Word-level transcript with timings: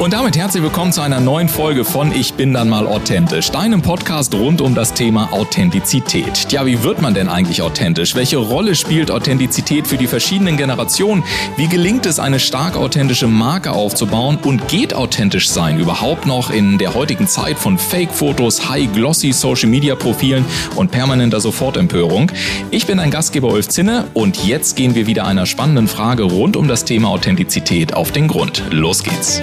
Und 0.00 0.14
damit 0.14 0.34
herzlich 0.34 0.62
willkommen 0.62 0.94
zu 0.94 1.02
einer 1.02 1.20
neuen 1.20 1.50
Folge 1.50 1.84
von 1.84 2.10
Ich 2.12 2.32
bin 2.32 2.54
dann 2.54 2.70
mal 2.70 2.86
authentisch, 2.86 3.50
deinem 3.50 3.82
Podcast 3.82 4.32
rund 4.32 4.62
um 4.62 4.74
das 4.74 4.94
Thema 4.94 5.30
Authentizität. 5.30 6.48
Tja, 6.48 6.64
wie 6.64 6.82
wird 6.82 7.02
man 7.02 7.12
denn 7.12 7.28
eigentlich 7.28 7.60
authentisch? 7.60 8.14
Welche 8.14 8.38
Rolle 8.38 8.74
spielt 8.74 9.10
Authentizität 9.10 9.86
für 9.86 9.98
die 9.98 10.06
verschiedenen 10.06 10.56
Generationen? 10.56 11.22
Wie 11.58 11.68
gelingt 11.68 12.06
es, 12.06 12.18
eine 12.18 12.40
stark 12.40 12.78
authentische 12.78 13.26
Marke 13.26 13.72
aufzubauen? 13.72 14.38
Und 14.42 14.68
geht 14.68 14.94
authentisch 14.94 15.50
sein 15.50 15.78
überhaupt 15.78 16.24
noch 16.24 16.48
in 16.48 16.78
der 16.78 16.94
heutigen 16.94 17.26
Zeit 17.26 17.58
von 17.58 17.76
Fake-Fotos, 17.76 18.70
High-Glossy 18.70 19.34
Social-Media-Profilen 19.34 20.46
und 20.76 20.90
permanenter 20.90 21.40
Sofortempörung? 21.40 22.32
Ich 22.70 22.86
bin 22.86 23.00
ein 23.00 23.10
Gastgeber 23.10 23.48
Ulf 23.48 23.68
Zinne 23.68 24.06
und 24.14 24.46
jetzt 24.46 24.76
gehen 24.76 24.94
wir 24.94 25.06
wieder 25.06 25.26
einer 25.26 25.44
spannenden 25.44 25.88
Frage 25.88 26.22
rund 26.22 26.56
um 26.56 26.68
das 26.68 26.86
Thema 26.86 27.08
Authentizität 27.08 27.92
auf 27.92 28.12
den 28.12 28.28
Grund. 28.28 28.62
Los 28.70 29.02
geht's. 29.02 29.42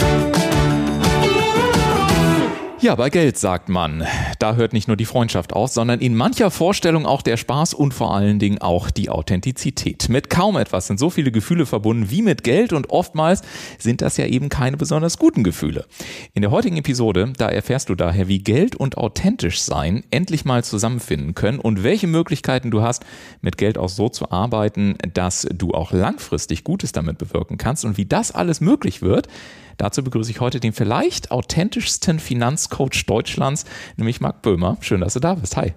Ja, 2.80 2.94
bei 2.94 3.10
Geld 3.10 3.40
sagt 3.40 3.70
man, 3.70 4.06
da 4.38 4.54
hört 4.54 4.72
nicht 4.72 4.88
nur 4.88 4.98
die 4.98 5.06
Freundschaft 5.06 5.52
auf, 5.52 5.72
sondern 5.72 6.00
in 6.00 6.16
mancher 6.16 6.52
Vorstellung 6.52 7.08
auch 7.08 7.24
der 7.24 7.36
Spaß 7.36 7.74
und 7.74 7.92
vor 7.92 8.14
allen 8.14 8.38
Dingen 8.38 8.60
auch 8.60 8.92
die 8.92 9.10
Authentizität. 9.10 10.10
Mit 10.10 10.30
kaum 10.30 10.58
etwas 10.58 10.86
sind 10.86 11.00
so 11.00 11.10
viele 11.10 11.32
Gefühle 11.32 11.66
verbunden 11.66 12.12
wie 12.12 12.22
mit 12.22 12.44
Geld 12.44 12.74
und 12.74 12.92
oftmals 12.92 13.42
sind 13.80 14.04
das 14.04 14.18
ja 14.18 14.28
eben 14.28 14.50
keine 14.50 14.78
besonders 14.78 15.18
guten 15.18 15.44
Gefühle. 15.44 15.86
In 16.36 16.44
der 16.44 16.52
heutigen 16.52 16.78
Episode, 16.78 17.34
da 17.36 17.50
erfährst 17.50 17.90
du 17.90 17.96
daher, 17.96 18.28
wie 18.28 18.44
Geld 18.44 18.76
und 18.76 18.96
authentisch 18.96 19.60
sein 19.60 20.04
endlich 20.12 20.46
mal 20.46 20.64
zusammenfinden 20.64 21.34
können 21.34 21.58
und 21.58 21.82
welche 21.82 22.06
Möglichkeiten 22.06 22.70
du 22.70 22.84
hast, 22.84 23.04
mit 23.42 23.58
Geld 23.58 23.80
auch 23.80 23.90
so 23.90 24.08
zu 24.08 24.30
arbeiten, 24.30 25.00
dass 25.16 25.48
du 25.52 25.72
auch 25.72 25.94
langfristig 25.94 26.64
Gutes 26.64 26.92
damit 26.92 27.18
bewirken 27.18 27.58
kannst 27.58 27.86
und 27.86 27.98
wie 27.98 28.06
das 28.06 28.32
alles 28.32 28.62
möglich 28.62 29.02
wird, 29.02 29.28
Dazu 29.78 30.04
begrüße 30.04 30.32
ich 30.32 30.40
heute 30.40 30.60
den 30.60 30.74
vielleicht 30.74 31.32
authentischsten 31.32 32.20
Finanzcoach 32.20 33.06
Deutschlands, 33.06 33.66
nämlich 33.96 34.22
Marc 34.22 34.42
Böhmer. 34.42 34.78
Schön, 34.82 35.02
dass 35.02 35.14
du 35.14 35.20
da 35.20 35.36
bist. 35.36 35.56
Hi. 35.58 35.74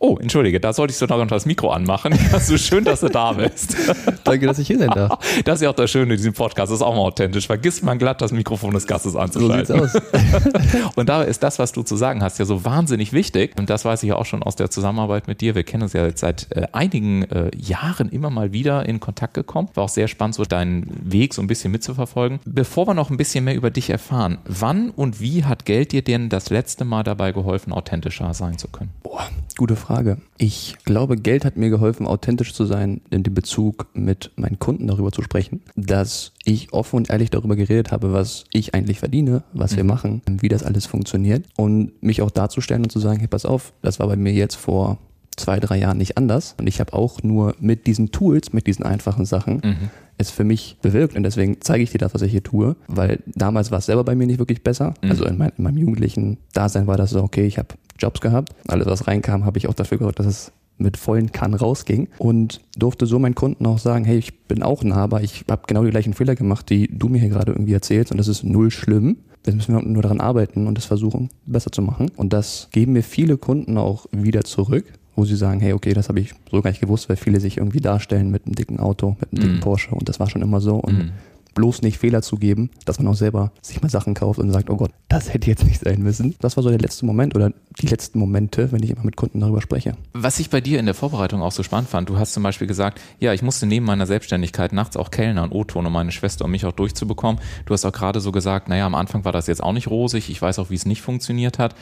Oh, 0.00 0.16
entschuldige, 0.20 0.60
da 0.60 0.72
sollte 0.72 0.92
ich 0.92 0.96
so 0.96 1.06
noch 1.06 1.26
das 1.26 1.44
Mikro 1.44 1.70
anmachen. 1.70 2.16
So 2.38 2.56
schön, 2.56 2.84
dass 2.84 3.00
du 3.00 3.08
da 3.08 3.32
bist. 3.32 3.76
Danke, 4.24 4.46
dass 4.46 4.58
ich 4.58 4.68
hier 4.68 4.78
sein 4.78 4.90
darf. 4.90 5.18
Das 5.44 5.56
ist 5.56 5.62
ja 5.62 5.70
auch 5.70 5.74
das 5.74 5.90
Schöne 5.90 6.12
in 6.12 6.16
diesem 6.16 6.32
Podcast, 6.32 6.70
das 6.70 6.78
ist 6.78 6.82
auch 6.82 6.94
mal 6.94 7.00
authentisch. 7.00 7.46
Vergisst 7.46 7.82
man 7.82 7.98
glatt, 7.98 8.20
das 8.20 8.32
Mikrofon 8.32 8.72
des 8.72 8.86
Gastes 8.86 9.16
anzuschalten. 9.16 9.66
So 9.66 9.86
sieht's 9.86 9.96
aus. 9.96 10.92
Und 10.94 11.08
da 11.08 11.22
ist 11.22 11.42
das, 11.42 11.58
was 11.58 11.72
du 11.72 11.82
zu 11.82 11.96
sagen 11.96 12.22
hast, 12.22 12.38
ja 12.38 12.44
so 12.44 12.64
wahnsinnig 12.64 13.12
wichtig. 13.12 13.58
Und 13.58 13.70
das 13.70 13.84
weiß 13.84 14.02
ich 14.02 14.10
ja 14.10 14.16
auch 14.16 14.26
schon 14.26 14.42
aus 14.42 14.56
der 14.56 14.70
Zusammenarbeit 14.70 15.26
mit 15.26 15.40
dir. 15.40 15.54
Wir 15.54 15.64
kennen 15.64 15.82
uns 15.82 15.94
ja 15.94 16.06
jetzt 16.06 16.20
seit 16.20 16.46
äh, 16.52 16.68
einigen 16.72 17.24
äh, 17.24 17.50
Jahren 17.56 18.08
immer 18.08 18.30
mal 18.30 18.52
wieder 18.52 18.86
in 18.86 19.00
Kontakt 19.00 19.34
gekommen. 19.34 19.68
War 19.74 19.84
auch 19.84 19.88
sehr 19.88 20.08
spannend, 20.08 20.36
so 20.36 20.44
deinen 20.44 20.86
Weg 21.02 21.34
so 21.34 21.42
ein 21.42 21.48
bisschen 21.48 21.72
mitzuverfolgen. 21.72 22.38
Bevor 22.44 22.86
wir 22.86 22.94
noch 22.94 23.10
ein 23.10 23.16
bisschen 23.16 23.44
mehr 23.44 23.54
über 23.56 23.70
dich 23.70 23.90
erfahren, 23.90 24.38
wann 24.44 24.90
und 24.90 25.20
wie 25.20 25.44
hat 25.44 25.64
Geld 25.64 25.92
dir 25.92 26.02
denn 26.02 26.28
das 26.28 26.50
letzte 26.50 26.84
Mal 26.84 27.02
dabei 27.02 27.32
geholfen, 27.32 27.72
authentischer 27.72 28.32
sein 28.34 28.58
zu 28.58 28.68
können? 28.68 28.90
Boah, 29.02 29.28
gute 29.56 29.74
Frage. 29.74 29.87
Frage. 29.88 30.18
Ich 30.36 30.76
glaube, 30.84 31.16
Geld 31.16 31.46
hat 31.46 31.56
mir 31.56 31.70
geholfen, 31.70 32.06
authentisch 32.06 32.52
zu 32.52 32.66
sein, 32.66 33.00
in 33.08 33.22
dem 33.22 33.32
Bezug 33.32 33.86
mit 33.94 34.30
meinen 34.36 34.58
Kunden 34.58 34.86
darüber 34.86 35.12
zu 35.12 35.22
sprechen, 35.22 35.62
dass 35.76 36.32
ich 36.44 36.74
offen 36.74 36.96
und 36.96 37.08
ehrlich 37.08 37.30
darüber 37.30 37.56
geredet 37.56 37.90
habe, 37.90 38.12
was 38.12 38.44
ich 38.52 38.74
eigentlich 38.74 38.98
verdiene, 38.98 39.44
was 39.54 39.72
mhm. 39.72 39.76
wir 39.78 39.84
machen, 39.84 40.22
wie 40.28 40.48
das 40.48 40.62
alles 40.62 40.84
funktioniert 40.84 41.46
und 41.56 42.02
mich 42.02 42.20
auch 42.20 42.30
darzustellen 42.30 42.82
und 42.82 42.90
zu 42.90 42.98
sagen, 42.98 43.18
hey, 43.18 43.28
pass 43.28 43.46
auf, 43.46 43.72
das 43.80 43.98
war 43.98 44.08
bei 44.08 44.16
mir 44.16 44.34
jetzt 44.34 44.56
vor 44.56 44.98
zwei, 45.38 45.58
drei 45.58 45.78
Jahren 45.78 45.96
nicht 45.96 46.18
anders 46.18 46.54
und 46.58 46.66
ich 46.66 46.80
habe 46.80 46.92
auch 46.92 47.22
nur 47.22 47.54
mit 47.58 47.86
diesen 47.86 48.12
Tools, 48.12 48.52
mit 48.52 48.66
diesen 48.66 48.84
einfachen 48.84 49.24
Sachen 49.24 49.62
mhm 49.64 49.90
es 50.18 50.30
für 50.30 50.44
mich 50.44 50.76
bewirkt 50.82 51.16
und 51.16 51.22
deswegen 51.22 51.58
zeige 51.60 51.82
ich 51.82 51.90
dir 51.90 51.98
das, 51.98 52.12
was 52.12 52.22
ich 52.22 52.32
hier 52.32 52.42
tue, 52.42 52.76
weil 52.88 53.20
damals 53.26 53.70
war 53.70 53.78
es 53.78 53.86
selber 53.86 54.04
bei 54.04 54.14
mir 54.14 54.26
nicht 54.26 54.40
wirklich 54.40 54.62
besser. 54.62 54.94
Mhm. 55.02 55.10
Also 55.10 55.24
in, 55.24 55.38
mein, 55.38 55.52
in, 55.56 55.64
meinem 55.64 55.78
jugendlichen 55.78 56.38
Dasein 56.52 56.86
war 56.86 56.96
das 56.96 57.10
so, 57.10 57.22
okay, 57.22 57.46
ich 57.46 57.58
habe 57.58 57.68
Jobs 57.98 58.20
gehabt. 58.20 58.54
Alles, 58.66 58.86
was 58.86 59.06
reinkam, 59.06 59.44
habe 59.44 59.58
ich 59.58 59.68
auch 59.68 59.74
dafür 59.74 59.98
gesorgt, 59.98 60.18
dass 60.18 60.26
es 60.26 60.52
mit 60.76 60.96
vollen 60.96 61.32
Kann 61.32 61.54
rausging 61.54 62.08
und 62.18 62.60
durfte 62.76 63.06
so 63.06 63.18
meinen 63.18 63.34
Kunden 63.34 63.66
auch 63.66 63.78
sagen, 63.78 64.04
hey, 64.04 64.18
ich 64.18 64.40
bin 64.46 64.62
auch 64.62 64.84
nah, 64.84 64.96
aber 64.96 65.22
ich 65.22 65.44
habe 65.50 65.62
genau 65.66 65.84
die 65.84 65.90
gleichen 65.90 66.14
Fehler 66.14 66.36
gemacht, 66.36 66.70
die 66.70 66.88
du 66.88 67.08
mir 67.08 67.18
hier 67.18 67.30
gerade 67.30 67.52
irgendwie 67.52 67.72
erzählst 67.72 68.12
und 68.12 68.18
das 68.18 68.28
ist 68.28 68.44
null 68.44 68.70
schlimm. 68.70 69.16
Jetzt 69.44 69.56
müssen 69.56 69.74
wir 69.74 69.82
nur 69.82 70.02
daran 70.02 70.20
arbeiten 70.20 70.66
und 70.66 70.76
das 70.76 70.84
versuchen, 70.84 71.30
besser 71.46 71.72
zu 71.72 71.80
machen. 71.80 72.10
Und 72.16 72.32
das 72.32 72.68
geben 72.70 72.92
mir 72.92 73.02
viele 73.02 73.38
Kunden 73.38 73.78
auch 73.78 74.06
wieder 74.12 74.44
zurück, 74.44 74.84
wo 75.18 75.24
sie 75.24 75.36
sagen, 75.36 75.60
hey, 75.60 75.72
okay, 75.72 75.94
das 75.94 76.08
habe 76.08 76.20
ich 76.20 76.32
so 76.50 76.62
gar 76.62 76.70
nicht 76.70 76.80
gewusst, 76.80 77.08
weil 77.08 77.16
viele 77.16 77.40
sich 77.40 77.56
irgendwie 77.56 77.80
darstellen 77.80 78.30
mit 78.30 78.46
einem 78.46 78.54
dicken 78.54 78.78
Auto, 78.78 79.16
mit 79.20 79.32
einem 79.32 79.42
dicken 79.42 79.58
mm. 79.58 79.60
Porsche 79.60 79.90
und 79.90 80.08
das 80.08 80.20
war 80.20 80.30
schon 80.30 80.42
immer 80.42 80.60
so. 80.60 80.76
Und 80.76 80.98
mm 80.98 81.10
bloß 81.58 81.82
nicht 81.82 81.98
Fehler 81.98 82.22
zugeben, 82.22 82.70
dass 82.84 83.00
man 83.00 83.08
auch 83.08 83.16
selber 83.16 83.50
sich 83.62 83.82
mal 83.82 83.88
Sachen 83.88 84.14
kauft 84.14 84.38
und 84.38 84.52
sagt, 84.52 84.70
oh 84.70 84.76
Gott, 84.76 84.92
das 85.08 85.34
hätte 85.34 85.50
jetzt 85.50 85.64
nicht 85.64 85.80
sein 85.80 86.00
müssen. 86.02 86.36
Das 86.40 86.56
war 86.56 86.62
so 86.62 86.70
der 86.70 86.78
letzte 86.78 87.04
Moment 87.04 87.34
oder 87.34 87.52
die 87.80 87.88
letzten 87.88 88.20
Momente, 88.20 88.70
wenn 88.70 88.80
ich 88.84 88.90
immer 88.90 89.04
mit 89.04 89.16
Kunden 89.16 89.40
darüber 89.40 89.60
spreche. 89.60 89.96
Was 90.12 90.38
ich 90.38 90.50
bei 90.50 90.60
dir 90.60 90.78
in 90.78 90.86
der 90.86 90.94
Vorbereitung 90.94 91.42
auch 91.42 91.50
so 91.50 91.64
spannend 91.64 91.88
fand, 91.88 92.08
du 92.08 92.16
hast 92.16 92.32
zum 92.32 92.44
Beispiel 92.44 92.68
gesagt, 92.68 93.00
ja, 93.18 93.32
ich 93.32 93.42
musste 93.42 93.66
neben 93.66 93.86
meiner 93.86 94.06
Selbstständigkeit 94.06 94.72
nachts 94.72 94.96
auch 94.96 95.10
Kellner 95.10 95.42
und 95.42 95.52
O-Ton, 95.52 95.84
um 95.84 95.92
meine 95.92 96.12
Schwester 96.12 96.44
und 96.44 96.52
mich 96.52 96.64
auch 96.64 96.70
durchzubekommen. 96.70 97.40
Du 97.66 97.74
hast 97.74 97.84
auch 97.84 97.92
gerade 97.92 98.20
so 98.20 98.30
gesagt, 98.30 98.68
naja, 98.68 98.86
am 98.86 98.94
Anfang 98.94 99.24
war 99.24 99.32
das 99.32 99.48
jetzt 99.48 99.62
auch 99.62 99.72
nicht 99.72 99.88
rosig, 99.88 100.30
ich 100.30 100.40
weiß 100.40 100.60
auch, 100.60 100.70
wie 100.70 100.76
es 100.76 100.86
nicht 100.86 101.02
funktioniert 101.02 101.58
hat 101.58 101.74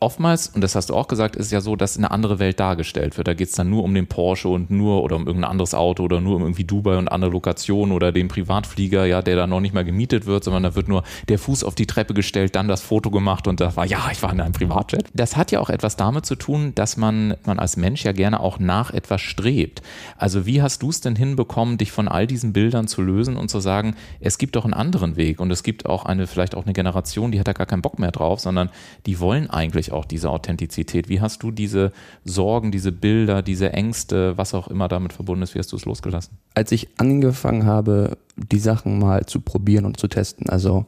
oftmals, 0.00 0.48
und 0.48 0.62
das 0.62 0.74
hast 0.74 0.88
du 0.88 0.94
auch 0.94 1.08
gesagt, 1.08 1.36
ist 1.36 1.52
ja 1.52 1.60
so, 1.60 1.76
dass 1.76 1.98
eine 1.98 2.10
andere 2.10 2.38
Welt 2.38 2.58
dargestellt 2.58 3.18
wird. 3.18 3.28
Da 3.28 3.34
geht 3.34 3.48
es 3.48 3.54
dann 3.54 3.68
nur 3.68 3.84
um 3.84 3.94
den 3.94 4.06
Porsche 4.06 4.48
und 4.48 4.70
nur 4.70 5.02
oder 5.02 5.16
um 5.16 5.26
irgendein 5.26 5.50
anderes 5.50 5.74
Auto 5.74 6.04
oder 6.04 6.22
nur 6.22 6.36
um 6.36 6.42
irgendwie 6.42 6.64
Dubai 6.64 6.96
und 6.96 7.08
andere 7.08 7.30
Lokationen 7.30 7.92
oder 7.94 8.10
den 8.10 8.28
Privatflieger, 8.28 9.04
ja, 9.04 9.20
der 9.20 9.36
da 9.36 9.46
noch 9.46 9.60
nicht 9.60 9.74
mal 9.74 9.84
gemietet 9.84 10.24
wird, 10.24 10.42
sondern 10.42 10.62
da 10.62 10.74
wird 10.74 10.88
nur 10.88 11.04
der 11.28 11.38
Fuß 11.38 11.64
auf 11.64 11.74
die 11.74 11.86
Treppe 11.86 12.14
gestellt, 12.14 12.56
dann 12.56 12.66
das 12.66 12.80
Foto 12.80 13.10
gemacht 13.10 13.46
und 13.46 13.60
da 13.60 13.76
war, 13.76 13.84
ja, 13.84 14.08
ich 14.10 14.22
war 14.22 14.32
in 14.32 14.40
einem 14.40 14.54
Privatjet. 14.54 15.04
Das 15.12 15.36
hat 15.36 15.52
ja 15.52 15.60
auch 15.60 15.68
etwas 15.68 15.96
damit 15.96 16.24
zu 16.24 16.34
tun, 16.34 16.74
dass 16.74 16.96
man, 16.96 17.34
man 17.44 17.58
als 17.58 17.76
Mensch 17.76 18.02
ja 18.02 18.12
gerne 18.12 18.40
auch 18.40 18.58
nach 18.58 18.92
etwas 18.92 19.20
strebt. 19.20 19.82
Also 20.16 20.46
wie 20.46 20.62
hast 20.62 20.82
du 20.82 20.88
es 20.88 21.02
denn 21.02 21.14
hinbekommen, 21.14 21.76
dich 21.76 21.92
von 21.92 22.08
all 22.08 22.26
diesen 22.26 22.54
Bildern 22.54 22.88
zu 22.88 23.02
lösen 23.02 23.36
und 23.36 23.50
zu 23.50 23.60
sagen, 23.60 23.94
es 24.20 24.38
gibt 24.38 24.56
doch 24.56 24.64
einen 24.64 24.72
anderen 24.72 25.16
Weg 25.16 25.40
und 25.40 25.50
es 25.50 25.62
gibt 25.62 25.84
auch 25.84 26.06
eine, 26.06 26.26
vielleicht 26.26 26.54
auch 26.54 26.64
eine 26.64 26.72
Generation, 26.72 27.32
die 27.32 27.38
hat 27.38 27.48
da 27.48 27.52
gar 27.52 27.66
keinen 27.66 27.82
Bock 27.82 27.98
mehr 27.98 28.12
drauf, 28.12 28.40
sondern 28.40 28.70
die 29.04 29.20
wollen 29.20 29.50
eigentlich 29.50 29.89
auch 29.92 30.04
diese 30.04 30.30
Authentizität. 30.30 31.08
Wie 31.08 31.20
hast 31.20 31.42
du 31.42 31.50
diese 31.50 31.92
Sorgen, 32.24 32.72
diese 32.72 32.92
Bilder, 32.92 33.42
diese 33.42 33.72
Ängste, 33.72 34.36
was 34.36 34.54
auch 34.54 34.68
immer 34.68 34.88
damit 34.88 35.12
verbunden 35.12 35.42
ist, 35.42 35.54
wie 35.54 35.58
hast 35.58 35.72
du 35.72 35.76
es 35.76 35.84
losgelassen? 35.84 36.38
Als 36.54 36.72
ich 36.72 36.88
angefangen 36.98 37.66
habe, 37.66 38.18
die 38.36 38.58
Sachen 38.58 38.98
mal 38.98 39.26
zu 39.26 39.40
probieren 39.40 39.84
und 39.84 39.98
zu 39.98 40.08
testen, 40.08 40.48
also 40.48 40.86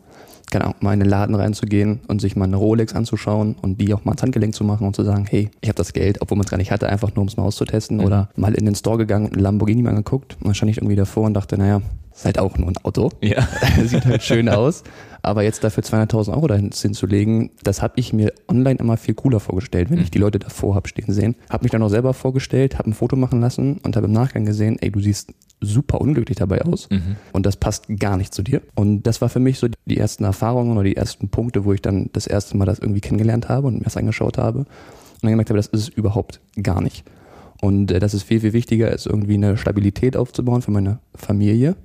genau, 0.52 0.74
mal 0.80 0.92
in 0.92 1.00
den 1.00 1.08
Laden 1.08 1.34
reinzugehen 1.34 2.00
und 2.06 2.20
sich 2.20 2.36
mal 2.36 2.44
eine 2.44 2.56
Rolex 2.56 2.94
anzuschauen 2.94 3.56
und 3.60 3.80
die 3.80 3.92
auch 3.94 4.04
mal 4.04 4.12
ans 4.12 4.22
Handgelenk 4.22 4.54
zu 4.54 4.62
machen 4.62 4.86
und 4.86 4.94
zu 4.94 5.02
sagen, 5.02 5.26
hey, 5.28 5.50
ich 5.60 5.68
habe 5.68 5.76
das 5.76 5.92
Geld, 5.92 6.20
obwohl 6.20 6.36
man 6.36 6.44
es 6.44 6.50
gar 6.50 6.58
nicht 6.58 6.70
hatte, 6.70 6.88
einfach 6.88 7.14
nur 7.14 7.22
um 7.22 7.28
es 7.28 7.36
mal 7.36 7.44
auszutesten 7.44 7.96
mhm. 7.96 8.04
oder 8.04 8.28
mal 8.36 8.54
in 8.54 8.66
den 8.66 8.74
Store 8.74 8.98
gegangen 8.98 9.26
und 9.26 9.32
einen 9.32 9.42
Lamborghini 9.42 9.82
mal 9.82 9.90
angeguckt 9.90 10.36
und 10.38 10.46
dann 10.46 10.54
stand 10.54 10.70
ich 10.70 10.78
irgendwie 10.78 10.96
davor 10.96 11.24
und 11.24 11.34
dachte, 11.34 11.58
naja, 11.58 11.80
ist 12.14 12.24
halt 12.24 12.38
auch 12.38 12.56
nur 12.56 12.68
ein 12.68 12.76
Auto. 12.82 13.10
Ja. 13.20 13.48
Sieht 13.84 14.04
halt 14.04 14.22
schön 14.22 14.48
aus. 14.48 14.82
Aber 15.22 15.42
jetzt 15.42 15.62
dafür 15.62 15.84
200.000 15.84 16.34
Euro 16.34 16.48
dahin 16.48 16.70
hinzulegen, 16.72 17.50
das 17.62 17.80
habe 17.80 17.94
ich 17.96 18.12
mir 18.12 18.32
online 18.48 18.80
immer 18.80 18.96
viel 18.96 19.14
cooler 19.14 19.38
vorgestellt, 19.38 19.90
wenn 19.90 19.98
mhm. 19.98 20.04
ich 20.04 20.10
die 20.10 20.18
Leute 20.18 20.40
davor 20.40 20.74
habe 20.74 20.88
stehen 20.88 21.12
sehen. 21.12 21.36
Habe 21.48 21.64
mich 21.64 21.70
dann 21.70 21.82
auch 21.82 21.88
selber 21.88 22.12
vorgestellt, 22.12 22.78
habe 22.78 22.90
ein 22.90 22.94
Foto 22.94 23.14
machen 23.14 23.40
lassen 23.40 23.78
und 23.84 23.94
habe 23.94 24.06
im 24.06 24.12
Nachgang 24.12 24.44
gesehen, 24.44 24.78
ey, 24.80 24.90
du 24.90 25.00
siehst 25.00 25.32
super 25.60 26.00
unglücklich 26.00 26.36
dabei 26.38 26.62
aus 26.62 26.90
mhm. 26.90 27.16
und 27.32 27.46
das 27.46 27.56
passt 27.56 27.84
gar 28.00 28.16
nicht 28.16 28.34
zu 28.34 28.42
dir. 28.42 28.62
Und 28.74 29.04
das 29.04 29.20
war 29.20 29.28
für 29.28 29.38
mich 29.38 29.60
so 29.60 29.68
die 29.86 29.96
ersten 29.96 30.24
Erfahrungen 30.24 30.72
oder 30.72 30.84
die 30.84 30.96
ersten 30.96 31.28
Punkte, 31.28 31.64
wo 31.64 31.72
ich 31.72 31.80
dann 31.80 32.10
das 32.12 32.26
erste 32.26 32.56
Mal 32.56 32.64
das 32.64 32.80
irgendwie 32.80 33.00
kennengelernt 33.00 33.48
habe 33.48 33.68
und 33.68 33.74
mir 33.74 33.84
das 33.84 33.96
angeschaut 33.96 34.38
habe 34.38 34.60
und 34.60 34.66
dann 35.22 35.30
gemerkt 35.30 35.50
habe, 35.50 35.58
das 35.58 35.68
ist 35.68 35.82
es 35.82 35.88
überhaupt 35.88 36.40
gar 36.60 36.80
nicht. 36.80 37.04
Und 37.60 37.92
äh, 37.92 38.00
das 38.00 38.12
ist 38.12 38.24
viel, 38.24 38.40
viel 38.40 38.52
wichtiger, 38.52 38.90
ist 38.90 39.06
irgendwie 39.06 39.34
eine 39.34 39.56
Stabilität 39.56 40.16
aufzubauen 40.16 40.62
für 40.62 40.72
meine 40.72 40.98
Familie, 41.14 41.76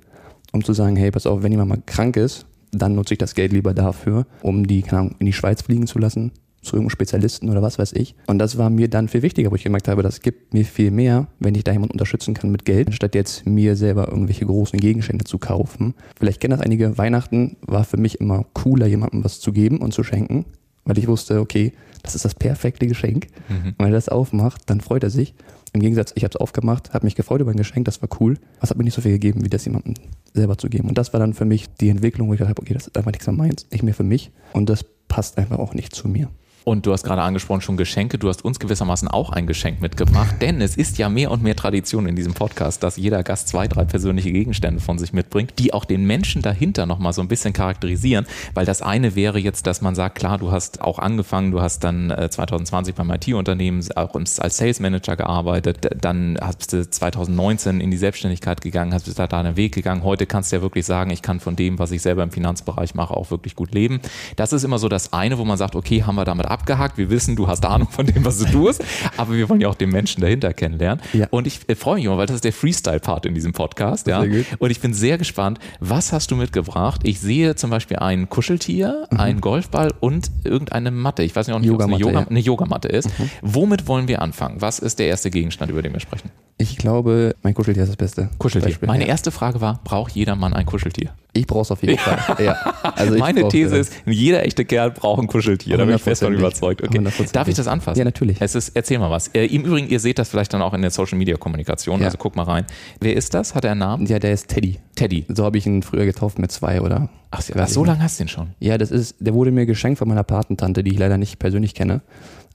um 0.52 0.64
zu 0.64 0.72
sagen, 0.72 0.96
hey, 0.96 1.10
pass 1.10 1.26
auf, 1.26 1.42
wenn 1.42 1.52
jemand 1.52 1.68
mal 1.70 1.82
krank 1.84 2.16
ist, 2.16 2.46
dann 2.72 2.94
nutze 2.94 3.14
ich 3.14 3.18
das 3.18 3.34
Geld 3.34 3.52
lieber 3.52 3.74
dafür, 3.74 4.26
um 4.42 4.66
die, 4.66 4.82
keine 4.82 5.00
Ahnung, 5.00 5.14
in 5.18 5.26
die 5.26 5.32
Schweiz 5.32 5.62
fliegen 5.62 5.86
zu 5.86 5.98
lassen, 5.98 6.32
zu 6.62 6.76
irgendeinem 6.76 6.90
Spezialisten 6.90 7.48
oder 7.48 7.62
was 7.62 7.78
weiß 7.78 7.92
ich. 7.94 8.14
Und 8.26 8.38
das 8.38 8.58
war 8.58 8.68
mir 8.68 8.88
dann 8.88 9.08
viel 9.08 9.22
wichtiger, 9.22 9.50
wo 9.50 9.54
ich 9.54 9.64
gemerkt 9.64 9.88
habe, 9.88 10.02
das 10.02 10.20
gibt 10.20 10.52
mir 10.54 10.64
viel 10.64 10.90
mehr, 10.90 11.28
wenn 11.38 11.54
ich 11.54 11.64
da 11.64 11.72
jemanden 11.72 11.92
unterstützen 11.92 12.34
kann 12.34 12.50
mit 12.50 12.64
Geld, 12.64 12.88
anstatt 12.88 13.14
jetzt 13.14 13.46
mir 13.46 13.76
selber 13.76 14.08
irgendwelche 14.08 14.46
großen 14.46 14.78
Gegenstände 14.78 15.24
zu 15.24 15.38
kaufen. 15.38 15.94
Vielleicht 16.18 16.40
kennen 16.40 16.56
das 16.56 16.60
einige, 16.60 16.98
Weihnachten 16.98 17.56
war 17.62 17.84
für 17.84 17.96
mich 17.96 18.20
immer 18.20 18.44
cooler, 18.52 18.86
jemandem 18.86 19.24
was 19.24 19.40
zu 19.40 19.52
geben 19.52 19.78
und 19.78 19.94
zu 19.94 20.02
schenken, 20.02 20.44
weil 20.88 20.98
ich 20.98 21.06
wusste, 21.06 21.40
okay, 21.40 21.72
das 22.02 22.14
ist 22.14 22.24
das 22.24 22.34
perfekte 22.34 22.86
Geschenk. 22.86 23.28
Mhm. 23.48 23.68
Und 23.68 23.78
wenn 23.78 23.88
er 23.88 23.92
das 23.92 24.08
aufmacht, 24.08 24.62
dann 24.66 24.80
freut 24.80 25.04
er 25.04 25.10
sich. 25.10 25.34
Im 25.72 25.80
Gegensatz, 25.80 26.12
ich 26.16 26.24
habe 26.24 26.32
es 26.32 26.36
aufgemacht, 26.36 26.94
habe 26.94 27.06
mich 27.06 27.14
gefreut 27.14 27.40
über 27.40 27.50
ein 27.50 27.56
Geschenk, 27.56 27.84
das 27.84 28.00
war 28.02 28.08
cool. 28.20 28.38
Was 28.60 28.70
hat 28.70 28.78
mir 28.78 28.84
nicht 28.84 28.94
so 28.94 29.02
viel 29.02 29.12
gegeben, 29.12 29.44
wie 29.44 29.50
das 29.50 29.64
jemandem 29.64 29.94
selber 30.34 30.56
zu 30.56 30.68
geben. 30.68 30.88
Und 30.88 30.96
das 30.96 31.12
war 31.12 31.20
dann 31.20 31.34
für 31.34 31.44
mich 31.44 31.66
die 31.80 31.90
Entwicklung, 31.90 32.28
wo 32.28 32.32
ich 32.32 32.40
dachte, 32.40 32.60
okay, 32.60 32.74
das 32.74 32.86
ist 32.86 32.96
einfach 32.96 33.12
nichts 33.12 33.26
mehr 33.26 33.36
meins, 33.36 33.66
nicht 33.70 33.82
mehr 33.82 33.94
für 33.94 34.04
mich. 34.04 34.30
Und 34.52 34.68
das 34.68 34.84
passt 35.08 35.38
einfach 35.38 35.58
auch 35.58 35.74
nicht 35.74 35.94
zu 35.94 36.08
mir. 36.08 36.30
Und 36.64 36.86
du 36.86 36.92
hast 36.92 37.02
gerade 37.02 37.22
angesprochen 37.22 37.60
schon 37.60 37.76
Geschenke. 37.76 38.18
Du 38.18 38.28
hast 38.28 38.44
uns 38.44 38.58
gewissermaßen 38.58 39.08
auch 39.08 39.30
ein 39.30 39.46
Geschenk 39.46 39.80
mitgebracht, 39.80 40.36
denn 40.40 40.60
es 40.60 40.76
ist 40.76 40.98
ja 40.98 41.08
mehr 41.08 41.30
und 41.30 41.42
mehr 41.42 41.56
Tradition 41.56 42.06
in 42.06 42.16
diesem 42.16 42.34
Podcast, 42.34 42.82
dass 42.82 42.96
jeder 42.96 43.22
Gast 43.22 43.48
zwei, 43.48 43.68
drei 43.68 43.84
persönliche 43.84 44.32
Gegenstände 44.32 44.80
von 44.80 44.98
sich 44.98 45.12
mitbringt, 45.12 45.54
die 45.58 45.72
auch 45.72 45.84
den 45.84 46.06
Menschen 46.06 46.42
dahinter 46.42 46.86
nochmal 46.86 47.12
so 47.12 47.22
ein 47.22 47.28
bisschen 47.28 47.52
charakterisieren. 47.52 48.26
Weil 48.54 48.66
das 48.66 48.82
eine 48.82 49.14
wäre 49.14 49.38
jetzt, 49.38 49.66
dass 49.66 49.80
man 49.80 49.94
sagt, 49.94 50.16
klar, 50.18 50.38
du 50.38 50.52
hast 50.52 50.80
auch 50.80 50.98
angefangen, 50.98 51.50
du 51.50 51.60
hast 51.60 51.84
dann 51.84 52.14
2020 52.30 52.94
beim 52.94 53.10
IT-Unternehmen 53.10 53.84
auch 53.96 54.14
als 54.14 54.56
Sales 54.56 54.80
Manager 54.80 55.16
gearbeitet, 55.16 55.88
dann 56.00 56.38
hast 56.40 56.72
du 56.72 56.88
2019 56.88 57.80
in 57.80 57.90
die 57.90 57.96
Selbstständigkeit 57.96 58.60
gegangen, 58.60 58.92
hast 58.94 59.08
da 59.18 59.26
deinen 59.26 59.56
Weg 59.56 59.74
gegangen. 59.74 60.04
Heute 60.04 60.26
kannst 60.26 60.52
du 60.52 60.56
ja 60.56 60.62
wirklich 60.62 60.86
sagen, 60.86 61.10
ich 61.10 61.22
kann 61.22 61.40
von 61.40 61.56
dem, 61.56 61.78
was 61.78 61.90
ich 61.90 62.02
selber 62.02 62.22
im 62.22 62.30
Finanzbereich 62.30 62.94
mache, 62.94 63.14
auch 63.14 63.30
wirklich 63.30 63.54
gut 63.56 63.72
leben. 63.74 64.00
Das 64.36 64.52
ist 64.52 64.64
immer 64.64 64.78
so 64.78 64.88
das 64.88 65.12
eine, 65.12 65.38
wo 65.38 65.44
man 65.44 65.56
sagt, 65.56 65.74
okay, 65.74 66.02
haben 66.04 66.16
wir 66.16 66.24
damit 66.24 66.46
abgehakt. 66.50 66.98
Wir 66.98 67.10
wissen, 67.10 67.36
du 67.36 67.48
hast 67.48 67.64
Ahnung 67.64 67.88
von 67.88 68.06
dem, 68.06 68.24
was 68.24 68.38
du 68.38 68.46
tust, 68.46 68.84
aber 69.16 69.34
wir 69.34 69.48
wollen 69.48 69.60
ja 69.60 69.68
auch 69.68 69.74
den 69.74 69.90
Menschen 69.90 70.20
dahinter 70.20 70.52
kennenlernen. 70.52 71.02
Ja. 71.12 71.26
Und 71.30 71.46
ich 71.46 71.60
äh, 71.68 71.74
freue 71.74 71.96
mich 71.96 72.04
immer, 72.04 72.18
weil 72.18 72.26
das 72.26 72.36
ist 72.36 72.44
der 72.44 72.52
Freestyle-Part 72.52 73.26
in 73.26 73.34
diesem 73.34 73.52
Podcast. 73.52 74.06
Ja. 74.06 74.24
Und 74.58 74.70
ich 74.70 74.80
bin 74.80 74.94
sehr 74.94 75.18
gespannt, 75.18 75.58
was 75.80 76.12
hast 76.12 76.30
du 76.30 76.36
mitgebracht? 76.36 77.00
Ich 77.04 77.20
sehe 77.20 77.54
zum 77.54 77.70
Beispiel 77.70 77.98
ein 77.98 78.28
Kuscheltier, 78.28 79.06
mhm. 79.10 79.20
einen 79.20 79.40
Golfball 79.40 79.92
und 80.00 80.30
irgendeine 80.44 80.90
Matte. 80.90 81.22
Ich 81.22 81.34
weiß 81.34 81.46
nicht, 81.46 81.56
ob 81.56 81.62
es 81.62 81.68
eine, 81.68 81.96
Yoga, 81.96 82.20
ja. 82.20 82.26
eine 82.28 82.40
Yogamatte 82.40 82.88
ist. 82.88 83.18
Mhm. 83.18 83.30
Womit 83.42 83.86
wollen 83.86 84.08
wir 84.08 84.22
anfangen? 84.22 84.60
Was 84.60 84.78
ist 84.78 84.98
der 84.98 85.08
erste 85.08 85.30
Gegenstand, 85.30 85.70
über 85.70 85.82
den 85.82 85.92
wir 85.92 86.00
sprechen? 86.00 86.30
Ich 86.60 86.76
glaube, 86.76 87.36
mein 87.42 87.54
Kuscheltier 87.54 87.84
ist 87.84 87.90
das 87.90 87.96
Beste. 87.96 88.30
Kuscheltier. 88.38 88.70
Beispiel, 88.70 88.88
Meine 88.88 89.04
ja. 89.04 89.10
erste 89.10 89.30
Frage 89.30 89.60
war, 89.60 89.78
braucht 89.84 90.12
jeder 90.12 90.34
Mann 90.34 90.54
ein 90.54 90.66
Kuscheltier? 90.66 91.10
Ich 91.32 91.46
brauche 91.46 91.62
es 91.62 91.70
auf 91.70 91.82
jeden 91.84 91.98
Fall. 91.98 92.18
Ja. 92.44 92.56
Also 92.96 93.16
Meine 93.16 93.46
These 93.48 93.76
ist, 93.76 93.92
jeder 94.06 94.44
echte 94.44 94.64
Kerl 94.64 94.90
braucht 94.90 95.20
ein 95.22 95.28
Kuscheltier. 95.28 95.76
Da 95.76 95.84
bin 95.84 95.94
ich 95.94 96.02
fest 96.02 96.22
von 96.22 96.34
überzeugt. 96.34 96.82
Okay. 96.82 97.00
Darf 97.32 97.46
ich 97.46 97.54
das 97.54 97.68
anfassen? 97.68 97.98
Ja, 97.98 98.04
natürlich. 98.04 98.38
Es 98.40 98.56
ist, 98.56 98.70
erzähl 98.70 98.98
mal 98.98 99.10
was. 99.10 99.28
Äh, 99.28 99.46
Im 99.46 99.64
Übrigen, 99.64 99.88
ihr 99.88 100.00
seht 100.00 100.18
das 100.18 100.30
vielleicht 100.30 100.52
dann 100.52 100.62
auch 100.62 100.74
in 100.74 100.82
der 100.82 100.90
Social 100.90 101.16
Media 101.16 101.36
Kommunikation. 101.36 102.00
Ja. 102.00 102.06
Also 102.06 102.18
guck 102.18 102.34
mal 102.34 102.42
rein. 102.42 102.66
Wer 103.00 103.14
ist 103.14 103.34
das? 103.34 103.54
Hat 103.54 103.64
er 103.64 103.72
einen 103.72 103.80
Namen? 103.80 104.06
Ja, 104.06 104.18
der 104.18 104.32
ist 104.32 104.48
Teddy. 104.48 104.80
Teddy. 104.96 105.26
So 105.28 105.44
habe 105.44 105.58
ich 105.58 105.66
ihn 105.66 105.82
früher 105.84 106.06
getauft 106.06 106.40
mit 106.40 106.50
zwei 106.50 106.80
oder. 106.80 107.08
Ach, 107.30 107.40
so 107.40 107.84
lange 107.84 108.02
hast 108.02 108.18
du 108.18 108.24
den 108.24 108.28
schon? 108.28 108.48
Ja, 108.58 108.78
das 108.78 108.90
ist, 108.90 109.16
der 109.20 109.34
wurde 109.34 109.52
mir 109.52 109.66
geschenkt 109.66 109.98
von 109.98 110.08
meiner 110.08 110.24
Patentante, 110.24 110.82
die 110.82 110.92
ich 110.92 110.98
leider 110.98 111.18
nicht 111.18 111.38
persönlich 111.38 111.74
kenne. 111.74 112.00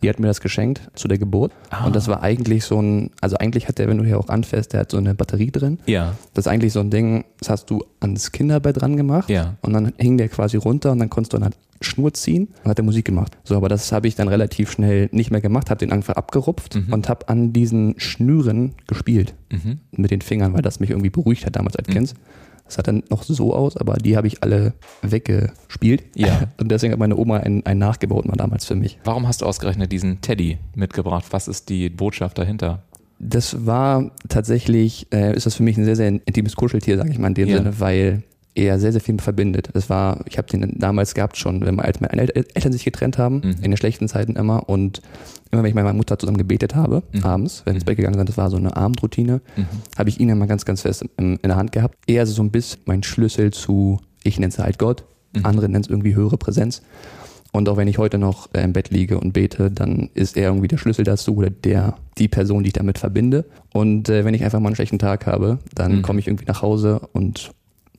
Die 0.04 0.10
hat 0.10 0.20
mir 0.20 0.28
das 0.28 0.42
geschenkt 0.42 0.82
zu 0.96 1.08
der 1.08 1.18
Geburt. 1.18 1.52
Ah. 1.70 1.86
Und 1.86 1.96
das 1.96 2.08
war 2.08 2.22
eigentlich 2.22 2.66
so 2.66 2.80
ein, 2.80 3.12
also 3.22 3.38
eigentlich 3.38 3.68
hat 3.68 3.80
der, 3.80 3.88
wenn 3.88 3.98
du 3.98 4.04
hier 4.04 4.20
auch 4.20 4.30
anfährst, 4.30 4.74
der 4.74 4.82
hat 4.82 4.92
so 4.92 4.98
eine 4.98 5.16
Batterie 5.16 5.52
drin. 5.52 5.80
Ja. 5.86 6.16
Das 6.34 6.46
ist 6.46 6.52
eigentlich 6.52 6.74
so 6.74 6.80
ein 6.80 6.90
Ding, 6.90 7.26
das 7.40 7.50
hast 7.50 7.70
du 7.70 7.84
ans 8.00 8.32
Kinderbett 8.32 8.82
dran 8.82 8.98
gemacht. 8.98 9.30
Ja. 9.30 9.56
Und 9.62 9.74
dann 9.74 9.94
hing 9.98 10.18
der 10.18 10.30
quasi 10.30 10.58
runter 10.58 10.92
und 10.92 11.00
dann 11.00 11.10
konntest 11.10 11.34
du 11.34 11.38
dann 11.38 11.54
Schnur 11.82 12.14
ziehen 12.14 12.50
und 12.64 12.70
hat 12.70 12.78
der 12.78 12.86
Musik 12.86 13.06
gemacht. 13.06 13.38
So, 13.44 13.56
aber 13.56 13.70
das 13.70 13.92
habe 13.92 14.08
ich 14.08 14.16
dann 14.16 14.28
relativ 14.28 14.72
schnell 14.72 15.10
nicht 15.12 15.32
mehr 15.32 15.42
gemacht, 15.42 15.70
habe 15.70 15.80
den 15.80 15.92
einfach 15.92 16.16
abgerupft 16.16 16.76
mhm. 16.76 16.94
und 16.94 17.10
habe 17.10 17.28
an 17.30 17.54
diesen 17.54 17.96
Schnüren 17.98 18.74
gespielt 18.88 19.34
mhm. 19.52 19.80
mit 19.92 20.12
den 20.12 20.22
Fingern, 20.22 20.54
weil 20.54 20.62
das 20.62 20.80
mich 20.80 20.90
irgendwie 20.90 21.10
beruhigt 21.10 21.46
hat 21.46 21.56
damals 21.56 21.76
als 21.76 21.88
mhm. 21.88 21.94
Kind. 21.94 22.14
Das 22.66 22.76
sah 22.76 22.82
dann 22.82 23.04
noch 23.10 23.24
so 23.24 23.54
aus, 23.54 23.78
aber 23.78 23.96
die 23.96 24.16
habe 24.16 24.28
ich 24.28 24.42
alle 24.42 24.74
weggespielt. 25.02 26.04
Ja. 26.16 26.44
Und 26.60 26.70
deswegen 26.72 26.94
hat 26.94 27.00
meine 27.00 27.18
Oma 27.18 27.38
einen, 27.38 27.66
einen 27.66 27.80
nachgebaut 27.80 28.26
mal 28.26 28.36
damals 28.36 28.66
für 28.66 28.76
mich. 28.76 29.00
Warum 29.04 29.28
hast 29.28 29.42
du 29.42 29.46
ausgerechnet 29.46 29.92
diesen 29.92 30.22
Teddy 30.22 30.58
mitgebracht? 30.76 31.26
Was 31.32 31.48
ist 31.48 31.70
die 31.70 31.90
Botschaft 31.90 32.38
dahinter? 32.38 32.84
Das 33.20 33.66
war 33.66 34.12
tatsächlich, 34.28 35.08
äh, 35.14 35.36
ist 35.36 35.46
das 35.46 35.56
für 35.56 35.64
mich 35.64 35.78
ein 35.78 35.86
sehr, 35.86 35.96
sehr 35.96 36.08
intimes 36.08 36.56
Kuscheltier, 36.56 36.98
sage 36.98 37.12
ich 37.12 37.20
mal 37.20 37.28
in 37.28 37.34
dem 37.36 37.50
ja. 37.50 37.58
Sinne, 37.58 37.80
weil 37.80 38.24
er 38.56 38.80
sehr, 38.80 38.92
sehr 38.92 39.02
viel 39.02 39.20
verbindet. 39.20 39.70
Das 39.74 39.90
war, 39.90 40.20
ich 40.28 40.38
habe 40.38 40.48
den 40.48 40.78
damals 40.78 41.14
gehabt 41.14 41.38
schon, 41.38 41.66
wenn 41.66 41.76
meine 41.76 42.36
Eltern 42.36 42.72
sich 42.72 42.84
getrennt 42.84 43.18
haben, 43.18 43.38
mhm. 43.38 43.56
in 43.62 43.72
den 43.72 43.78
schlechten 43.78 44.08
Zeiten 44.08 44.36
immer 44.36 44.70
und 44.70 45.02
immer 45.52 45.64
wenn 45.64 45.70
ich 45.70 45.76
mit 45.76 45.84
meiner 45.84 45.96
Mutter 45.96 46.18
zusammen 46.18 46.38
gebetet 46.38 46.76
habe, 46.76 47.04
mhm. 47.12 47.24
abends, 47.24 47.64
wenn 47.66 47.74
wir 47.74 47.76
ins 47.76 47.84
mhm. 47.84 47.88
Bett 47.88 47.98
gegangen 47.98 48.18
sind, 48.18 48.30
das 48.30 48.38
war 48.38 48.50
so 48.50 48.58
eine 48.58 48.76
Abendroutine, 48.76 49.42
mhm. 49.56 49.66
habe 49.98 50.10
ich 50.10 50.20
ihn 50.20 50.30
immer 50.30 50.48
ganz, 50.48 50.66
ganz 50.66 50.82
fest 50.82 51.06
in, 51.18 51.38
in 51.38 51.50
der 51.50 51.56
Hand 51.56 51.72
gehabt. 51.72 51.98
Er 52.08 52.24
ist 52.24 52.36
so 52.36 52.44
ein 52.44 52.52
bisschen 52.52 52.82
mein 52.86 53.04
Schlüssel 53.04 53.52
zu, 53.52 54.00
ich 54.24 54.40
nenne 54.40 54.52
es 54.52 54.60
halt 54.60 54.78
Gott, 54.78 55.04
mhm. 55.36 55.46
andere 55.46 55.70
nennen 55.70 55.84
es 55.84 55.90
irgendwie 55.90 56.16
höhere 56.16 56.38
Präsenz. 56.38 56.82
Und 57.52 57.70
auch 57.70 57.78
wenn 57.78 57.88
ich 57.88 58.00
heute 58.00 58.18
noch 58.18 58.50
äh, 58.54 58.64
im 58.64 58.74
Bett 58.74 58.90
liege 58.90 59.20
und 59.20 59.34
bete, 59.34 59.70
dann 59.70 60.10
ist 60.16 60.36
er 60.38 60.50
irgendwie 60.50 60.68
der 60.68 60.78
Schlüssel 60.78 61.06
dazu 61.06 61.36
oder 61.36 61.52
der, 61.52 61.96
die 62.18 62.28
Person, 62.28 62.64
die 62.64 62.70
ich 62.70 62.74
damit 62.74 62.98
verbinde. 62.98 63.46
Und 63.72 64.10
äh, 64.10 64.26
wenn 64.26 64.34
ich 64.34 64.44
einfach 64.44 64.60
mal 64.60 64.70
einen 64.70 64.76
schlechten 64.76 64.98
Tag 64.98 65.28
habe, 65.28 65.60
dann 65.76 65.98
mhm. 65.98 66.02
komme 66.02 66.20
ich 66.20 66.28
irgendwie 66.28 66.46
nach 66.48 66.64
Hause 66.64 67.02
und 67.14 67.52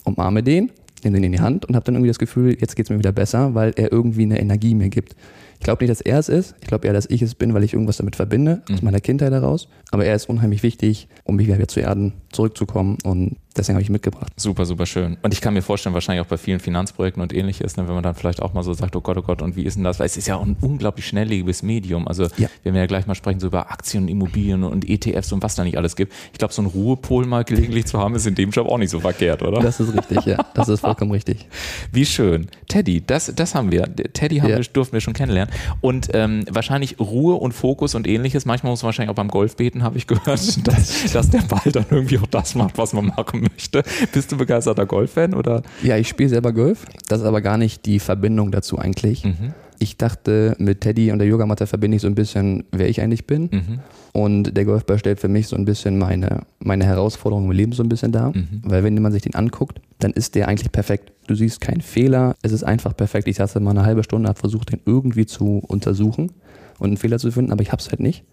umarme 0.04 0.42
den, 0.42 0.70
nehme 1.02 1.16
den 1.16 1.24
in 1.24 1.32
die 1.32 1.40
Hand 1.40 1.64
und 1.64 1.74
habe 1.74 1.84
dann 1.84 1.94
irgendwie 1.94 2.08
das 2.08 2.18
Gefühl, 2.18 2.56
jetzt 2.58 2.76
geht 2.76 2.86
es 2.86 2.90
mir 2.90 2.98
wieder 2.98 3.12
besser, 3.12 3.54
weil 3.54 3.72
er 3.76 3.92
irgendwie 3.92 4.22
eine 4.22 4.40
Energie 4.40 4.74
mir 4.74 4.88
gibt. 4.88 5.16
Ich 5.58 5.64
glaube 5.64 5.82
nicht, 5.82 5.90
dass 5.90 6.00
er 6.00 6.18
es 6.18 6.28
ist. 6.28 6.54
Ich 6.60 6.66
glaube 6.66 6.86
eher, 6.86 6.92
dass 6.92 7.06
ich 7.06 7.22
es 7.22 7.34
bin, 7.34 7.54
weil 7.54 7.64
ich 7.64 7.72
irgendwas 7.72 7.96
damit 7.96 8.16
verbinde, 8.16 8.62
mhm. 8.68 8.74
aus 8.74 8.82
meiner 8.82 9.00
Kindheit 9.00 9.32
heraus. 9.32 9.68
Aber 9.90 10.04
er 10.04 10.14
ist 10.14 10.28
unheimlich 10.28 10.62
wichtig, 10.62 11.08
um 11.24 11.36
mich 11.36 11.46
wieder 11.46 11.68
zu 11.68 11.80
erden, 11.80 12.12
zurückzukommen. 12.32 12.98
Und 13.04 13.36
deswegen 13.56 13.76
habe 13.76 13.82
ich 13.82 13.90
mitgebracht. 13.90 14.32
Super, 14.36 14.66
super 14.66 14.86
schön. 14.86 15.16
Und 15.22 15.32
ich 15.32 15.40
kann 15.40 15.54
mir 15.54 15.62
vorstellen, 15.62 15.94
wahrscheinlich 15.94 16.24
auch 16.24 16.28
bei 16.28 16.36
vielen 16.36 16.60
Finanzprojekten 16.60 17.22
und 17.22 17.32
ähnliches, 17.32 17.76
ne, 17.76 17.86
wenn 17.86 17.94
man 17.94 18.02
dann 18.02 18.14
vielleicht 18.14 18.42
auch 18.42 18.52
mal 18.52 18.62
so 18.62 18.74
sagt, 18.74 18.96
oh 18.96 19.00
Gott, 19.00 19.16
oh 19.16 19.22
Gott, 19.22 19.42
und 19.42 19.56
wie 19.56 19.62
ist 19.62 19.76
denn 19.76 19.84
das? 19.84 19.98
Weil 19.98 20.06
es 20.06 20.16
ist 20.16 20.26
ja 20.26 20.36
auch 20.36 20.44
ein 20.44 20.56
unglaublich 20.60 21.06
schnelllebiges 21.06 21.62
Medium. 21.62 22.08
Also 22.08 22.24
ja. 22.36 22.48
wir 22.62 22.72
werden 22.72 22.76
ja 22.76 22.86
gleich 22.86 23.06
mal 23.06 23.14
sprechen 23.14 23.40
so 23.40 23.46
über 23.46 23.70
Aktien, 23.70 24.08
Immobilien 24.08 24.64
und 24.64 24.88
ETFs 24.88 25.32
und 25.32 25.42
was 25.42 25.54
da 25.54 25.64
nicht 25.64 25.76
alles 25.76 25.96
gibt. 25.96 26.12
Ich 26.32 26.38
glaube, 26.38 26.52
so 26.52 26.62
ein 26.62 26.66
Ruhepol 26.66 27.26
mal 27.26 27.44
gelegentlich 27.44 27.86
zu 27.86 27.98
haben, 27.98 28.14
ist 28.14 28.26
in 28.26 28.34
dem 28.34 28.50
Job 28.50 28.68
auch 28.68 28.78
nicht 28.78 28.90
so 28.90 29.00
verkehrt, 29.00 29.42
oder? 29.42 29.60
Das 29.60 29.80
ist 29.80 29.94
richtig, 29.94 30.24
ja. 30.24 30.44
Das 30.54 30.68
ist 30.68 30.80
vollkommen 30.80 31.12
richtig. 31.12 31.46
Wie 31.92 32.06
schön. 32.06 32.48
Teddy, 32.68 33.02
das, 33.06 33.32
das 33.34 33.54
haben 33.54 33.70
wir. 33.70 33.84
Teddy 34.12 34.38
haben 34.38 34.50
ja. 34.50 34.58
wir, 34.58 34.64
durften 34.64 34.94
wir 34.94 35.00
schon 35.00 35.14
kennenlernen. 35.14 35.54
Und 35.80 36.08
ähm, 36.12 36.44
wahrscheinlich 36.50 36.98
Ruhe 36.98 37.34
und 37.36 37.52
Fokus 37.52 37.94
und 37.94 38.06
ähnliches. 38.06 38.46
Manchmal 38.46 38.72
muss 38.72 38.82
man 38.82 38.88
wahrscheinlich 38.88 39.10
auch 39.10 39.16
beim 39.16 39.28
Golf 39.28 39.56
beten, 39.56 39.82
habe 39.82 39.96
ich 39.98 40.06
gehört, 40.06 40.26
dass, 40.66 41.12
dass 41.12 41.30
der 41.30 41.42
Ball 41.42 41.70
dann 41.72 41.86
irgendwie 41.90 42.18
auch 42.18 42.26
das 42.26 42.54
macht, 42.54 42.78
was 42.78 42.92
man 42.92 43.06
machen 43.06 43.43
möchte. 43.44 43.82
Bist 44.12 44.32
du 44.32 44.36
begeisterter 44.36 44.86
Golf-Fan 44.86 45.34
oder? 45.34 45.62
Ja, 45.82 45.96
ich 45.96 46.08
spiele 46.08 46.28
selber 46.28 46.52
Golf. 46.52 46.84
Das 47.08 47.20
ist 47.20 47.26
aber 47.26 47.40
gar 47.40 47.58
nicht 47.58 47.86
die 47.86 47.98
Verbindung 47.98 48.50
dazu 48.50 48.78
eigentlich. 48.78 49.24
Mhm. 49.24 49.54
Ich 49.78 49.96
dachte, 49.96 50.54
mit 50.58 50.80
Teddy 50.80 51.10
und 51.10 51.18
der 51.18 51.26
Yogamatte 51.26 51.66
verbinde 51.66 51.96
ich 51.96 52.02
so 52.02 52.08
ein 52.08 52.14
bisschen, 52.14 52.64
wer 52.70 52.88
ich 52.88 53.00
eigentlich 53.00 53.26
bin. 53.26 53.50
Mhm. 53.52 53.80
Und 54.12 54.56
der 54.56 54.64
Golfball 54.64 54.98
stellt 54.98 55.18
für 55.18 55.28
mich 55.28 55.48
so 55.48 55.56
ein 55.56 55.64
bisschen 55.64 55.98
meine, 55.98 56.42
meine 56.60 56.84
Herausforderung 56.84 57.46
im 57.46 57.50
Leben 57.50 57.72
so 57.72 57.82
ein 57.82 57.88
bisschen 57.88 58.12
dar. 58.12 58.30
Mhm. 58.30 58.62
Weil 58.62 58.84
wenn 58.84 58.94
man 59.02 59.10
sich 59.10 59.22
den 59.22 59.34
anguckt, 59.34 59.80
dann 59.98 60.12
ist 60.12 60.36
der 60.36 60.46
eigentlich 60.46 60.70
perfekt. 60.70 61.12
Du 61.26 61.34
siehst 61.34 61.60
keinen 61.60 61.80
Fehler. 61.80 62.36
Es 62.42 62.52
ist 62.52 62.62
einfach 62.62 62.96
perfekt. 62.96 63.26
Ich 63.26 63.36
saß 63.36 63.56
mal 63.56 63.70
eine 63.70 63.84
halbe 63.84 64.04
Stunde, 64.04 64.28
habe 64.28 64.38
versucht, 64.38 64.70
den 64.72 64.80
irgendwie 64.86 65.26
zu 65.26 65.58
untersuchen 65.66 66.30
und 66.78 66.86
einen 66.86 66.96
Fehler 66.96 67.18
zu 67.18 67.30
finden, 67.32 67.50
aber 67.50 67.62
ich 67.62 67.72
habe 67.72 67.80
es 67.80 67.90
halt 67.90 68.00
nicht. 68.00 68.24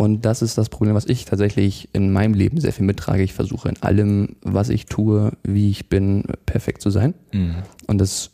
Und 0.00 0.24
das 0.24 0.40
ist 0.40 0.56
das 0.56 0.70
Problem, 0.70 0.94
was 0.94 1.04
ich 1.04 1.26
tatsächlich 1.26 1.90
in 1.92 2.10
meinem 2.10 2.32
Leben 2.32 2.58
sehr 2.58 2.72
viel 2.72 2.86
mittrage. 2.86 3.22
Ich 3.22 3.34
versuche 3.34 3.68
in 3.68 3.82
allem, 3.82 4.36
was 4.40 4.70
ich 4.70 4.86
tue, 4.86 5.32
wie 5.42 5.68
ich 5.68 5.90
bin, 5.90 6.24
perfekt 6.46 6.80
zu 6.80 6.88
sein. 6.88 7.12
Mhm. 7.32 7.56
Und 7.86 7.98
das 7.98 8.30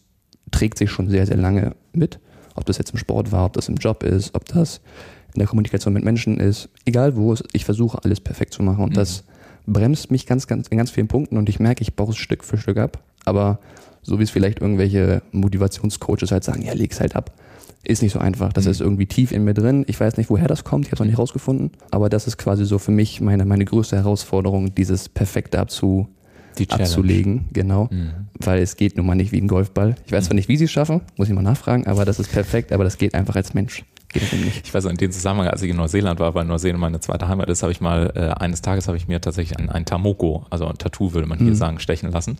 trägt 0.52 0.78
sich 0.78 0.92
schon 0.92 1.10
sehr, 1.10 1.26
sehr 1.26 1.36
lange 1.36 1.74
mit. 1.92 2.20
Ob 2.54 2.66
das 2.66 2.78
jetzt 2.78 2.92
im 2.92 2.98
Sport 2.98 3.32
war, 3.32 3.46
ob 3.46 3.54
das 3.54 3.68
im 3.68 3.74
Job 3.74 4.04
ist, 4.04 4.32
ob 4.36 4.44
das 4.44 4.80
in 5.34 5.40
der 5.40 5.48
Kommunikation 5.48 5.92
mit 5.92 6.04
Menschen 6.04 6.38
ist. 6.38 6.68
Egal 6.84 7.16
wo 7.16 7.32
es, 7.32 7.42
ich 7.52 7.64
versuche 7.64 7.98
alles 8.04 8.20
perfekt 8.20 8.54
zu 8.54 8.62
machen. 8.62 8.84
Und 8.84 8.90
mhm. 8.90 8.94
das 8.94 9.24
bremst 9.66 10.12
mich 10.12 10.24
ganz, 10.24 10.46
ganz, 10.46 10.68
in 10.68 10.78
ganz 10.78 10.92
vielen 10.92 11.08
Punkten. 11.08 11.36
Und 11.36 11.48
ich 11.48 11.58
merke, 11.58 11.82
ich 11.82 11.96
baue 11.96 12.10
es 12.10 12.16
Stück 12.16 12.44
für 12.44 12.58
Stück 12.58 12.76
ab. 12.76 13.02
Aber 13.24 13.58
so 14.02 14.20
wie 14.20 14.22
es 14.22 14.30
vielleicht 14.30 14.60
irgendwelche 14.60 15.20
Motivationscoaches 15.32 16.30
halt 16.30 16.44
sagen, 16.44 16.62
ja, 16.62 16.74
leg's 16.74 17.00
halt 17.00 17.16
ab 17.16 17.32
ist 17.86 18.02
nicht 18.02 18.12
so 18.12 18.18
einfach. 18.18 18.52
Das 18.52 18.64
mhm. 18.64 18.70
ist 18.70 18.80
irgendwie 18.80 19.06
tief 19.06 19.32
in 19.32 19.44
mir 19.44 19.54
drin. 19.54 19.84
Ich 19.86 19.98
weiß 19.98 20.16
nicht, 20.16 20.30
woher 20.30 20.48
das 20.48 20.64
kommt. 20.64 20.86
Ich 20.86 20.90
habe 20.90 20.96
es 20.96 21.00
noch 21.00 21.06
nicht 21.06 21.18
rausgefunden. 21.18 21.70
Aber 21.90 22.08
das 22.08 22.26
ist 22.26 22.36
quasi 22.36 22.64
so 22.64 22.78
für 22.78 22.90
mich 22.90 23.20
meine, 23.20 23.44
meine 23.44 23.64
größte 23.64 23.96
Herausforderung, 23.96 24.74
dieses 24.74 25.08
Perfekte 25.08 25.58
abzu, 25.58 26.08
abzulegen. 26.68 27.46
Genau. 27.52 27.88
Mhm. 27.90 28.10
Weil 28.40 28.62
es 28.62 28.76
geht 28.76 28.96
nun 28.96 29.06
mal 29.06 29.14
nicht 29.14 29.32
wie 29.32 29.40
ein 29.40 29.48
Golfball. 29.48 29.94
Ich 30.06 30.12
weiß 30.12 30.26
zwar 30.26 30.34
nicht, 30.34 30.48
wie 30.48 30.56
sie 30.56 30.64
es 30.64 30.70
schaffen, 30.70 31.00
muss 31.16 31.28
ich 31.28 31.34
mal 31.34 31.42
nachfragen, 31.42 31.86
aber 31.86 32.04
das 32.04 32.18
ist 32.18 32.30
perfekt, 32.30 32.72
aber 32.72 32.84
das 32.84 32.98
geht 32.98 33.14
einfach 33.14 33.36
als 33.36 33.54
Mensch. 33.54 33.84
Ich 34.14 34.72
weiß 34.72 34.84
in 34.86 34.96
dem 34.96 35.10
Zusammenhang, 35.10 35.48
als 35.48 35.62
ich 35.62 35.70
in 35.70 35.76
Neuseeland 35.76 36.20
war, 36.20 36.34
weil 36.34 36.44
Neuseeland 36.44 36.80
meine 36.80 37.00
zweite 37.00 37.28
Heimat 37.28 37.48
ist, 37.48 37.62
habe 37.62 37.72
ich 37.72 37.80
mal, 37.80 38.12
äh, 38.14 38.42
eines 38.42 38.62
Tages 38.62 38.88
habe 38.88 38.96
ich 38.96 39.08
mir 39.08 39.20
tatsächlich 39.20 39.58
ein, 39.58 39.68
ein 39.68 39.84
Tamoko, 39.84 40.46
also 40.50 40.66
ein 40.66 40.78
Tattoo 40.78 41.12
würde 41.12 41.26
man 41.26 41.38
hier 41.38 41.48
mhm. 41.48 41.54
sagen, 41.54 41.78
stechen 41.78 42.10
lassen. 42.10 42.38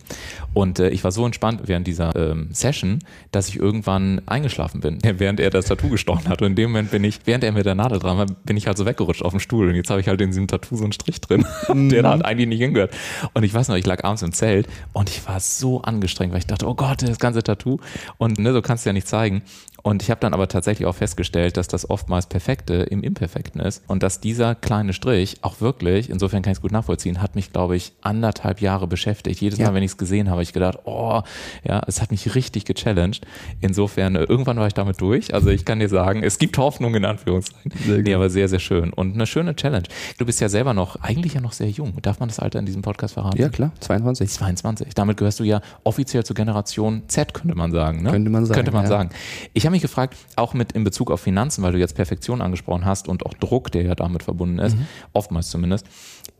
Und 0.53 0.79
äh, 0.79 0.89
ich 0.89 1.03
war 1.03 1.11
so 1.11 1.25
entspannt 1.25 1.61
während 1.65 1.85
dieser 1.87 2.15
ähm, 2.15 2.49
Session, 2.51 2.99
dass 3.31 3.47
ich 3.49 3.59
irgendwann 3.59 4.21
eingeschlafen 4.25 4.81
bin, 4.81 4.99
während 5.03 5.39
er 5.39 5.49
das 5.49 5.65
Tattoo 5.65 5.89
gestochen 5.89 6.29
hat. 6.29 6.41
Und 6.41 6.47
in 6.47 6.55
dem 6.55 6.71
Moment 6.71 6.91
bin 6.91 7.03
ich, 7.03 7.19
während 7.25 7.43
er 7.43 7.51
mit 7.51 7.65
der 7.65 7.75
Nadel 7.75 7.99
dran 7.99 8.17
war, 8.17 8.25
bin 8.25 8.57
ich 8.57 8.67
halt 8.67 8.77
so 8.77 8.85
weggerutscht 8.85 9.23
auf 9.23 9.31
dem 9.31 9.39
Stuhl. 9.39 9.69
Und 9.69 9.75
jetzt 9.75 9.89
habe 9.89 10.01
ich 10.01 10.07
halt 10.07 10.21
in 10.21 10.29
diesem 10.29 10.47
Tattoo 10.47 10.75
so 10.75 10.83
einen 10.83 10.93
Strich 10.93 11.21
drin, 11.21 11.45
mhm. 11.73 11.89
der 11.89 12.03
da 12.03 12.11
halt 12.11 12.25
eigentlich 12.25 12.47
nicht 12.47 12.61
hingehört. 12.61 12.91
Und 13.33 13.43
ich 13.43 13.53
weiß 13.53 13.67
noch, 13.67 13.75
ich 13.75 13.85
lag 13.85 14.03
abends 14.03 14.23
im 14.23 14.31
Zelt 14.31 14.67
und 14.93 15.09
ich 15.09 15.27
war 15.27 15.39
so 15.39 15.81
angestrengt, 15.81 16.31
weil 16.31 16.39
ich 16.39 16.47
dachte, 16.47 16.67
oh 16.67 16.75
Gott, 16.75 17.01
das 17.01 17.19
ganze 17.19 17.43
Tattoo. 17.43 17.79
Und 18.17 18.39
ne, 18.39 18.53
so 18.53 18.61
kannst 18.61 18.85
du 18.85 18.89
ja 18.89 18.93
nicht 18.93 19.07
zeigen. 19.07 19.43
Und 19.83 20.01
ich 20.01 20.09
habe 20.09 20.19
dann 20.21 20.33
aber 20.33 20.47
tatsächlich 20.47 20.85
auch 20.85 20.95
festgestellt, 20.95 21.57
dass 21.57 21.67
das 21.67 21.89
oftmals 21.89 22.27
Perfekte 22.27 22.75
im 22.75 23.03
Imperfekten 23.03 23.61
ist 23.61 23.83
und 23.87 24.03
dass 24.03 24.19
dieser 24.19 24.55
kleine 24.55 24.93
Strich 24.93 25.37
auch 25.41 25.61
wirklich, 25.61 26.09
insofern 26.09 26.41
kann 26.41 26.51
ich 26.51 26.57
es 26.57 26.61
gut 26.61 26.71
nachvollziehen, 26.71 27.21
hat 27.21 27.35
mich, 27.35 27.51
glaube 27.51 27.75
ich, 27.75 27.93
anderthalb 28.01 28.61
Jahre 28.61 28.87
beschäftigt. 28.87 29.41
Jedes 29.41 29.59
ja. 29.59 29.67
Mal, 29.67 29.75
wenn 29.75 29.83
ich 29.83 29.91
es 29.91 29.97
gesehen 29.97 30.29
habe, 30.29 30.37
habe 30.37 30.43
ich 30.43 30.53
gedacht, 30.53 30.79
oh, 30.85 31.21
ja, 31.63 31.81
es 31.87 32.01
hat 32.01 32.11
mich 32.11 32.35
richtig 32.35 32.65
gechallenged. 32.65 33.25
Insofern, 33.59 34.15
äh, 34.15 34.23
irgendwann 34.23 34.57
war 34.57 34.67
ich 34.67 34.73
damit 34.73 35.01
durch. 35.01 35.33
Also 35.33 35.49
ich 35.49 35.65
kann 35.65 35.79
dir 35.79 35.89
sagen, 35.89 36.23
es 36.23 36.37
gibt 36.39 36.57
Hoffnung 36.57 36.93
in 36.95 37.05
Anführungszeichen. 37.05 37.71
Sehr 37.85 37.97
nee, 37.99 38.13
aber 38.13 38.29
sehr, 38.29 38.47
sehr 38.47 38.59
schön. 38.59 38.93
Und 38.93 39.15
eine 39.15 39.25
schöne 39.25 39.55
Challenge. 39.55 39.87
Du 40.17 40.25
bist 40.25 40.39
ja 40.39 40.49
selber 40.49 40.73
noch, 40.73 40.97
eigentlich 41.01 41.33
ja 41.33 41.41
noch 41.41 41.53
sehr 41.53 41.69
jung. 41.69 41.93
Darf 42.01 42.19
man 42.19 42.29
das 42.29 42.39
Alter 42.39 42.59
in 42.59 42.65
diesem 42.65 42.83
Podcast 42.83 43.15
verraten? 43.15 43.39
Ja, 43.39 43.49
klar, 43.49 43.71
22. 43.79 44.29
22. 44.29 44.93
Damit 44.93 45.17
gehörst 45.17 45.39
du 45.39 45.43
ja 45.43 45.61
offiziell 45.83 46.23
zur 46.23 46.35
Generation 46.35 47.03
Z, 47.07 47.33
könnte 47.33 47.55
man 47.55 47.71
sagen. 47.71 48.03
Ne? 48.03 48.11
Könnte 48.11 48.29
man 48.29 48.45
sagen. 48.45 48.55
Könnte 48.55 48.71
man 48.71 48.83
ja. 48.83 48.89
sagen. 48.89 49.09
Ich 49.53 49.65
habe 49.67 49.73
mich 49.73 49.83
gefragt, 49.83 50.15
auch 50.35 50.53
mit 50.53 50.71
in 50.71 50.83
Bezug 50.83 51.11
auf 51.11 51.21
Finanzen, 51.21 51.61
weil 51.61 51.73
du 51.73 51.77
jetzt 51.77 51.95
Perfektion 51.95 52.41
angesprochen 52.41 52.85
hast 52.85 53.07
und 53.07 53.25
auch 53.25 53.33
Druck, 53.35 53.71
der 53.71 53.83
ja 53.83 53.95
damit 53.95 54.23
verbunden 54.23 54.57
ist, 54.59 54.75
mhm. 54.75 54.87
oftmals 55.13 55.49
zumindest. 55.49 55.85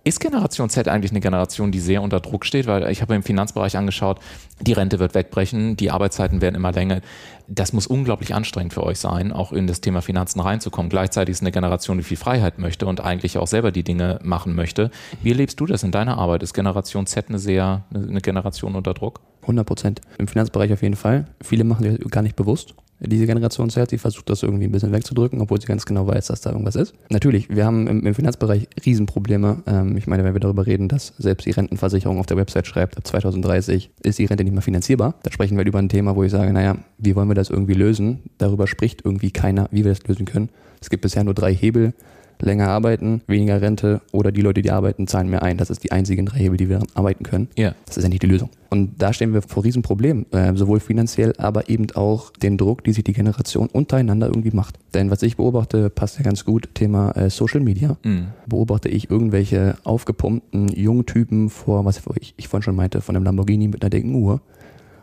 Ist 0.03 0.21
Generation 0.21 0.69
Z 0.69 0.87
eigentlich 0.87 1.11
eine 1.11 1.19
Generation, 1.19 1.69
die 1.69 1.81
sehr 1.81 2.01
unter 2.01 2.21
Druck 2.21 2.45
steht? 2.45 2.65
Weil 2.65 2.89
ich 2.89 3.01
habe 3.01 3.13
im 3.13 3.23
Finanzbereich 3.23 3.75
angeschaut, 3.75 4.19
die 4.61 4.71
Rente 4.71 4.99
wird 4.99 5.13
wegbrechen, 5.13 5.75
die 5.75 5.91
Arbeitszeiten 5.91 6.39
werden 6.41 6.55
immer 6.55 6.71
länger. 6.71 7.01
Das 7.49 7.73
muss 7.73 7.87
unglaublich 7.87 8.33
anstrengend 8.33 8.73
für 8.73 8.83
euch 8.83 8.99
sein, 8.99 9.33
auch 9.33 9.51
in 9.51 9.67
das 9.67 9.81
Thema 9.81 10.01
Finanzen 10.01 10.39
reinzukommen. 10.39 10.89
Gleichzeitig 10.89 11.33
ist 11.33 11.41
eine 11.41 11.51
Generation, 11.51 11.97
die 11.97 12.03
viel 12.03 12.15
Freiheit 12.15 12.57
möchte 12.57 12.85
und 12.85 13.01
eigentlich 13.01 13.37
auch 13.37 13.47
selber 13.47 13.73
die 13.73 13.83
Dinge 13.83 14.19
machen 14.23 14.55
möchte. 14.55 14.91
Wie 15.21 15.31
erlebst 15.31 15.59
du 15.59 15.65
das 15.65 15.83
in 15.83 15.91
deiner 15.91 16.17
Arbeit? 16.17 16.41
Ist 16.41 16.53
Generation 16.53 17.05
Z 17.05 17.27
eine 17.27 17.39
sehr, 17.39 17.83
eine 17.93 18.21
Generation 18.21 18.75
unter 18.75 18.93
Druck? 18.93 19.19
100 19.47 19.65
Prozent. 19.65 20.01
Im 20.17 20.27
Finanzbereich 20.27 20.71
auf 20.73 20.81
jeden 20.81 20.95
Fall. 20.95 21.25
Viele 21.41 21.63
machen 21.63 21.83
das 21.83 22.11
gar 22.11 22.21
nicht 22.21 22.35
bewusst 22.35 22.75
diese 22.99 23.27
Generation 23.27 23.69
Z, 23.69 23.91
die 23.91 23.97
versucht 23.97 24.29
das 24.29 24.43
irgendwie 24.43 24.65
ein 24.65 24.71
bisschen 24.71 24.91
wegzudrücken, 24.91 25.39
obwohl 25.41 25.61
sie 25.61 25.67
ganz 25.67 25.85
genau 25.85 26.07
weiß, 26.07 26.27
dass 26.27 26.41
da 26.41 26.51
irgendwas 26.51 26.75
ist. 26.75 26.93
Natürlich, 27.09 27.49
wir 27.49 27.65
haben 27.65 27.87
im, 27.87 28.05
im 28.05 28.15
Finanzbereich 28.15 28.67
Riesenprobleme. 28.85 29.61
Ähm, 29.67 29.97
ich 29.97 30.07
meine, 30.07 30.23
wenn 30.23 30.33
wir 30.33 30.39
darüber 30.39 30.65
reden, 30.65 30.87
dass 30.87 31.13
selbst 31.17 31.45
die 31.45 31.51
Rentenversicherung 31.51 32.19
auf 32.19 32.25
der 32.25 32.37
Website 32.37 32.67
schreibt, 32.67 32.97
ab 32.97 33.05
2030 33.05 33.91
ist 34.03 34.19
die 34.19 34.25
Rente 34.25 34.43
nicht 34.43 34.53
mehr 34.53 34.61
finanzierbar, 34.61 35.15
da 35.23 35.31
sprechen 35.31 35.57
wir 35.57 35.65
über 35.65 35.79
ein 35.79 35.89
Thema, 35.89 36.15
wo 36.15 36.23
ich 36.23 36.31
sage, 36.31 36.51
naja, 36.51 36.77
wie 36.97 37.15
wollen 37.15 37.27
wir 37.27 37.35
das 37.35 37.49
irgendwie 37.49 37.73
lösen? 37.73 38.23
Darüber 38.39 38.67
spricht 38.67 39.05
irgendwie 39.05 39.31
keiner, 39.31 39.67
wie 39.71 39.83
wir 39.83 39.91
das 39.91 40.05
lösen 40.07 40.25
können. 40.25 40.49
Es 40.81 40.89
gibt 40.89 41.01
bisher 41.01 41.23
nur 41.23 41.33
drei 41.33 41.53
Hebel 41.53 41.93
länger 42.41 42.67
arbeiten, 42.67 43.21
weniger 43.27 43.61
Rente 43.61 44.01
oder 44.11 44.31
die 44.31 44.41
Leute, 44.41 44.61
die 44.61 44.71
arbeiten, 44.71 45.07
zahlen 45.07 45.29
mehr 45.29 45.43
ein. 45.43 45.57
Das 45.57 45.69
ist 45.69 45.83
die 45.83 45.91
einzigen 45.91 46.25
drei 46.25 46.39
Hebel, 46.39 46.57
die 46.57 46.69
wir 46.69 46.81
arbeiten 46.93 47.23
können. 47.23 47.47
Ja. 47.57 47.73
Das 47.85 47.97
ist 47.97 48.03
ja 48.03 48.09
nicht 48.09 48.23
die 48.23 48.27
Lösung. 48.27 48.49
Und 48.69 49.01
da 49.01 49.13
stehen 49.13 49.33
wir 49.33 49.41
vor 49.41 49.63
Riesenproblemen, 49.63 50.31
äh, 50.31 50.53
sowohl 50.55 50.79
finanziell, 50.79 51.33
aber 51.37 51.69
eben 51.69 51.87
auch 51.95 52.31
den 52.31 52.57
Druck, 52.57 52.83
die 52.83 52.93
sich 52.93 53.03
die 53.03 53.13
Generation 53.13 53.67
untereinander 53.67 54.27
irgendwie 54.27 54.51
macht. 54.51 54.77
Denn 54.93 55.09
was 55.09 55.21
ich 55.23 55.37
beobachte, 55.37 55.89
passt 55.89 56.17
ja 56.17 56.23
ganz 56.23 56.43
gut, 56.43 56.69
Thema 56.73 57.11
äh, 57.11 57.29
Social 57.29 57.61
Media. 57.61 57.97
Mhm. 58.03 58.27
Beobachte 58.45 58.89
ich 58.89 59.09
irgendwelche 59.09 59.75
aufgepumpten 59.83 60.67
jungen 60.69 61.05
Typen 61.05 61.49
vor, 61.49 61.85
was 61.85 62.01
ich, 62.19 62.33
ich 62.37 62.47
vorhin 62.47 62.63
schon 62.63 62.75
meinte, 62.75 63.01
von 63.01 63.15
einem 63.15 63.25
Lamborghini 63.25 63.67
mit 63.67 63.81
einer 63.81 63.89
dicken 63.89 64.15
Uhr 64.15 64.41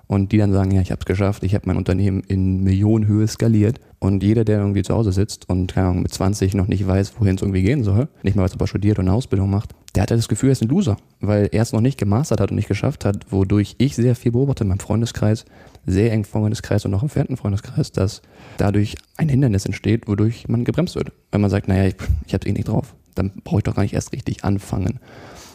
und 0.06 0.32
die 0.32 0.38
dann 0.38 0.52
sagen, 0.52 0.70
ja, 0.70 0.80
ich 0.80 0.90
habe 0.90 1.00
es 1.00 1.06
geschafft, 1.06 1.42
ich 1.44 1.54
habe 1.54 1.66
mein 1.66 1.76
Unternehmen 1.76 2.22
in 2.26 2.62
Millionenhöhe 2.62 3.26
skaliert 3.26 3.80
und 3.98 4.22
jeder, 4.22 4.44
der 4.44 4.58
irgendwie 4.58 4.82
zu 4.82 4.94
Hause 4.94 5.12
sitzt 5.12 5.48
und 5.48 5.72
keine 5.72 5.88
Ahnung, 5.88 6.02
mit 6.02 6.12
20 6.12 6.54
noch 6.54 6.66
nicht 6.66 6.86
weiß, 6.86 7.14
wohin 7.18 7.36
es 7.36 7.42
irgendwie 7.42 7.62
gehen 7.62 7.84
soll, 7.84 8.08
nicht 8.22 8.36
mal 8.36 8.44
was 8.44 8.54
er 8.54 8.66
studiert 8.66 8.98
und 8.98 9.08
eine 9.08 9.16
Ausbildung 9.16 9.50
macht, 9.50 9.70
der 9.94 10.02
hat 10.02 10.10
halt 10.10 10.18
das 10.18 10.28
Gefühl, 10.28 10.50
er 10.50 10.52
ist 10.52 10.62
ein 10.62 10.68
Loser, 10.68 10.96
weil 11.20 11.48
er 11.52 11.62
es 11.62 11.72
noch 11.72 11.80
nicht 11.80 11.98
gemastert 11.98 12.40
hat 12.40 12.50
und 12.50 12.56
nicht 12.56 12.68
geschafft 12.68 13.04
hat, 13.04 13.30
wodurch 13.30 13.76
ich 13.78 13.96
sehr 13.96 14.14
viel 14.14 14.32
beobachte 14.32 14.64
in 14.64 14.68
meinem 14.68 14.80
Freundeskreis, 14.80 15.44
sehr 15.86 16.12
eng 16.12 16.24
Freundeskreis 16.24 16.84
und 16.84 16.94
auch 16.94 17.02
im 17.02 17.06
entfernten 17.06 17.36
Freundeskreis, 17.36 17.92
dass 17.92 18.22
dadurch 18.56 18.96
ein 19.16 19.28
Hindernis 19.28 19.66
entsteht, 19.66 20.08
wodurch 20.08 20.48
man 20.48 20.64
gebremst 20.64 20.96
wird. 20.96 21.12
Wenn 21.30 21.40
man 21.40 21.50
sagt, 21.50 21.68
naja, 21.68 21.86
ich, 21.86 21.96
ich 22.26 22.34
habe 22.34 22.46
eh 22.48 22.52
nicht 22.52 22.68
drauf, 22.68 22.94
dann 23.14 23.32
brauche 23.44 23.58
ich 23.58 23.64
doch 23.64 23.74
gar 23.74 23.82
nicht 23.82 23.94
erst 23.94 24.12
richtig 24.12 24.44
anfangen. 24.44 24.98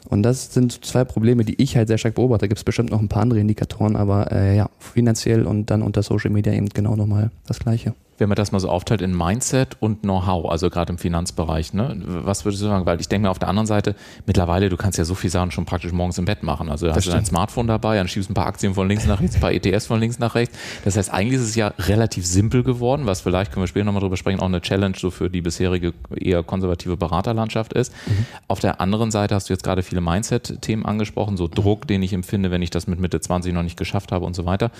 Und 0.07 0.23
das 0.23 0.53
sind 0.53 0.85
zwei 0.85 1.03
Probleme, 1.03 1.43
die 1.43 1.61
ich 1.61 1.75
halt 1.75 1.87
sehr 1.87 1.97
stark 1.97 2.15
beobachte. 2.15 2.41
Da 2.41 2.47
gibt 2.47 2.59
es 2.59 2.63
bestimmt 2.63 2.91
noch 2.91 2.99
ein 2.99 3.09
paar 3.09 3.21
andere 3.21 3.39
Indikatoren, 3.39 3.95
aber 3.95 4.31
äh, 4.31 4.55
ja, 4.55 4.69
finanziell 4.79 5.45
und 5.45 5.69
dann 5.69 5.81
unter 5.81 6.03
Social 6.03 6.31
Media 6.31 6.53
eben 6.53 6.69
genau 6.69 6.95
nochmal 6.95 7.31
das 7.47 7.59
Gleiche 7.59 7.93
wenn 8.19 8.29
man 8.29 8.35
das 8.35 8.51
mal 8.51 8.59
so 8.59 8.69
aufteilt 8.69 9.01
in 9.01 9.15
Mindset 9.15 9.77
und 9.79 10.01
Know-how, 10.01 10.49
also 10.49 10.69
gerade 10.69 10.91
im 10.91 10.97
Finanzbereich, 10.97 11.73
ne? 11.73 12.01
Was 12.05 12.45
würdest 12.45 12.61
du 12.61 12.67
sagen? 12.67 12.85
Weil 12.85 12.99
ich 12.99 13.07
denke 13.07 13.27
mir 13.27 13.31
auf 13.31 13.39
der 13.39 13.47
anderen 13.47 13.67
Seite, 13.67 13.95
mittlerweile, 14.25 14.69
du 14.69 14.77
kannst 14.77 14.97
ja 14.97 15.05
so 15.05 15.15
viel 15.15 15.29
Sachen 15.29 15.51
schon 15.51 15.65
praktisch 15.65 15.91
morgens 15.91 16.17
im 16.17 16.25
Bett 16.25 16.43
machen. 16.43 16.69
Also 16.69 16.87
da 16.87 16.95
hast 16.95 17.07
du 17.07 17.11
dein 17.11 17.25
Smartphone 17.25 17.67
dabei, 17.67 17.97
dann 17.97 18.07
schiebst 18.07 18.29
ein 18.29 18.33
paar 18.33 18.47
Aktien 18.47 18.73
von 18.73 18.87
links 18.87 19.05
nach 19.05 19.21
rechts, 19.21 19.35
ein 19.35 19.41
paar 19.41 19.51
ETS 19.51 19.85
von 19.85 19.99
links 19.99 20.19
nach 20.19 20.35
rechts. 20.35 20.57
Das 20.83 20.97
heißt, 20.97 21.11
eigentlich 21.11 21.39
ist 21.39 21.47
es 21.47 21.55
ja 21.55 21.73
relativ 21.79 22.25
simpel 22.25 22.63
geworden, 22.63 23.05
was 23.05 23.21
vielleicht, 23.21 23.51
können 23.51 23.63
wir 23.63 23.67
später 23.67 23.85
nochmal 23.85 24.01
drüber 24.01 24.17
sprechen, 24.17 24.39
auch 24.39 24.45
eine 24.45 24.61
Challenge 24.61 24.95
so 24.97 25.11
für 25.11 25.29
die 25.29 25.41
bisherige 25.41 25.93
eher 26.15 26.43
konservative 26.43 26.97
Beraterlandschaft 26.97 27.73
ist. 27.73 27.93
Mhm. 28.05 28.25
Auf 28.47 28.59
der 28.59 28.81
anderen 28.81 29.11
Seite 29.11 29.35
hast 29.35 29.49
du 29.49 29.53
jetzt 29.53 29.63
gerade 29.63 29.83
viele 29.83 30.01
Mindset-Themen 30.01 30.85
angesprochen, 30.85 31.37
so 31.37 31.47
Druck, 31.47 31.87
den 31.87 32.01
ich 32.03 32.13
empfinde, 32.13 32.51
wenn 32.51 32.61
ich 32.61 32.69
das 32.69 32.87
mit 32.87 32.99
Mitte 32.99 33.19
20 33.19 33.53
noch 33.53 33.63
nicht 33.63 33.77
geschafft 33.77 34.11
habe 34.11 34.25
und 34.25 34.35
so 34.35 34.45
weiter. 34.45 34.71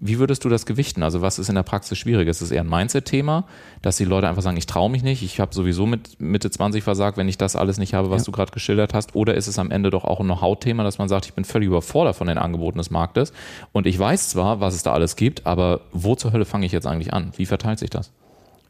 Wie 0.00 0.18
würdest 0.18 0.44
du 0.44 0.48
das 0.48 0.66
gewichten? 0.66 1.02
Also 1.02 1.22
was 1.22 1.38
ist 1.38 1.48
in 1.48 1.56
der 1.56 1.64
Praxis 1.64 1.98
schwierig? 1.98 2.28
Ist 2.28 2.40
es 2.40 2.50
eher 2.50 2.60
ein 2.60 2.68
Mindset-Thema, 2.88 3.44
dass 3.82 3.96
die 3.96 4.04
Leute 4.04 4.28
einfach 4.28 4.42
sagen, 4.42 4.56
ich 4.56 4.66
traue 4.66 4.90
mich 4.90 5.02
nicht, 5.02 5.22
ich 5.22 5.40
habe 5.40 5.54
sowieso 5.54 5.86
mit 5.86 6.20
Mitte 6.20 6.50
20 6.50 6.82
versagt, 6.82 7.16
wenn 7.16 7.28
ich 7.28 7.38
das 7.38 7.54
alles 7.54 7.78
nicht 7.78 7.94
habe, 7.94 8.10
was 8.10 8.22
ja. 8.22 8.26
du 8.26 8.32
gerade 8.32 8.50
geschildert 8.52 8.94
hast? 8.94 9.14
Oder 9.14 9.34
ist 9.34 9.46
es 9.46 9.58
am 9.58 9.70
Ende 9.70 9.90
doch 9.90 10.04
auch 10.04 10.20
ein 10.20 10.26
Know-how-Thema, 10.26 10.82
dass 10.84 10.98
man 10.98 11.08
sagt, 11.08 11.26
ich 11.26 11.34
bin 11.34 11.44
völlig 11.44 11.68
überfordert 11.68 12.16
von 12.16 12.26
den 12.26 12.38
Angeboten 12.38 12.78
des 12.78 12.90
Marktes 12.90 13.32
und 13.72 13.86
ich 13.86 13.98
weiß 13.98 14.30
zwar, 14.30 14.60
was 14.60 14.74
es 14.74 14.82
da 14.82 14.92
alles 14.92 15.16
gibt, 15.16 15.46
aber 15.46 15.82
wo 15.92 16.14
zur 16.14 16.32
Hölle 16.32 16.44
fange 16.44 16.66
ich 16.66 16.72
jetzt 16.72 16.86
eigentlich 16.86 17.12
an? 17.12 17.32
Wie 17.36 17.46
verteilt 17.46 17.78
sich 17.78 17.90
das? 17.90 18.10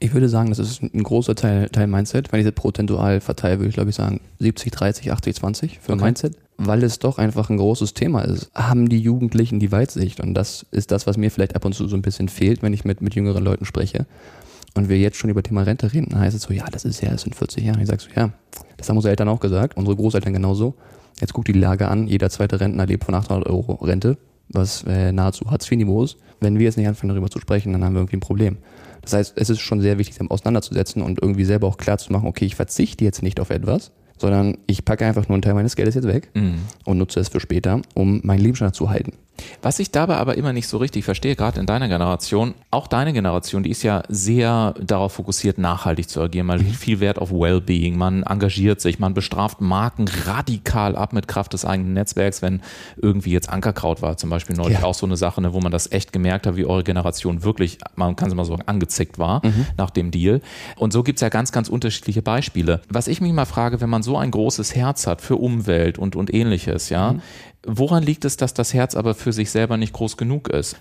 Ich 0.01 0.15
würde 0.15 0.29
sagen, 0.29 0.51
das 0.51 0.61
ist 0.61 0.83
ein 0.83 1.03
großer 1.03 1.35
Teil, 1.35 1.69
Teil 1.71 1.89
Mindset. 1.89 2.31
Wenn 2.31 2.39
ich 2.39 2.47
das 2.47 2.55
prozentual 2.55 3.21
verteile, 3.21 3.59
würde 3.59 3.71
ich 3.71 3.75
glaube 3.75 3.91
ich 3.91 3.97
sagen 3.97 4.21
70, 4.39 4.73
30, 4.73 5.13
80, 5.13 5.35
20 5.35 5.79
für 5.81 5.93
okay. 5.93 6.05
Mindset 6.05 6.37
weil 6.59 6.83
es 6.83 6.99
doch 6.99 7.19
einfach 7.19 7.51
ein 7.51 7.57
großes 7.57 7.95
Thema 7.95 8.23
ist, 8.23 8.51
haben 8.53 8.89
die 8.89 8.99
Jugendlichen 8.99 9.61
die 9.61 9.71
Weitsicht. 9.71 10.21
Und 10.21 10.35
das 10.35 10.67
ist 10.73 10.91
das, 10.91 11.07
was 11.07 11.17
mir 11.17 11.31
vielleicht 11.31 11.55
ab 11.55 11.65
und 11.65 11.73
zu 11.73 11.87
so 11.87 11.97
ein 11.97 12.03
bisschen 12.03 12.29
fehlt, 12.29 12.63
wenn 12.63 12.73
ich 12.73 12.85
mit, 12.85 13.01
mit 13.01 13.15
jüngeren 13.15 13.45
Leuten 13.45 13.65
spreche. 13.65 14.07
Und 14.75 14.89
wir 14.89 14.99
jetzt 14.99 15.17
schon 15.17 15.31
über 15.31 15.43
Thema 15.43 15.63
Rente 15.63 15.93
reden, 15.93 16.09
dann 16.11 16.21
heißt 16.21 16.37
es 16.37 16.43
so, 16.43 16.53
ja, 16.53 16.67
das 16.71 16.85
ist 16.85 17.01
ja, 17.01 17.11
das 17.11 17.23
sind 17.23 17.35
40 17.35 17.65
Jahre. 17.65 17.81
Ich 17.81 17.89
sage 17.89 18.03
so, 18.03 18.09
ja, 18.15 18.31
das 18.77 18.89
haben 18.89 18.97
unsere 18.97 19.11
Eltern 19.11 19.29
auch 19.29 19.41
gesagt, 19.41 19.77
unsere 19.77 19.97
Großeltern 19.97 20.33
genauso. 20.33 20.75
Jetzt 21.21 21.33
guckt 21.33 21.49
die 21.49 21.53
Lage 21.53 21.89
an, 21.89 22.07
jeder 22.07 22.29
zweite 22.29 22.61
Rentner 22.61 22.87
lebt 22.87 23.05
von 23.05 23.15
800 23.15 23.49
Euro 23.49 23.75
Rente, 23.75 24.19
was 24.49 24.85
äh, 24.85 25.13
nahezu 25.13 25.51
Hartz-IV-Niveau 25.51 26.03
ist. 26.03 26.17
Wenn 26.41 26.59
wir 26.59 26.67
jetzt 26.67 26.77
nicht 26.77 26.87
anfangen, 26.87 27.11
darüber 27.11 27.31
zu 27.31 27.41
sprechen, 27.41 27.73
dann 27.73 27.85
haben 27.85 27.95
wir 27.95 28.01
irgendwie 28.01 28.17
ein 28.17 28.21
Problem. 28.21 28.59
Das 29.03 29.13
heißt, 29.13 29.35
es 29.37 29.49
ist 29.49 29.61
schon 29.61 29.81
sehr 29.81 29.99
wichtig, 29.99 30.17
sich 30.17 30.31
auseinanderzusetzen 30.31 31.03
und 31.03 31.23
irgendwie 31.23 31.45
selber 31.45 31.67
auch 31.67 31.77
klar 31.77 31.99
zu 31.99 32.13
machen, 32.13 32.29
okay, 32.29 32.45
ich 32.45 32.57
verzichte 32.57 33.05
jetzt 33.05 33.23
nicht 33.23 33.41
auf 33.41 33.51
etwas, 33.51 33.91
sondern 34.19 34.59
ich 34.67 34.85
packe 34.85 35.07
einfach 35.07 35.29
nur 35.29 35.37
einen 35.37 35.43
Teil 35.43 35.55
meines 35.55 35.77
Geldes 35.77 35.95
jetzt 35.95 36.07
weg 36.07 36.31
mhm. 36.35 36.61
und 36.85 36.99
nutze 36.99 37.21
es 37.21 37.29
für 37.29 37.41
später, 37.41 37.81
um 37.95 38.21
meinen 38.25 38.41
Lebensstandard 38.41 38.75
zu 38.75 38.91
halten. 38.91 39.13
Was 39.63 39.79
ich 39.79 39.91
dabei 39.91 40.17
aber 40.17 40.37
immer 40.37 40.53
nicht 40.53 40.69
so 40.69 40.79
richtig 40.79 41.05
verstehe, 41.05 41.37
gerade 41.37 41.61
in 41.61 41.67
deiner 41.67 41.89
Generation, 41.89 42.55
auch 42.71 42.87
deine 42.87 43.13
Generation, 43.13 43.63
die 43.63 43.71
ist 43.71 43.83
ja 43.83 44.03
sehr 44.09 44.75
darauf 44.81 45.13
fokussiert, 45.13 45.59
nachhaltig 45.59 46.09
zu 46.09 46.21
agieren. 46.21 46.47
Man 46.47 46.59
legt 46.59 46.77
viel 46.77 47.01
Wert 47.01 47.19
auf 47.19 47.31
Wellbeing, 47.31 47.97
man 47.97 48.23
engagiert 48.23 48.81
sich, 48.81 48.99
man 48.99 49.15
bestraft 49.15 49.61
Marken 49.61 50.07
radikal 50.27 50.97
ab 50.97 51.13
mit 51.13 51.29
Kraft 51.29 51.53
des 51.53 51.65
eigenen 51.65 51.95
Netzwerks, 51.95 52.43
wenn 52.43 52.61
irgendwie 52.97 53.33
jetzt 53.33 53.49
Ankerkraut 53.49 54.03
war, 54.03 54.17
zum 54.17 54.31
Beispiel 54.31 54.57
neulich 54.57 54.81
ja. 54.81 54.85
auch 54.85 54.95
so 54.95 55.07
eine 55.07 55.17
Sache, 55.17 55.41
ne, 55.41 55.53
wo 55.53 55.61
man 55.61 55.73
das 55.73 55.91
echt 55.91 56.13
gemerkt 56.13 56.47
hat, 56.47 56.57
wie 56.57 56.65
eure 56.65 56.85
Generation 56.85 57.43
wirklich, 57.43 57.79
man 57.97 58.17
kann 58.17 58.29
es 58.29 58.35
mal 58.35 58.45
sagen, 58.45 58.63
angezickt 58.67 59.19
war 59.19 59.45
mhm. 59.45 59.67
nach 59.77 59.91
dem 59.91 60.11
Deal. 60.11 60.41
Und 60.77 60.93
so 60.93 61.03
gibt 61.03 61.19
es 61.19 61.21
ja 61.21 61.29
ganz, 61.29 61.53
ganz 61.53 61.69
unterschiedliche 61.69 62.23
Beispiele. 62.23 62.81
Was 62.89 63.09
ich 63.09 63.21
mich 63.21 63.33
mal 63.33 63.45
frage, 63.45 63.81
wenn 63.81 63.91
man 63.91 64.03
so 64.03 64.17
ein 64.17 64.31
großes 64.31 64.75
Herz 64.75 65.07
hat 65.07 65.21
für 65.21 65.37
Umwelt 65.37 65.99
und, 65.99 66.17
und 66.17 66.33
ähnliches, 66.33 66.89
ja, 66.91 67.13
mhm 67.13 67.23
Woran 67.71 68.03
liegt 68.03 68.25
es, 68.25 68.39
dass 68.39 68.55
das 68.55 68.73
Herz 68.73 68.95
aber 68.95 69.15
für 69.15 69.33
sich 69.33 69.51
selber 69.51 69.77
nicht 69.77 69.93
groß 69.93 70.17
genug 70.17 70.49
ist? 70.49 70.77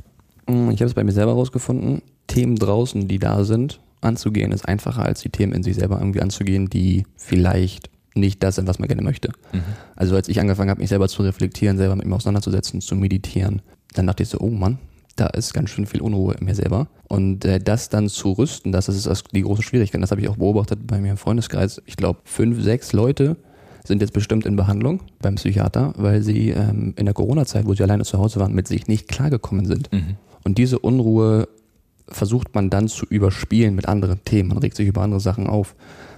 Mm, 0.47 0.69
ich 0.71 0.79
habe 0.79 0.85
es 0.85 0.93
bei 0.93 1.03
mir 1.03 1.11
selber 1.11 1.33
rausgefunden. 1.33 2.01
Themen 2.27 2.55
draußen, 2.55 3.07
die 3.07 3.19
da 3.19 3.43
sind, 3.43 3.81
anzugehen, 3.99 4.53
ist 4.53 4.65
einfacher 4.65 5.03
als 5.03 5.19
die 5.19 5.29
Themen 5.29 5.51
in 5.51 5.63
sich 5.63 5.75
selber 5.75 5.99
irgendwie 5.99 6.21
anzugehen, 6.21 6.69
die 6.69 7.05
vielleicht 7.17 7.89
nicht 8.15 8.41
das 8.41 8.55
sind, 8.55 8.67
was 8.67 8.79
man 8.79 8.87
gerne 8.87 9.03
möchte. 9.03 9.33
Mhm. 9.51 9.63
Also 9.95 10.15
als 10.15 10.29
ich 10.29 10.39
angefangen 10.39 10.69
habe, 10.69 10.79
mich 10.79 10.89
selber 10.89 11.09
zu 11.09 11.23
reflektieren, 11.23 11.77
selber 11.77 11.95
mit 11.95 12.05
mir 12.05 12.15
auseinanderzusetzen, 12.15 12.79
zu 12.79 12.95
meditieren, 12.95 13.61
dann 13.93 14.07
dachte 14.07 14.23
ich 14.23 14.29
so, 14.29 14.39
oh 14.39 14.49
Mann, 14.49 14.79
da 15.17 15.27
ist 15.27 15.53
ganz 15.53 15.69
schön 15.71 15.87
viel 15.87 16.01
Unruhe 16.01 16.35
in 16.35 16.45
mir 16.45 16.55
selber. 16.55 16.87
Und 17.09 17.43
äh, 17.43 17.59
das 17.59 17.89
dann 17.89 18.07
zu 18.07 18.31
rüsten, 18.31 18.71
das 18.71 18.87
ist 18.87 19.23
die 19.33 19.41
große 19.41 19.63
Schwierigkeit. 19.63 20.01
Das 20.01 20.11
habe 20.11 20.21
ich 20.21 20.29
auch 20.29 20.37
beobachtet 20.37 20.87
bei 20.87 20.99
mir 20.99 21.11
im 21.11 21.17
Freundeskreis. 21.17 21.81
Ich 21.85 21.97
glaube, 21.97 22.19
fünf, 22.23 22.63
sechs 22.63 22.93
Leute, 22.93 23.35
sind 23.87 24.01
jetzt 24.01 24.13
bestimmt 24.13 24.45
in 24.45 24.55
Behandlung 24.55 25.01
beim 25.21 25.35
Psychiater, 25.35 25.93
weil 25.97 26.21
sie 26.21 26.49
ähm, 26.49 26.93
in 26.97 27.05
der 27.05 27.13
Corona-Zeit, 27.13 27.65
wo 27.65 27.73
sie 27.73 27.83
alleine 27.83 28.03
zu 28.03 28.17
Hause 28.17 28.39
waren, 28.39 28.53
mit 28.53 28.67
sich 28.67 28.87
nicht 28.87 29.07
klargekommen 29.07 29.65
sind. 29.65 29.91
Mhm. 29.91 30.15
Und 30.43 30.57
diese 30.57 30.79
Unruhe 30.79 31.47
versucht 32.09 32.55
man 32.55 32.69
dann 32.69 32.87
zu 32.87 33.05
überspielen 33.05 33.75
mit 33.75 33.87
anderen 33.87 34.23
Themen. 34.23 34.49
Man 34.49 34.59
regt 34.59 34.77
sich 34.77 34.87
über 34.87 35.01
andere 35.01 35.19
Sachen 35.19 35.47
auf. 35.47 35.75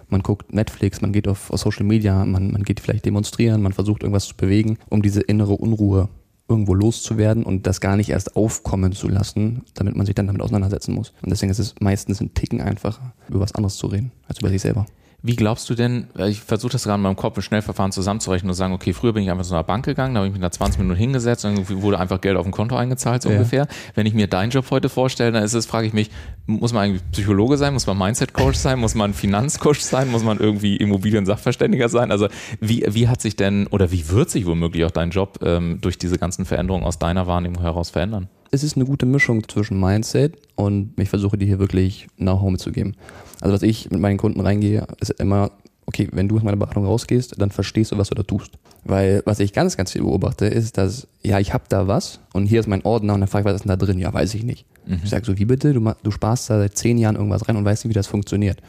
Man 0.09 0.21
guckt 0.21 0.53
Netflix, 0.53 1.01
man 1.01 1.11
geht 1.13 1.27
auf, 1.27 1.51
auf 1.51 1.59
Social 1.59 1.85
Media, 1.85 2.25
man, 2.25 2.51
man 2.51 2.63
geht 2.63 2.79
vielleicht 2.79 3.05
demonstrieren, 3.05 3.61
man 3.61 3.73
versucht 3.73 4.01
irgendwas 4.01 4.25
zu 4.25 4.35
bewegen, 4.35 4.77
um 4.89 5.01
diese 5.01 5.21
innere 5.21 5.53
Unruhe 5.53 6.09
irgendwo 6.47 6.73
loszuwerden 6.73 7.43
und 7.43 7.67
das 7.67 7.79
gar 7.79 7.95
nicht 7.95 8.09
erst 8.09 8.35
aufkommen 8.35 8.91
zu 8.93 9.07
lassen, 9.07 9.61
damit 9.75 9.95
man 9.95 10.07
sich 10.07 10.15
dann 10.15 10.25
damit 10.25 10.41
auseinandersetzen 10.41 10.95
muss. 10.95 11.13
Und 11.21 11.29
deswegen 11.29 11.51
ist 11.51 11.59
es 11.59 11.75
meistens 11.79 12.21
ein 12.21 12.33
Ticken 12.33 12.59
einfacher, 12.59 13.13
über 13.29 13.39
was 13.39 13.53
anderes 13.53 13.75
zu 13.77 13.85
reden, 13.85 14.11
als 14.27 14.39
über 14.39 14.49
sich 14.49 14.61
selber. 14.61 14.87
Wie 15.21 15.35
glaubst 15.35 15.69
du 15.69 15.75
denn, 15.75 16.07
ich 16.17 16.39
versuche 16.39 16.71
das 16.71 16.83
gerade 16.83 16.95
in 16.95 17.01
meinem 17.01 17.17
Kopf 17.17 17.35
im 17.35 17.41
Schnellverfahren 17.41 17.91
zusammenzurechnen 17.91 18.49
und 18.49 18.55
sagen, 18.55 18.73
okay, 18.73 18.93
früher 18.93 19.11
bin 19.11 19.23
ich 19.23 19.29
einfach 19.29 19.43
zu 19.43 19.53
einer 19.53 19.65
Bank 19.65 19.83
gegangen, 19.83 20.13
da 20.13 20.19
habe 20.19 20.27
ich 20.27 20.33
mich 20.33 20.41
da 20.41 20.49
20 20.49 20.79
Minuten 20.79 20.97
hingesetzt 20.97 21.43
und 21.43 21.51
irgendwie 21.55 21.81
wurde 21.81 21.99
einfach 21.99 22.21
Geld 22.21 22.37
auf 22.37 22.43
dem 22.43 22.53
Konto 22.53 22.77
eingezahlt, 22.77 23.21
so 23.21 23.29
ja. 23.29 23.35
ungefähr. 23.35 23.67
Wenn 23.95 24.05
ich 24.05 24.13
mir 24.13 24.27
deinen 24.27 24.51
Job 24.51 24.71
heute 24.71 24.87
vorstelle, 24.87 25.33
dann 25.33 25.43
ist 25.43 25.53
es, 25.53 25.65
frage 25.65 25.87
ich 25.87 25.93
mich, 25.93 26.09
muss 26.47 26.71
man 26.71 26.83
eigentlich 26.83 27.03
Psychologe 27.11 27.57
sein, 27.57 27.73
muss 27.73 27.85
man 27.85 27.97
Mindset-Coach 27.97 28.57
sein, 28.57 28.79
muss 28.79 28.95
man 28.95 29.13
Finanzcoach 29.13 29.81
sein, 29.81 30.09
muss 30.09 30.23
man 30.23 30.39
irgendwie 30.39 30.77
Immobilien-Sachverständiger 30.77 31.89
sein? 31.89 32.11
Also 32.11 32.29
wie, 32.61 32.85
wie 32.87 33.09
hat 33.09 33.21
sich 33.21 33.35
denn 33.35 33.67
oder 33.67 33.91
wie 33.91 34.09
wird 34.09 34.29
sich 34.29 34.45
womöglich 34.45 34.85
auch 34.85 34.91
dein 34.91 35.09
Job 35.09 35.39
ähm, 35.43 35.79
durch 35.81 35.97
diese 35.97 36.17
ganzen 36.17 36.45
Veränderungen 36.45 36.85
aus 36.85 36.97
deiner 36.97 37.27
Wahrnehmung 37.27 37.61
heraus 37.61 37.89
verändern? 37.89 38.29
Es 38.51 38.63
ist 38.63 38.75
eine 38.75 38.85
gute 38.85 39.05
Mischung 39.05 39.47
zwischen 39.47 39.79
Mindset 39.79 40.37
und 40.55 40.93
ich 40.97 41.09
versuche 41.09 41.37
dir 41.37 41.45
hier 41.45 41.59
wirklich 41.59 42.07
Know-how 42.17 42.51
mitzugeben. 42.51 42.95
Also 43.41 43.53
was 43.53 43.61
ich 43.61 43.91
mit 43.91 43.99
meinen 43.99 44.17
Kunden 44.17 44.39
reingehe, 44.39 44.87
ist 44.99 45.11
immer, 45.11 45.51
okay, 45.85 46.07
wenn 46.11 46.27
du 46.27 46.37
aus 46.37 46.43
meiner 46.43 46.57
Beratung 46.57 46.85
rausgehst, 46.85 47.39
dann 47.39 47.51
verstehst 47.51 47.91
du, 47.91 47.97
was 47.97 48.09
du 48.09 48.15
da 48.15 48.23
tust. 48.23 48.51
Weil 48.83 49.21
was 49.25 49.39
ich 49.39 49.53
ganz, 49.53 49.77
ganz 49.77 49.91
viel 49.91 50.01
beobachte, 50.01 50.45
ist, 50.45 50.77
dass, 50.77 51.07
ja, 51.21 51.39
ich 51.39 51.53
habe 51.53 51.65
da 51.69 51.87
was 51.87 52.21
und 52.33 52.47
hier 52.47 52.59
ist 52.59 52.67
mein 52.67 52.83
Ordner 52.85 53.13
und 53.13 53.19
dann 53.19 53.29
frage 53.29 53.43
ich, 53.43 53.45
was 53.45 53.55
ist 53.55 53.65
denn 53.65 53.69
da 53.69 53.75
drin? 53.75 53.99
Ja, 53.99 54.11
weiß 54.11 54.33
ich 54.33 54.43
nicht. 54.43 54.65
Mhm. 54.87 55.01
Ich 55.03 55.09
sage 55.09 55.25
so, 55.25 55.37
wie 55.37 55.45
bitte? 55.45 55.73
Du, 55.73 55.93
du 56.01 56.11
sparst 56.11 56.49
da 56.49 56.57
seit 56.57 56.75
zehn 56.75 56.97
Jahren 56.97 57.15
irgendwas 57.15 57.47
rein 57.47 57.55
und 57.55 57.65
weißt 57.65 57.85
nicht, 57.85 57.89
wie 57.89 57.93
das 57.95 58.07
funktioniert. 58.07 58.61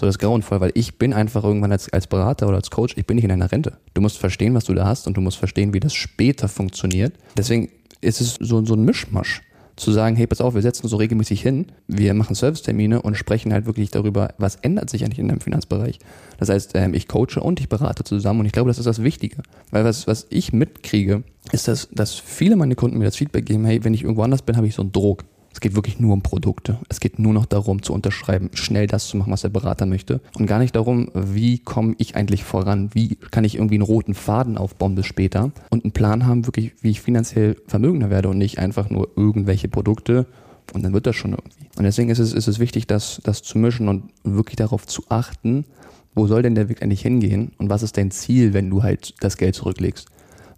So, 0.00 0.06
das 0.06 0.14
ist 0.14 0.18
grauenvoll, 0.18 0.60
weil 0.60 0.72
ich 0.74 0.98
bin 0.98 1.12
einfach 1.12 1.44
irgendwann 1.44 1.72
als, 1.72 1.92
als 1.92 2.06
Berater 2.06 2.48
oder 2.48 2.56
als 2.56 2.70
Coach, 2.70 2.96
ich 2.96 3.06
bin 3.06 3.16
nicht 3.16 3.24
in 3.24 3.30
einer 3.30 3.52
Rente. 3.52 3.74
Du 3.94 4.00
musst 4.00 4.18
verstehen, 4.18 4.54
was 4.54 4.64
du 4.64 4.74
da 4.74 4.86
hast 4.86 5.06
und 5.06 5.16
du 5.16 5.20
musst 5.20 5.36
verstehen, 5.36 5.74
wie 5.74 5.80
das 5.80 5.94
später 5.94 6.48
funktioniert. 6.48 7.12
Deswegen 7.36 7.68
ist 8.00 8.20
es 8.20 8.34
so, 8.40 8.64
so 8.64 8.74
ein 8.74 8.84
Mischmasch 8.84 9.42
zu 9.80 9.92
sagen, 9.92 10.14
hey, 10.14 10.26
pass 10.26 10.40
auf, 10.40 10.54
wir 10.54 10.62
setzen 10.62 10.82
uns 10.82 10.90
so 10.90 10.98
regelmäßig 10.98 11.40
hin, 11.40 11.66
wir 11.88 12.12
machen 12.14 12.34
Servicetermine 12.34 13.00
und 13.02 13.16
sprechen 13.16 13.52
halt 13.52 13.66
wirklich 13.66 13.90
darüber, 13.90 14.34
was 14.38 14.56
ändert 14.56 14.90
sich 14.90 15.04
eigentlich 15.04 15.18
in 15.18 15.28
deinem 15.28 15.40
Finanzbereich. 15.40 15.98
Das 16.38 16.50
heißt, 16.50 16.72
ähm, 16.74 16.94
ich 16.94 17.08
coache 17.08 17.40
und 17.40 17.60
ich 17.60 17.68
berate 17.68 18.04
zusammen 18.04 18.40
und 18.40 18.46
ich 18.46 18.52
glaube, 18.52 18.68
das 18.68 18.78
ist 18.78 18.86
das 18.86 19.02
Wichtige. 19.02 19.36
Weil 19.70 19.84
was, 19.84 20.06
was 20.06 20.26
ich 20.28 20.52
mitkriege, 20.52 21.22
ist, 21.52 21.66
dass, 21.66 21.88
dass 21.92 22.14
viele 22.14 22.56
meine 22.56 22.74
Kunden 22.74 22.98
mir 22.98 23.06
das 23.06 23.16
Feedback 23.16 23.46
geben, 23.46 23.64
hey, 23.64 23.82
wenn 23.82 23.94
ich 23.94 24.02
irgendwo 24.02 24.22
anders 24.22 24.42
bin, 24.42 24.56
habe 24.56 24.66
ich 24.66 24.74
so 24.74 24.82
einen 24.82 24.92
Druck. 24.92 25.24
Es 25.52 25.60
geht 25.60 25.74
wirklich 25.74 25.98
nur 25.98 26.12
um 26.12 26.22
Produkte. 26.22 26.78
Es 26.88 27.00
geht 27.00 27.18
nur 27.18 27.32
noch 27.32 27.46
darum, 27.46 27.82
zu 27.82 27.92
unterschreiben, 27.92 28.50
schnell 28.54 28.86
das 28.86 29.08
zu 29.08 29.16
machen, 29.16 29.32
was 29.32 29.42
der 29.42 29.48
Berater 29.48 29.84
möchte. 29.84 30.20
Und 30.38 30.46
gar 30.46 30.58
nicht 30.58 30.76
darum, 30.76 31.10
wie 31.14 31.58
komme 31.58 31.94
ich 31.98 32.16
eigentlich 32.16 32.44
voran? 32.44 32.90
Wie 32.94 33.16
kann 33.30 33.44
ich 33.44 33.56
irgendwie 33.56 33.74
einen 33.74 33.82
roten 33.82 34.14
Faden 34.14 34.58
aufbauen 34.58 34.94
bis 34.94 35.06
später? 35.06 35.50
Und 35.70 35.84
einen 35.84 35.92
Plan 35.92 36.26
haben, 36.26 36.46
wirklich, 36.46 36.72
wie 36.82 36.90
ich 36.90 37.00
finanziell 37.00 37.56
vermögender 37.66 38.10
werde 38.10 38.28
und 38.28 38.38
nicht 38.38 38.58
einfach 38.58 38.90
nur 38.90 39.08
irgendwelche 39.16 39.68
Produkte 39.68 40.26
und 40.72 40.84
dann 40.84 40.92
wird 40.92 41.06
das 41.06 41.16
schon 41.16 41.32
irgendwie. 41.32 41.68
Und 41.76 41.84
deswegen 41.84 42.10
ist 42.10 42.18
es, 42.18 42.32
ist 42.32 42.48
es 42.48 42.58
wichtig, 42.58 42.86
das, 42.86 43.20
das 43.24 43.42
zu 43.42 43.58
mischen 43.58 43.88
und 43.88 44.04
wirklich 44.24 44.56
darauf 44.56 44.86
zu 44.86 45.02
achten, 45.08 45.64
wo 46.14 46.26
soll 46.26 46.42
denn 46.42 46.54
der 46.54 46.68
Weg 46.68 46.82
eigentlich 46.82 47.02
hingehen 47.02 47.52
und 47.58 47.70
was 47.70 47.82
ist 47.82 47.96
dein 47.96 48.10
Ziel, 48.10 48.52
wenn 48.52 48.70
du 48.70 48.82
halt 48.82 49.14
das 49.20 49.36
Geld 49.36 49.54
zurücklegst? 49.54 50.06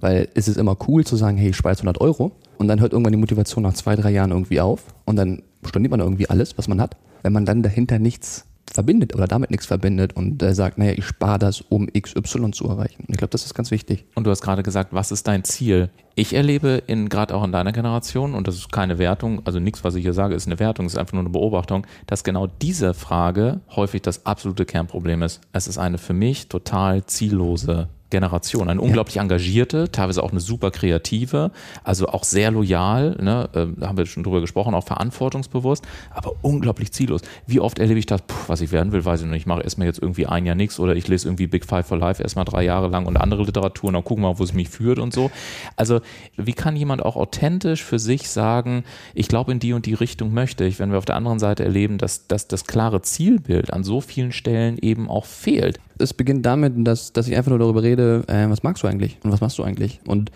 Weil 0.01 0.29
es 0.35 0.49
ist 0.49 0.57
immer 0.57 0.77
cool 0.89 1.05
zu 1.05 1.17
sagen, 1.17 1.37
hey, 1.37 1.51
ich 1.51 1.57
jetzt 1.57 1.81
100 1.81 2.01
Euro, 2.01 2.33
und 2.63 2.69
dann 2.69 2.81
hört 2.81 2.93
irgendwann 2.93 3.13
die 3.13 3.19
Motivation 3.19 3.65
nach 3.65 3.75
zwei, 3.75 3.97
drei 3.97 4.11
Jahren 4.11 4.31
irgendwie 4.31 4.61
auf 4.61 4.85
und 5.05 5.17
dann 5.17 5.43
storniert 5.67 5.91
man 5.91 5.99
irgendwie 5.99 6.31
alles, 6.31 6.57
was 6.57 6.69
man 6.69 6.81
hat. 6.81 6.97
Wenn 7.23 7.33
man 7.33 7.45
dann 7.45 7.63
dahinter 7.63 7.99
nichts 7.99 8.47
verbindet 8.73 9.15
oder 9.17 9.27
damit 9.27 9.51
nichts 9.51 9.67
verbindet 9.67 10.15
und 10.15 10.41
äh, 10.43 10.55
sagt, 10.55 10.79
naja, 10.79 10.93
ich 10.93 11.05
spare 11.05 11.41
das, 11.41 11.61
um 11.61 11.89
XY 11.89 12.53
zu 12.53 12.69
erreichen. 12.69 13.05
Ich 13.09 13.17
glaube, 13.17 13.31
das 13.31 13.45
ist 13.45 13.55
ganz 13.55 13.73
wichtig. 13.73 14.07
Und 14.15 14.29
du 14.29 14.31
hast 14.31 14.43
gerade 14.43 14.63
gesagt, 14.63 14.93
was 14.93 15.11
ist 15.11 15.27
dein 15.27 15.43
Ziel? 15.43 15.91
Ich 16.15 16.35
erlebe 16.35 16.83
in 16.87 17.09
gerade 17.09 17.35
auch 17.35 17.43
in 17.43 17.51
deiner 17.51 17.73
Generation, 17.73 18.35
und 18.35 18.47
das 18.47 18.55
ist 18.55 18.71
keine 18.71 18.99
Wertung, 18.99 19.43
also 19.45 19.59
nichts, 19.59 19.83
was 19.83 19.97
ich 19.97 20.03
hier 20.03 20.15
sage, 20.15 20.37
ist 20.37 20.47
eine 20.47 20.61
Wertung, 20.61 20.87
ist 20.87 20.97
einfach 20.97 21.15
nur 21.15 21.23
eine 21.23 21.31
Beobachtung, 21.31 21.85
dass 22.07 22.23
genau 22.23 22.47
diese 22.47 22.95
Frage 22.95 23.61
häufig 23.75 24.03
das 24.03 24.25
absolute 24.25 24.65
Kernproblem 24.67 25.23
ist. 25.23 25.41
Es 25.53 25.67
ist 25.67 25.79
eine 25.79 25.99
für 25.99 26.15
mich 26.15 26.49
total 26.49 27.05
ziellose 27.07 27.89
Generation. 28.13 28.69
Eine 28.69 28.81
unglaublich 28.81 29.17
ja. 29.17 29.23
engagierte, 29.23 29.91
teilweise 29.91 30.23
auch 30.23 30.31
eine 30.31 30.41
super 30.41 30.71
kreative, 30.71 31.51
also 31.83 32.07
auch 32.07 32.25
sehr 32.25 32.51
loyal, 32.51 33.17
ne, 33.21 33.49
äh, 33.55 33.67
da 33.77 33.89
haben 33.89 33.97
wir 33.97 34.07
schon 34.07 34.23
drüber 34.23 34.41
gesprochen, 34.41 34.75
auch 34.75 34.85
verantwortungsbewusst, 34.85 35.85
aber 36.11 36.33
unglaublich 36.43 36.93
ziellos. 36.93 37.23
Wie 37.47 37.59
oft 37.59 37.79
erlebe 37.79 37.99
ich 37.99 38.07
das, 38.07 38.23
puh, 38.23 38.35
was 38.47 38.61
ich 38.61 38.71
werden 38.71 38.93
will, 38.93 39.05
weiß 39.05 39.23
ich 39.23 39.27
nicht. 39.27 39.43
Ich 39.43 39.47
mache 39.47 39.63
erstmal 39.63 39.87
jetzt 39.89 39.99
irgendwie 39.99 40.27
ein 40.27 40.45
Jahr 40.45 40.55
nichts 40.55 40.79
oder 40.79 40.95
ich 40.95 41.09
lese 41.09 41.27
irgendwie 41.27 41.47
Big 41.47 41.65
Five 41.65 41.87
for 41.87 41.97
Life 41.97 42.23
erstmal 42.23 42.45
drei 42.45 42.63
Jahre 42.63 42.89
lang 42.89 43.07
und 43.07 43.17
andere 43.17 43.45
Literatur 43.45 43.89
und 43.89 43.95
dann 43.95 44.05
gucken 44.05 44.23
wir 44.23 44.33
mal, 44.33 44.39
wo 44.39 44.45
es 44.45 44.53
mich 44.53 44.69
führt 44.69 44.99
und 44.99 45.13
so. 45.15 45.31
Also, 45.77 46.01
wie 46.37 46.53
kann 46.53 46.77
jemand 46.77 47.03
auch 47.03 47.17
authentisch 47.17 47.83
für 47.83 47.99
sich 47.99 48.29
sagen, 48.29 48.85
ich 49.15 49.29
glaube, 49.29 49.53
in 49.53 49.59
die 49.59 49.73
und 49.73 49.87
die 49.87 49.95
Richtung 49.95 50.35
möchte 50.35 50.65
ich, 50.65 50.79
wenn 50.79 50.91
wir 50.91 50.99
auf 50.99 51.07
der 51.07 51.17
anderen 51.17 51.39
Seite 51.39 51.65
erleben, 51.65 51.97
dass, 51.97 52.29
dass 52.29 52.47
das 52.47 52.67
klare 52.67 53.01
Zielbild 53.01 53.73
an 53.73 53.85
so 53.85 54.03
vielen 54.03 54.33
Stellen 54.33 54.77
eben 54.79 55.09
auch 55.09 55.25
fehlt 55.25 55.81
es 55.99 56.15
beginnt 56.15 56.45
damit, 56.47 56.75
dass, 56.87 57.13
dass 57.13 57.29
ich 57.29 57.37
einfach 57.37 57.51
nur 57.51 57.59
darüber 57.59 57.83
rede, 57.83 58.25
äh, 58.29 58.49
was 58.49 58.63
magst 58.63 58.83
du 58.83 58.87
eigentlich 58.87 59.19
und 59.23 59.33
was 59.33 59.41
machst 59.41 59.59
du 59.59 59.63
eigentlich? 59.63 60.01
Und 60.07 60.31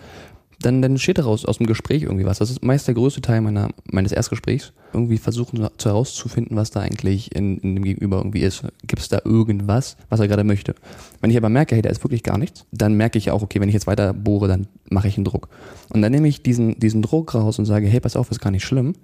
dann, 0.61 0.81
dann 0.81 0.97
steht 0.99 1.19
daraus 1.19 1.45
aus 1.45 1.59
dem 1.59 1.67
Gespräch 1.67 2.03
irgendwie 2.03 2.25
was. 2.25 2.39
Das 2.39 2.51
ist 2.51 2.65
meist 2.65 2.87
der 2.87 2.95
größte 2.95 3.21
Teil 3.21 3.41
meiner, 3.41 3.69
meines 3.91 4.13
Erstgesprächs. 4.13 4.73
Irgendwie 4.93 5.19
versuchen 5.19 5.69
zu 5.77 5.89
herauszufinden, 5.89 6.57
was 6.57 6.71
da 6.71 6.81
eigentlich 6.81 7.35
in, 7.35 7.59
in 7.59 7.75
dem 7.75 7.85
Gegenüber 7.85 8.19
irgendwie 8.19 8.41
ist. 8.41 8.63
Gibt 8.87 9.03
es 9.03 9.09
da 9.09 9.21
irgendwas, 9.25 9.97
was 10.09 10.21
er 10.21 10.29
gerade 10.29 10.45
möchte? 10.45 10.75
Wenn 11.21 11.31
ich 11.31 11.37
aber 11.37 11.51
merke, 11.51 11.75
hey, 11.75 11.83
da 11.83 11.91
ist 11.91 12.03
wirklich 12.03 12.23
gar 12.23 12.39
nichts, 12.39 12.65
dann 12.73 12.95
merke 12.95 13.19
ich 13.19 13.31
auch, 13.31 13.43
okay, 13.43 13.61
wenn 13.61 13.69
ich 13.69 13.75
jetzt 13.75 13.87
weiter 13.87 14.15
bohre, 14.15 14.49
dann 14.49 14.67
mache 14.89 15.09
ich 15.09 15.19
einen 15.19 15.25
Druck. 15.25 15.49
Und 15.91 16.01
dann 16.01 16.13
nehme 16.13 16.29
ich 16.29 16.43
diesen, 16.43 16.79
diesen 16.81 17.03
Druck 17.03 17.35
raus 17.35 17.59
und 17.59 17.67
sage, 17.67 17.87
hey, 17.87 18.01
pass 18.01 18.17
auf, 18.17 18.31
ist 18.31 18.41
gar 18.41 18.51
nicht 18.51 18.65
schlimm. 18.65 18.95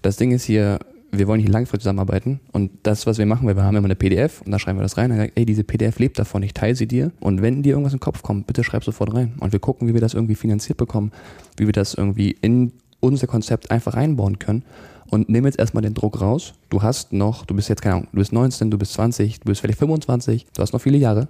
Das 0.00 0.16
Ding 0.16 0.30
ist 0.30 0.44
hier, 0.44 0.78
wir 1.14 1.28
wollen 1.28 1.40
hier 1.40 1.50
langfristig 1.50 1.82
zusammenarbeiten 1.82 2.40
und 2.52 2.70
das, 2.82 3.06
was 3.06 3.18
wir 3.18 3.26
machen, 3.26 3.46
wir 3.46 3.62
haben 3.62 3.76
immer 3.76 3.86
eine 3.86 3.96
PDF 3.96 4.40
und 4.42 4.50
da 4.50 4.58
schreiben 4.58 4.78
wir 4.78 4.82
das 4.82 4.96
rein 4.96 5.10
und 5.10 5.18
sagen, 5.18 5.32
ey, 5.34 5.44
diese 5.44 5.62
PDF 5.62 5.98
lebt 5.98 6.18
davon, 6.18 6.42
ich 6.42 6.54
teile 6.54 6.74
sie 6.74 6.88
dir 6.88 7.12
und 7.20 7.42
wenn 7.42 7.62
dir 7.62 7.70
irgendwas 7.70 7.92
in 7.92 7.98
den 7.98 8.04
Kopf 8.04 8.22
kommt, 8.22 8.46
bitte 8.46 8.64
schreib 8.64 8.82
sofort 8.82 9.14
rein 9.14 9.34
und 9.38 9.52
wir 9.52 9.60
gucken, 9.60 9.86
wie 9.86 9.94
wir 9.94 10.00
das 10.00 10.14
irgendwie 10.14 10.34
finanziert 10.34 10.78
bekommen, 10.78 11.12
wie 11.58 11.66
wir 11.66 11.72
das 11.72 11.92
irgendwie 11.92 12.36
in 12.40 12.72
unser 13.00 13.26
Konzept 13.26 13.70
einfach 13.70 13.94
einbauen 13.94 14.38
können 14.38 14.64
und 15.10 15.28
nimm 15.28 15.44
jetzt 15.44 15.58
erstmal 15.58 15.82
den 15.82 15.92
Druck 15.92 16.22
raus. 16.22 16.54
Du 16.70 16.82
hast 16.82 17.12
noch, 17.12 17.44
du 17.44 17.54
bist 17.54 17.68
jetzt 17.68 17.82
keine 17.82 17.96
Ahnung, 17.96 18.08
du 18.12 18.18
bist 18.18 18.32
19, 18.32 18.70
du 18.70 18.78
bist 18.78 18.94
20, 18.94 19.40
du 19.40 19.44
bist 19.44 19.60
vielleicht 19.60 19.78
25, 19.78 20.46
du 20.54 20.62
hast 20.62 20.72
noch 20.72 20.80
viele 20.80 20.96
Jahre 20.96 21.28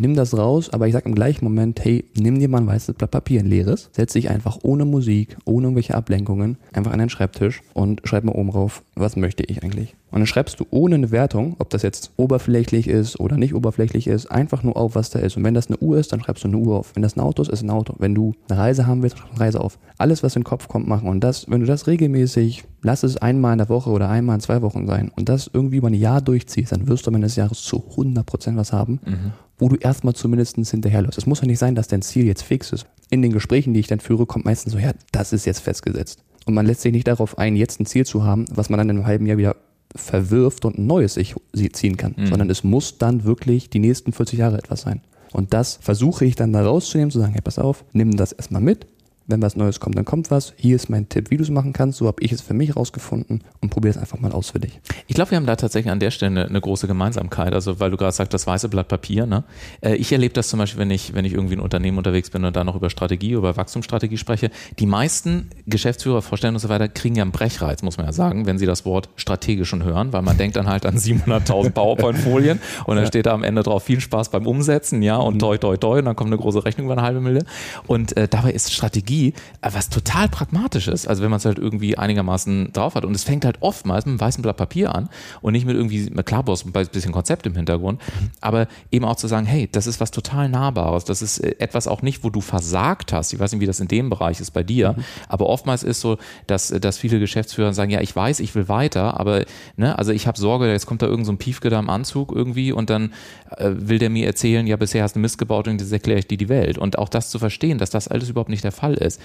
nimm 0.00 0.14
das 0.14 0.36
raus, 0.36 0.70
aber 0.70 0.86
ich 0.86 0.92
sag 0.92 1.06
im 1.06 1.14
gleichen 1.14 1.44
Moment, 1.44 1.84
hey, 1.84 2.04
nimm 2.18 2.38
dir 2.38 2.48
mal 2.48 2.58
ein 2.58 2.66
weißes 2.66 2.94
Blatt 2.94 3.10
Papier, 3.10 3.40
ein 3.40 3.46
leeres, 3.46 3.90
setz 3.92 4.12
dich 4.12 4.30
einfach 4.30 4.58
ohne 4.62 4.84
Musik, 4.84 5.36
ohne 5.44 5.66
irgendwelche 5.66 5.94
Ablenkungen, 5.94 6.56
einfach 6.72 6.92
an 6.92 6.98
den 6.98 7.10
Schreibtisch 7.10 7.62
und 7.74 8.00
schreib 8.04 8.24
mal 8.24 8.32
oben 8.32 8.50
drauf, 8.50 8.82
was 8.94 9.16
möchte 9.16 9.44
ich 9.44 9.62
eigentlich. 9.62 9.94
Und 10.12 10.20
dann 10.20 10.26
schreibst 10.26 10.60
du 10.60 10.66
ohne 10.70 10.96
eine 10.96 11.10
Wertung, 11.10 11.56
ob 11.58 11.70
das 11.70 11.82
jetzt 11.82 12.12
oberflächlich 12.18 12.86
ist 12.86 13.18
oder 13.18 13.38
nicht 13.38 13.54
oberflächlich 13.54 14.06
ist, 14.06 14.30
einfach 14.30 14.62
nur 14.62 14.76
auf, 14.76 14.94
was 14.94 15.08
da 15.08 15.18
ist. 15.18 15.38
Und 15.38 15.44
wenn 15.44 15.54
das 15.54 15.68
eine 15.68 15.78
Uhr 15.78 15.98
ist, 15.98 16.12
dann 16.12 16.20
schreibst 16.20 16.44
du 16.44 16.48
eine 16.48 16.58
Uhr 16.58 16.76
auf. 16.76 16.94
Wenn 16.94 17.02
das 17.02 17.16
ein 17.16 17.20
Auto 17.20 17.40
ist, 17.40 17.50
ist 17.50 17.62
ein 17.62 17.70
Auto. 17.70 17.94
Wenn 17.98 18.14
du 18.14 18.34
eine 18.50 18.58
Reise 18.58 18.86
haben 18.86 19.02
willst, 19.02 19.16
schreibst 19.16 19.32
du 19.32 19.36
eine 19.36 19.46
Reise 19.46 19.60
auf. 19.62 19.78
Alles, 19.96 20.22
was 20.22 20.36
in 20.36 20.40
den 20.40 20.44
Kopf 20.44 20.68
kommt, 20.68 20.86
machen. 20.86 21.08
Und 21.08 21.20
das, 21.20 21.50
wenn 21.50 21.60
du 21.60 21.66
das 21.66 21.86
regelmäßig, 21.86 22.64
lass 22.82 23.04
es 23.04 23.16
einmal 23.16 23.52
in 23.52 23.58
der 23.58 23.70
Woche 23.70 23.88
oder 23.88 24.10
einmal 24.10 24.34
in 24.34 24.40
zwei 24.40 24.60
Wochen 24.60 24.86
sein 24.86 25.10
und 25.16 25.30
das 25.30 25.50
irgendwie 25.50 25.78
über 25.78 25.88
ein 25.88 25.94
Jahr 25.94 26.20
durchziehst, 26.20 26.72
dann 26.72 26.88
wirst 26.88 27.06
du 27.06 27.10
am 27.10 27.14
Ende 27.14 27.28
des 27.28 27.36
Jahres 27.36 27.62
zu 27.62 27.82
100% 27.96 28.56
was 28.56 28.72
haben, 28.72 29.00
mhm. 29.06 29.32
Wo 29.62 29.68
du 29.68 29.76
erstmal 29.76 30.12
zumindest 30.14 30.56
hinterherläufst. 30.56 31.18
Es 31.18 31.26
muss 31.26 31.40
ja 31.40 31.46
nicht 31.46 31.60
sein, 31.60 31.76
dass 31.76 31.86
dein 31.86 32.02
Ziel 32.02 32.26
jetzt 32.26 32.42
fix 32.42 32.72
ist. 32.72 32.84
In 33.10 33.22
den 33.22 33.32
Gesprächen, 33.32 33.74
die 33.74 33.80
ich 33.80 33.86
dann 33.86 34.00
führe, 34.00 34.26
kommt 34.26 34.44
meistens 34.44 34.72
so, 34.72 34.78
ja, 34.78 34.90
das 35.12 35.32
ist 35.32 35.46
jetzt 35.46 35.60
festgesetzt. 35.60 36.18
Und 36.46 36.54
man 36.54 36.66
lässt 36.66 36.80
sich 36.80 36.92
nicht 36.92 37.06
darauf 37.06 37.38
ein, 37.38 37.54
jetzt 37.54 37.78
ein 37.78 37.86
Ziel 37.86 38.04
zu 38.04 38.24
haben, 38.24 38.44
was 38.52 38.70
man 38.70 38.78
dann 38.78 38.90
in 38.90 38.96
einem 38.96 39.06
halben 39.06 39.24
Jahr 39.24 39.38
wieder 39.38 39.56
verwirft 39.94 40.64
und 40.64 40.78
ein 40.78 40.86
neues 40.86 41.14
sich 41.14 41.36
ziehen 41.74 41.96
kann, 41.96 42.16
mhm. 42.16 42.26
sondern 42.26 42.50
es 42.50 42.64
muss 42.64 42.98
dann 42.98 43.22
wirklich 43.22 43.70
die 43.70 43.78
nächsten 43.78 44.12
40 44.12 44.40
Jahre 44.40 44.58
etwas 44.58 44.80
sein. 44.80 45.00
Und 45.32 45.54
das 45.54 45.78
versuche 45.80 46.24
ich 46.24 46.34
dann 46.34 46.52
da 46.52 46.64
rauszunehmen, 46.64 47.12
zu 47.12 47.20
sagen, 47.20 47.32
hey, 47.32 47.42
pass 47.42 47.60
auf, 47.60 47.84
nimm 47.92 48.16
das 48.16 48.32
erstmal 48.32 48.62
mit, 48.62 48.86
wenn 49.26 49.42
was 49.42 49.56
Neues 49.56 49.80
kommt, 49.80 49.96
dann 49.96 50.04
kommt 50.04 50.30
was. 50.30 50.52
Hier 50.56 50.76
ist 50.76 50.88
mein 50.88 51.08
Tipp, 51.08 51.30
wie 51.30 51.36
du 51.36 51.42
es 51.42 51.50
machen 51.50 51.72
kannst. 51.72 51.98
So 51.98 52.06
habe 52.06 52.22
ich 52.22 52.32
es 52.32 52.40
für 52.40 52.54
mich 52.54 52.76
rausgefunden 52.76 53.42
und 53.60 53.70
probiere 53.70 53.94
es 53.94 53.98
einfach 53.98 54.18
mal 54.18 54.32
aus 54.32 54.50
für 54.50 54.60
dich. 54.60 54.80
Ich 55.06 55.14
glaube, 55.14 55.30
wir 55.32 55.36
haben 55.36 55.46
da 55.46 55.56
tatsächlich 55.56 55.90
an 55.90 56.00
der 56.00 56.10
Stelle 56.10 56.30
eine, 56.40 56.48
eine 56.48 56.60
große 56.60 56.86
Gemeinsamkeit. 56.86 57.54
Also, 57.54 57.80
weil 57.80 57.90
du 57.90 57.96
gerade 57.96 58.12
sagst, 58.12 58.34
das 58.34 58.46
weiße 58.46 58.68
Blatt 58.68 58.88
Papier. 58.88 59.26
Ne? 59.26 59.44
Äh, 59.80 59.96
ich 59.96 60.12
erlebe 60.12 60.34
das 60.34 60.48
zum 60.48 60.58
Beispiel, 60.58 60.80
wenn 60.80 60.90
ich, 60.90 61.14
wenn 61.14 61.24
ich 61.24 61.32
irgendwie 61.32 61.54
in 61.54 61.60
ein 61.60 61.64
Unternehmen 61.64 61.98
unterwegs 61.98 62.30
bin 62.30 62.44
und 62.44 62.54
da 62.54 62.64
noch 62.64 62.76
über 62.76 62.90
Strategie, 62.90 63.32
über 63.32 63.56
Wachstumsstrategie 63.56 64.18
spreche. 64.18 64.50
Die 64.78 64.86
meisten 64.86 65.50
Geschäftsführer, 65.66 66.22
Vorstellen 66.22 66.54
und 66.54 66.60
so 66.60 66.68
weiter 66.68 66.88
kriegen 66.88 67.14
ja 67.14 67.22
einen 67.22 67.32
Brechreiz, 67.32 67.82
muss 67.82 67.96
man 67.96 68.06
ja 68.06 68.12
sagen, 68.12 68.46
wenn 68.46 68.58
sie 68.58 68.66
das 68.66 68.84
Wort 68.84 69.08
strategisch 69.16 69.68
schon 69.68 69.84
hören, 69.84 70.12
weil 70.12 70.22
man 70.22 70.36
denkt 70.36 70.56
dann 70.56 70.68
halt 70.68 70.84
an 70.84 70.96
700.000 70.96 71.70
PowerPoint-Folien 71.70 72.60
und 72.86 72.96
dann 72.96 73.06
steht 73.06 73.26
da 73.26 73.32
am 73.32 73.42
Ende 73.42 73.62
drauf 73.62 73.84
viel 73.84 74.00
Spaß 74.00 74.30
beim 74.30 74.46
Umsetzen, 74.46 75.02
ja, 75.02 75.16
und 75.16 75.38
toi, 75.38 75.56
toi, 75.56 75.76
toi, 75.76 75.98
und 75.98 76.04
dann 76.04 76.16
kommt 76.16 76.28
eine 76.28 76.38
große 76.38 76.64
Rechnung 76.64 76.86
über 76.86 76.94
eine 76.94 77.02
halbe 77.02 77.20
Million. 77.20 77.44
Und 77.86 78.16
äh, 78.16 78.28
dabei 78.28 78.52
ist 78.52 78.72
Strategie 78.72 79.21
Strategie, 79.22 79.34
äh, 79.60 79.70
was 79.72 79.88
total 79.88 80.28
pragmatisch 80.28 80.88
ist. 80.88 81.06
Also 81.06 81.22
wenn 81.22 81.30
man 81.30 81.38
es 81.38 81.44
halt 81.44 81.58
irgendwie 81.58 81.96
einigermaßen 81.96 82.72
drauf 82.72 82.94
hat. 82.94 83.04
Und 83.04 83.14
es 83.14 83.24
fängt 83.24 83.44
halt 83.44 83.58
oftmals 83.60 84.06
mit 84.06 84.12
einem 84.12 84.20
weißen 84.20 84.42
Blatt 84.42 84.56
Papier 84.56 84.94
an 84.94 85.08
und 85.40 85.52
nicht 85.52 85.66
mit 85.66 85.76
irgendwie, 85.76 86.06
klar, 86.24 86.42
brauchst 86.42 86.66
ein 86.66 86.72
bisschen 86.72 87.12
Konzept 87.12 87.46
im 87.46 87.54
Hintergrund, 87.54 88.00
aber 88.40 88.66
eben 88.90 89.04
auch 89.04 89.16
zu 89.16 89.28
sagen, 89.28 89.46
hey, 89.46 89.68
das 89.70 89.86
ist 89.86 90.00
was 90.00 90.10
total 90.10 90.48
Nahbares. 90.48 91.04
Das 91.04 91.22
ist 91.22 91.38
äh, 91.38 91.54
etwas 91.58 91.86
auch 91.86 92.02
nicht, 92.02 92.24
wo 92.24 92.30
du 92.30 92.40
versagt 92.40 93.12
hast. 93.12 93.32
Ich 93.32 93.38
weiß 93.38 93.52
nicht, 93.52 93.60
wie 93.60 93.66
das 93.66 93.80
in 93.80 93.88
dem 93.88 94.10
Bereich 94.10 94.40
ist 94.40 94.50
bei 94.50 94.62
dir, 94.62 94.94
mhm. 94.96 95.04
aber 95.28 95.46
oftmals 95.46 95.82
ist 95.82 96.00
so, 96.00 96.18
dass, 96.46 96.68
dass 96.68 96.98
viele 96.98 97.18
Geschäftsführer 97.20 97.72
sagen, 97.72 97.90
ja, 97.90 98.00
ich 98.00 98.14
weiß, 98.14 98.40
ich 98.40 98.54
will 98.54 98.68
weiter, 98.68 99.18
aber 99.18 99.44
ne, 99.76 99.98
also 99.98 100.12
ich 100.12 100.26
habe 100.26 100.38
Sorge, 100.38 100.70
jetzt 100.70 100.86
kommt 100.86 101.02
da 101.02 101.06
irgend 101.06 101.26
so 101.26 101.32
ein 101.32 101.38
Piefke 101.38 101.70
da 101.70 101.78
im 101.78 101.90
Anzug 101.90 102.32
irgendwie 102.32 102.72
und 102.72 102.90
dann 102.90 103.12
äh, 103.56 103.70
will 103.74 103.98
der 103.98 104.10
mir 104.10 104.26
erzählen, 104.26 104.66
ja, 104.66 104.76
bisher 104.76 105.02
hast 105.02 105.16
du 105.16 105.20
Mist 105.20 105.38
gebaut 105.38 105.68
und 105.68 105.80
jetzt 105.80 105.92
erkläre 105.92 106.18
ich 106.18 106.26
dir 106.26 106.38
die 106.38 106.48
Welt. 106.48 106.78
Und 106.78 106.98
auch 106.98 107.08
das 107.08 107.30
zu 107.30 107.38
verstehen, 107.38 107.78
dass 107.78 107.90
das 107.90 108.08
alles 108.08 108.28
überhaupt 108.28 108.50
nicht 108.50 108.64
der 108.64 108.72
Fall 108.72 108.94
ist. 109.02 109.20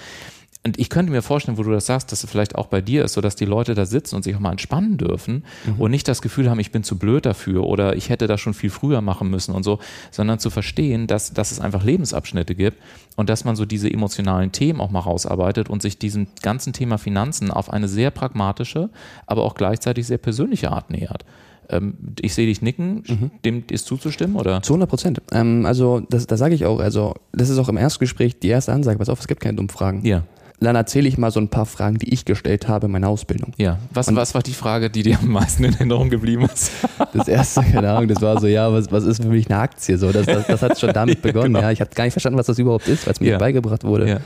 Und 0.66 0.78
ich 0.78 0.90
könnte 0.90 1.12
mir 1.12 1.22
vorstellen, 1.22 1.56
wo 1.56 1.62
du 1.62 1.70
das 1.70 1.86
sagst, 1.86 2.10
dass 2.10 2.24
es 2.24 2.30
vielleicht 2.30 2.56
auch 2.56 2.66
bei 2.66 2.80
dir 2.80 3.04
ist, 3.04 3.12
so 3.12 3.20
dass 3.20 3.36
die 3.36 3.44
Leute 3.44 3.74
da 3.74 3.86
sitzen 3.86 4.16
und 4.16 4.22
sich 4.24 4.34
auch 4.34 4.40
mal 4.40 4.50
entspannen 4.50 4.98
dürfen 4.98 5.44
mhm. 5.64 5.80
und 5.80 5.90
nicht 5.92 6.08
das 6.08 6.20
Gefühl 6.20 6.50
haben, 6.50 6.58
ich 6.58 6.72
bin 6.72 6.82
zu 6.82 6.98
blöd 6.98 7.24
dafür 7.24 7.64
oder 7.64 7.96
ich 7.96 8.10
hätte 8.10 8.26
das 8.26 8.40
schon 8.40 8.54
viel 8.54 8.68
früher 8.68 9.00
machen 9.00 9.30
müssen 9.30 9.54
und 9.54 9.62
so, 9.62 9.78
sondern 10.10 10.40
zu 10.40 10.50
verstehen, 10.50 11.06
dass, 11.06 11.32
dass 11.32 11.52
es 11.52 11.60
einfach 11.60 11.84
Lebensabschnitte 11.84 12.56
gibt 12.56 12.76
und 13.16 13.30
dass 13.30 13.44
man 13.44 13.54
so 13.54 13.64
diese 13.64 13.90
emotionalen 13.90 14.50
Themen 14.50 14.80
auch 14.80 14.90
mal 14.90 15.00
rausarbeitet 15.00 15.70
und 15.70 15.80
sich 15.80 15.96
diesem 15.96 16.26
ganzen 16.42 16.72
Thema 16.72 16.98
Finanzen 16.98 17.50
auf 17.52 17.72
eine 17.72 17.88
sehr 17.88 18.10
pragmatische, 18.10 18.90
aber 19.26 19.44
auch 19.44 19.54
gleichzeitig 19.54 20.06
sehr 20.06 20.18
persönliche 20.18 20.72
Art 20.72 20.90
nähert. 20.90 21.24
Ähm, 21.70 21.94
ich 22.20 22.34
sehe 22.34 22.46
dich 22.46 22.62
nicken, 22.62 23.02
mhm. 23.06 23.30
dem 23.44 23.64
ist 23.70 23.86
zuzustimmen, 23.86 24.36
oder? 24.36 24.62
Zu 24.62 24.72
100 24.72 24.88
Prozent. 24.88 25.22
Ähm, 25.32 25.66
also, 25.66 26.00
das, 26.08 26.26
da 26.26 26.36
sage 26.36 26.54
ich 26.54 26.64
auch, 26.64 26.80
also, 26.80 27.14
das 27.32 27.48
ist 27.48 27.58
auch 27.58 27.68
im 27.68 27.76
Erstgespräch 27.76 28.38
die 28.38 28.48
erste 28.48 28.72
Ansage. 28.72 28.98
Pass 28.98 29.08
auf, 29.08 29.20
es 29.20 29.28
gibt 29.28 29.40
keine 29.40 29.56
dummen 29.56 29.68
Fragen. 29.68 30.04
Ja. 30.04 30.24
Dann 30.60 30.74
erzähle 30.74 31.06
ich 31.06 31.18
mal 31.18 31.30
so 31.30 31.38
ein 31.38 31.48
paar 31.48 31.66
Fragen, 31.66 31.98
die 31.98 32.12
ich 32.12 32.24
gestellt 32.24 32.66
habe 32.66 32.86
in 32.86 32.92
meiner 32.92 33.08
Ausbildung. 33.08 33.52
Ja. 33.58 33.78
Was, 33.94 34.12
was 34.14 34.34
war 34.34 34.42
die 34.42 34.54
Frage, 34.54 34.90
die 34.90 35.04
dir 35.04 35.18
am 35.20 35.28
meisten 35.28 35.62
in 35.62 35.74
Erinnerung 35.74 36.10
geblieben 36.10 36.48
ist? 36.52 36.72
Das 37.14 37.26
erste, 37.26 37.62
keine 37.62 37.90
Ahnung, 37.90 38.08
das 38.08 38.20
war 38.20 38.38
so, 38.38 38.46
ja, 38.46 38.70
was, 38.70 38.92
was 38.92 39.04
ist 39.04 39.22
für 39.22 39.28
mich 39.28 39.48
eine 39.48 39.60
Aktie? 39.60 39.96
So, 39.96 40.12
das, 40.12 40.26
das, 40.26 40.46
das 40.46 40.62
hat 40.62 40.78
schon 40.78 40.92
damit 40.92 41.22
begonnen. 41.22 41.54
genau. 41.54 41.60
Ja, 41.60 41.70
ich 41.70 41.80
habe 41.80 41.90
gar 41.94 42.04
nicht 42.04 42.12
verstanden, 42.12 42.38
was 42.38 42.46
das 42.46 42.58
überhaupt 42.58 42.86
ist, 42.86 43.06
weil 43.06 43.12
es 43.12 43.20
mir 43.20 43.30
ja. 43.30 43.38
beigebracht 43.38 43.82
wurde. 43.84 44.08
Ja. 44.08 44.20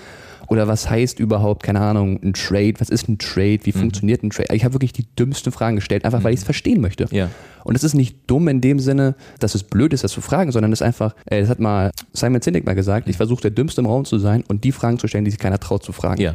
Oder 0.52 0.68
was 0.68 0.90
heißt 0.90 1.18
überhaupt, 1.18 1.62
keine 1.62 1.80
Ahnung, 1.80 2.20
ein 2.22 2.34
Trade? 2.34 2.74
Was 2.76 2.90
ist 2.90 3.08
ein 3.08 3.16
Trade? 3.16 3.60
Wie 3.62 3.72
mhm. 3.74 3.80
funktioniert 3.80 4.22
ein 4.22 4.28
Trade? 4.28 4.54
Ich 4.54 4.66
habe 4.66 4.74
wirklich 4.74 4.92
die 4.92 5.06
dümmsten 5.18 5.50
Fragen 5.50 5.76
gestellt, 5.76 6.04
einfach 6.04 6.24
weil 6.24 6.34
ich 6.34 6.40
es 6.40 6.44
mhm. 6.44 6.52
verstehen 6.52 6.80
möchte. 6.82 7.06
Ja. 7.10 7.30
Und 7.64 7.74
es 7.74 7.82
ist 7.82 7.94
nicht 7.94 8.18
dumm 8.26 8.48
in 8.48 8.60
dem 8.60 8.78
Sinne, 8.78 9.14
dass 9.38 9.54
es 9.54 9.62
blöd 9.62 9.94
ist, 9.94 10.04
das 10.04 10.12
zu 10.12 10.20
fragen, 10.20 10.52
sondern 10.52 10.70
es 10.70 10.82
ist 10.82 10.86
einfach, 10.86 11.14
äh, 11.24 11.40
das 11.40 11.48
hat 11.48 11.58
mal 11.58 11.90
Simon 12.12 12.42
Sinek 12.42 12.66
mal 12.66 12.74
gesagt, 12.74 13.08
ich 13.08 13.16
versuche 13.16 13.40
der 13.40 13.50
Dümmste 13.52 13.80
im 13.80 13.86
Raum 13.86 14.04
zu 14.04 14.18
sein 14.18 14.44
und 14.46 14.62
die 14.64 14.72
Fragen 14.72 14.98
zu 14.98 15.08
stellen, 15.08 15.24
die 15.24 15.30
sich 15.30 15.40
keiner 15.40 15.58
traut 15.58 15.84
zu 15.84 15.92
fragen. 15.92 16.20
Ja. 16.20 16.34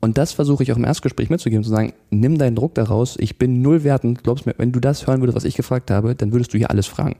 Und 0.00 0.16
das 0.16 0.32
versuche 0.32 0.62
ich 0.62 0.72
auch 0.72 0.78
im 0.78 0.84
Erstgespräch 0.84 1.28
mitzugeben, 1.28 1.62
zu 1.62 1.68
sagen, 1.68 1.92
nimm 2.08 2.38
deinen 2.38 2.56
Druck 2.56 2.74
daraus, 2.74 3.18
ich 3.18 3.36
bin 3.36 3.60
null 3.60 3.84
wertend, 3.84 4.24
glaubst 4.24 4.46
mir, 4.46 4.54
wenn 4.56 4.72
du 4.72 4.80
das 4.80 5.06
hören 5.06 5.20
würdest, 5.20 5.36
was 5.36 5.44
ich 5.44 5.54
gefragt 5.54 5.90
habe, 5.90 6.14
dann 6.14 6.32
würdest 6.32 6.54
du 6.54 6.56
hier 6.56 6.70
alles 6.70 6.86
fragen. 6.86 7.16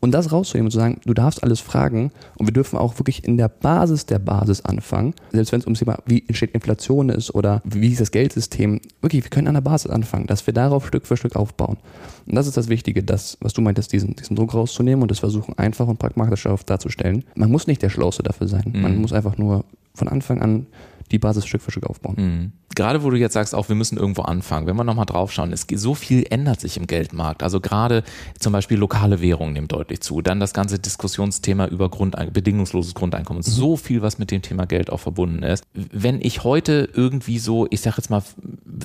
Und 0.00 0.12
das 0.12 0.32
rauszunehmen 0.32 0.66
und 0.66 0.70
zu 0.70 0.78
sagen, 0.78 1.00
du 1.04 1.14
darfst 1.14 1.42
alles 1.42 1.60
fragen 1.60 2.10
und 2.36 2.46
wir 2.46 2.52
dürfen 2.52 2.78
auch 2.78 2.98
wirklich 2.98 3.24
in 3.24 3.36
der 3.36 3.48
Basis 3.48 4.06
der 4.06 4.18
Basis 4.18 4.60
anfangen. 4.62 5.14
Selbst 5.32 5.52
wenn 5.52 5.60
es 5.60 5.66
ums 5.66 5.78
Thema, 5.78 5.98
wie 6.06 6.24
entsteht 6.26 6.52
Inflation 6.52 7.08
ist 7.08 7.34
oder 7.34 7.62
wie 7.64 7.92
ist 7.92 8.00
das 8.00 8.10
Geldsystem, 8.10 8.80
wirklich, 9.00 9.24
wir 9.24 9.30
können 9.30 9.48
an 9.48 9.54
der 9.54 9.60
Basis 9.60 9.90
anfangen, 9.90 10.26
dass 10.26 10.46
wir 10.46 10.54
darauf 10.54 10.86
Stück 10.86 11.06
für 11.06 11.16
Stück 11.16 11.36
aufbauen. 11.36 11.78
Und 12.26 12.34
das 12.34 12.46
ist 12.46 12.56
das 12.56 12.68
Wichtige, 12.68 13.02
das, 13.02 13.38
was 13.40 13.52
du 13.52 13.62
meintest, 13.62 13.92
diesen, 13.92 14.16
diesen 14.16 14.36
Druck 14.36 14.54
rauszunehmen 14.54 15.02
und 15.02 15.10
das 15.10 15.20
versuchen 15.20 15.58
einfach 15.58 15.86
und 15.86 15.98
pragmatisch 15.98 16.46
darzustellen. 16.66 17.24
Man 17.34 17.50
muss 17.50 17.66
nicht 17.66 17.82
der 17.82 17.90
Schlauste 17.90 18.22
dafür 18.22 18.48
sein. 18.48 18.72
Mhm. 18.72 18.82
Man 18.82 18.96
muss 18.98 19.12
einfach 19.12 19.38
nur 19.38 19.64
von 19.94 20.08
Anfang 20.08 20.42
an 20.42 20.66
die 21.10 21.18
Basis 21.18 21.46
Stück 21.46 21.62
für 21.62 21.70
Stück 21.70 21.86
aufbauen. 21.86 22.14
Mhm. 22.16 22.52
Gerade 22.74 23.04
wo 23.04 23.10
du 23.10 23.16
jetzt 23.16 23.34
sagst, 23.34 23.54
auch 23.54 23.68
wir 23.68 23.76
müssen 23.76 23.96
irgendwo 23.96 24.22
anfangen, 24.22 24.66
wenn 24.66 24.74
wir 24.74 24.82
nochmal 24.82 25.06
draufschauen, 25.06 25.52
es, 25.52 25.66
so 25.74 25.94
viel 25.94 26.26
ändert 26.28 26.60
sich 26.60 26.76
im 26.76 26.86
Geldmarkt. 26.86 27.44
Also 27.44 27.60
gerade 27.60 28.02
zum 28.38 28.52
Beispiel 28.52 28.78
lokale 28.78 29.20
Währungen 29.20 29.52
nehmen 29.52 29.68
deutlich 29.68 30.00
zu. 30.00 30.22
Dann 30.22 30.40
das 30.40 30.54
ganze 30.54 30.78
Diskussionsthema 30.78 31.66
über 31.66 31.88
Grundein 31.88 32.32
bedingungsloses 32.32 32.94
Grundeinkommen. 32.94 33.42
Mhm. 33.46 33.50
So 33.50 33.76
viel, 33.76 34.02
was 34.02 34.18
mit 34.18 34.30
dem 34.32 34.42
Thema 34.42 34.66
Geld 34.66 34.90
auch 34.90 34.98
verbunden 34.98 35.44
ist. 35.44 35.62
Wenn 35.72 36.20
ich 36.20 36.42
heute 36.42 36.88
irgendwie 36.92 37.38
so, 37.38 37.68
ich 37.70 37.80
sag 37.80 37.96
jetzt 37.96 38.10
mal 38.10 38.22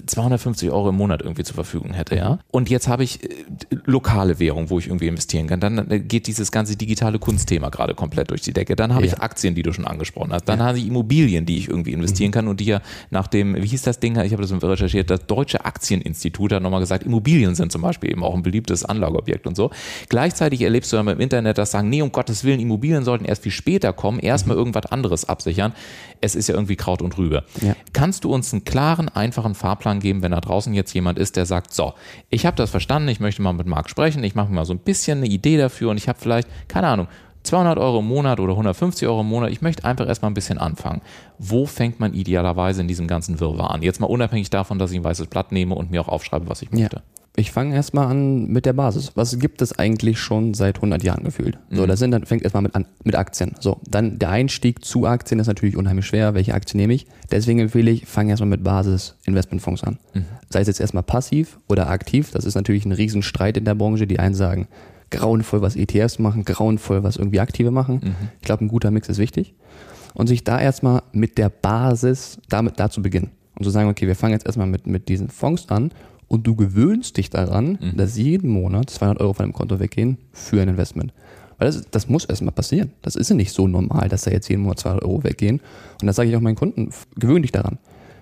250 0.05 0.69
Euro 0.69 0.89
im 0.89 0.95
Monat 0.95 1.21
irgendwie 1.21 1.43
zur 1.43 1.55
Verfügung 1.55 1.93
hätte, 1.93 2.15
ja, 2.15 2.39
und 2.51 2.69
jetzt 2.69 2.87
habe 2.87 3.03
ich 3.03 3.23
äh, 3.23 3.45
lokale 3.85 4.37
Währung, 4.39 4.69
wo 4.69 4.77
ich 4.77 4.87
irgendwie 4.87 5.07
investieren 5.07 5.47
kann, 5.47 5.59
dann 5.59 5.89
äh, 5.89 5.99
geht 5.99 6.27
dieses 6.27 6.51
ganze 6.51 6.75
digitale 6.75 7.17
Kunstthema 7.17 7.69
gerade 7.69 7.95
komplett 7.95 8.29
durch 8.29 8.41
die 8.41 8.53
Decke. 8.53 8.75
Dann 8.75 8.93
habe 8.93 9.07
ja. 9.07 9.13
ich 9.13 9.19
Aktien, 9.19 9.55
die 9.55 9.63
du 9.63 9.73
schon 9.73 9.85
angesprochen 9.85 10.31
hast. 10.31 10.45
Dann 10.45 10.59
ja. 10.59 10.65
habe 10.65 10.77
ich 10.77 10.85
Immobilien, 10.85 11.47
die 11.47 11.57
ich 11.57 11.69
irgendwie 11.69 11.93
investieren 11.93 12.08
investieren 12.09 12.31
kann 12.31 12.47
und 12.47 12.59
die 12.59 12.65
ja 12.65 12.81
nach 13.09 13.27
dem, 13.27 13.55
wie 13.55 13.67
hieß 13.67 13.83
das 13.83 13.99
Ding, 13.99 14.19
ich 14.19 14.33
habe 14.33 14.41
das 14.41 14.51
recherchiert, 14.51 15.09
das 15.09 15.25
Deutsche 15.27 15.65
Aktieninstitut 15.65 16.53
hat 16.53 16.63
nochmal 16.63 16.79
gesagt, 16.79 17.03
Immobilien 17.03 17.55
sind 17.55 17.71
zum 17.71 17.81
Beispiel 17.81 18.11
eben 18.11 18.23
auch 18.23 18.35
ein 18.35 18.43
beliebtes 18.43 18.85
Anlageobjekt 18.85 19.47
und 19.47 19.55
so. 19.55 19.71
Gleichzeitig 20.09 20.61
erlebst 20.61 20.91
du 20.91 20.97
dann 20.97 21.07
im 21.07 21.19
Internet, 21.19 21.57
dass 21.57 21.71
sagen, 21.71 21.89
nee, 21.89 22.01
um 22.01 22.11
Gottes 22.11 22.43
Willen, 22.43 22.59
Immobilien 22.59 23.03
sollten 23.03 23.25
erst 23.25 23.43
viel 23.43 23.51
später 23.51 23.93
kommen, 23.93 24.19
erstmal 24.19 24.55
mhm. 24.55 24.61
irgendwas 24.61 24.91
anderes 24.91 25.25
absichern. 25.25 25.73
Es 26.21 26.35
ist 26.35 26.49
ja 26.49 26.55
irgendwie 26.55 26.75
Kraut 26.75 27.01
und 27.01 27.17
Rübe. 27.17 27.43
Ja. 27.61 27.75
Kannst 27.93 28.23
du 28.23 28.33
uns 28.33 28.53
einen 28.53 28.63
klaren, 28.65 29.09
einfachen 29.09 29.55
Fahrplan 29.55 29.99
geben, 29.99 30.21
wenn 30.21 30.31
da 30.31 30.41
draußen 30.41 30.73
jetzt 30.73 30.93
jemand 30.93 31.17
ist, 31.17 31.35
der 31.35 31.45
sagt, 31.45 31.73
so, 31.73 31.93
ich 32.29 32.45
habe 32.45 32.57
das 32.57 32.69
verstanden, 32.69 33.07
ich 33.09 33.19
möchte 33.19 33.41
mal 33.41 33.53
mit 33.53 33.67
Marc 33.67 33.89
sprechen, 33.89 34.23
ich 34.23 34.35
mache 34.35 34.49
mir 34.49 34.55
mal 34.55 34.65
so 34.65 34.73
ein 34.73 34.79
bisschen 34.79 35.19
eine 35.19 35.27
Idee 35.27 35.57
dafür 35.57 35.91
und 35.91 35.97
ich 35.97 36.07
habe 36.07 36.19
vielleicht, 36.19 36.47
keine 36.67 36.87
Ahnung, 36.87 37.07
200 37.43 37.77
Euro 37.77 37.99
im 37.99 38.07
Monat 38.07 38.39
oder 38.39 38.53
150 38.53 39.07
Euro 39.07 39.21
im 39.21 39.27
Monat, 39.27 39.51
ich 39.51 39.61
möchte 39.61 39.85
einfach 39.85 40.07
erstmal 40.07 40.31
ein 40.31 40.35
bisschen 40.35 40.57
anfangen. 40.57 41.01
Wo 41.37 41.65
fängt 41.65 41.99
man 41.99 42.13
idealerweise 42.13 42.81
in 42.81 42.87
diesem 42.87 43.07
ganzen 43.07 43.39
Wirrwarr 43.39 43.71
an? 43.71 43.81
Jetzt 43.81 43.99
mal 43.99 44.07
unabhängig 44.07 44.49
davon, 44.49 44.79
dass 44.79 44.91
ich 44.91 44.97
ein 44.97 45.03
weißes 45.03 45.27
Blatt 45.27 45.51
nehme 45.51 45.75
und 45.75 45.91
mir 45.91 46.01
auch 46.01 46.09
aufschreibe, 46.09 46.49
was 46.49 46.61
ich 46.61 46.71
möchte. 46.71 46.97
Ja. 46.97 47.01
Ich 47.39 47.51
fange 47.51 47.73
erstmal 47.73 48.07
an 48.07 48.47
mit 48.47 48.65
der 48.65 48.73
Basis. 48.73 49.13
Was 49.15 49.39
gibt 49.39 49.61
es 49.61 49.77
eigentlich 49.79 50.19
schon 50.19 50.53
seit 50.53 50.75
100 50.75 51.03
Jahren 51.03 51.23
gefühlt? 51.23 51.57
So, 51.69 51.83
mhm. 51.83 51.87
das 51.87 51.99
sind 51.99 52.11
dann 52.11 52.25
fängt 52.25 52.43
erstmal 52.43 52.63
mit 52.63 52.75
an 52.75 52.85
mit 53.05 53.15
Aktien. 53.15 53.55
So, 53.61 53.79
dann 53.89 54.19
der 54.19 54.29
Einstieg 54.29 54.83
zu 54.83 55.05
Aktien 55.05 55.39
ist 55.39 55.47
natürlich 55.47 55.77
unheimlich 55.77 56.05
schwer. 56.05 56.33
Welche 56.33 56.53
Aktie 56.53 56.75
nehme 56.75 56.93
ich? 56.93 57.07
Deswegen 57.31 57.59
empfehle 57.59 57.91
ich, 57.91 58.05
fange 58.07 58.31
erstmal 58.31 58.49
mit 58.49 58.63
Basis 58.63 59.15
Investmentfonds 59.23 59.85
an. 59.85 59.99
Mhm. 60.13 60.25
Sei 60.49 60.59
es 60.59 60.67
jetzt 60.67 60.81
erstmal 60.81 61.03
passiv 61.03 61.59
oder 61.69 61.89
aktiv. 61.89 62.31
Das 62.31 62.43
ist 62.43 62.55
natürlich 62.55 62.85
ein 62.85 62.91
Riesenstreit 62.91 63.55
in 63.55 63.63
der 63.63 63.75
Branche. 63.75 64.05
Die 64.05 64.19
einen 64.19 64.35
sagen, 64.35 64.67
grauenvoll, 65.09 65.61
was 65.61 65.75
ETFs 65.75 66.19
machen, 66.19 66.45
grauenvoll, 66.45 67.03
was 67.03 67.17
irgendwie 67.17 67.39
Aktive 67.39 67.71
machen. 67.71 68.01
Mhm. 68.03 68.15
Ich 68.39 68.45
glaube, 68.45 68.65
ein 68.65 68.67
guter 68.67 68.91
Mix 68.91 69.09
ist 69.09 69.17
wichtig. 69.17 69.53
Und 70.13 70.27
sich 70.27 70.43
da 70.43 70.59
erstmal 70.59 71.03
mit 71.11 71.37
der 71.37 71.49
Basis 71.49 72.39
damit 72.49 72.79
da 72.79 72.89
zu 72.89 73.01
beginnen. 73.01 73.31
Und 73.57 73.63
zu 73.63 73.69
sagen, 73.69 73.89
okay, 73.89 74.07
wir 74.07 74.15
fangen 74.15 74.33
jetzt 74.33 74.45
erstmal 74.45 74.67
mit, 74.67 74.87
mit 74.87 75.09
diesen 75.09 75.29
Fonds 75.29 75.69
an 75.69 75.91
und 76.27 76.47
du 76.47 76.55
gewöhnst 76.55 77.17
dich 77.17 77.29
daran, 77.29 77.77
mhm. 77.81 77.97
dass 77.97 78.17
jeden 78.17 78.49
Monat 78.49 78.89
200 78.89 79.21
Euro 79.21 79.33
von 79.33 79.43
deinem 79.43 79.53
Konto 79.53 79.79
weggehen 79.79 80.17
für 80.31 80.61
ein 80.61 80.69
Investment. 80.69 81.13
Weil 81.57 81.67
das, 81.67 81.89
das 81.91 82.07
muss 82.07 82.25
erstmal 82.25 82.53
passieren. 82.53 82.91
Das 83.01 83.15
ist 83.15 83.29
ja 83.29 83.35
nicht 83.35 83.51
so 83.51 83.67
normal, 83.67 84.07
dass 84.07 84.23
da 84.23 84.31
jetzt 84.31 84.47
jeden 84.47 84.63
Monat 84.63 84.79
200 84.79 85.03
Euro 85.03 85.23
weggehen. 85.23 85.59
Und 86.01 86.07
das 86.07 86.15
sage 86.15 86.29
ich 86.29 86.35
auch 86.35 86.41
meinen 86.41 86.55
Kunden, 86.55 86.89
gewöhn 87.17 87.41
dich 87.41 87.51
daran. 87.51 87.77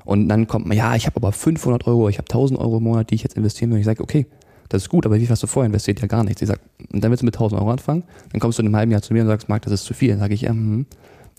Und 0.06 0.28
dann 0.30 0.47
kommt 0.47 0.65
man, 0.65 0.76
ja, 0.76 0.95
ich 0.95 1.06
habe 1.06 1.17
aber 1.17 1.32
500 1.32 1.86
Euro, 1.86 2.10
ich 2.10 2.17
habe 2.17 2.26
1000 2.30 2.60
Euro 2.60 2.78
im 2.78 2.84
Monat, 2.84 3.12
die 3.12 3.15
ich 3.15 3.23
jetzt 3.23 3.38
investieren 3.38 3.69
will. 3.69 3.76
Und 3.76 3.82
ich 3.82 3.86
sage, 3.86 4.02
okay, 4.02 4.26
das 4.69 4.84
ist 4.84 4.89
gut, 4.89 5.06
aber 5.06 5.15
wie 5.15 5.21
viel 5.21 5.30
hast 5.30 5.43
du 5.43 5.47
vorher 5.47 5.67
investiert? 5.67 6.01
Ja, 6.01 6.08
gar 6.08 6.23
nichts. 6.23 6.41
Ich 6.41 6.47
sag, 6.47 6.60
und 6.91 7.03
dann 7.03 7.12
willst 7.12 7.21
du 7.21 7.25
mit 7.25 7.36
1000 7.36 7.60
Euro 7.62 7.71
anfangen, 7.71 8.03
dann 8.32 8.39
kommst 8.39 8.58
du 8.58 8.62
in 8.62 8.67
einem 8.67 8.75
halben 8.75 8.91
Jahr 8.91 9.01
zu 9.01 9.13
mir 9.13 9.21
und 9.21 9.27
sagst, 9.27 9.49
Marc, 9.49 9.63
das 9.63 9.73
ist 9.73 9.86
zu 9.86 9.93
viel. 9.93 10.10
Dann 10.10 10.19
sage 10.19 10.34
ich, 10.34 10.41
ja, 10.41 10.49
hm. 10.49 10.86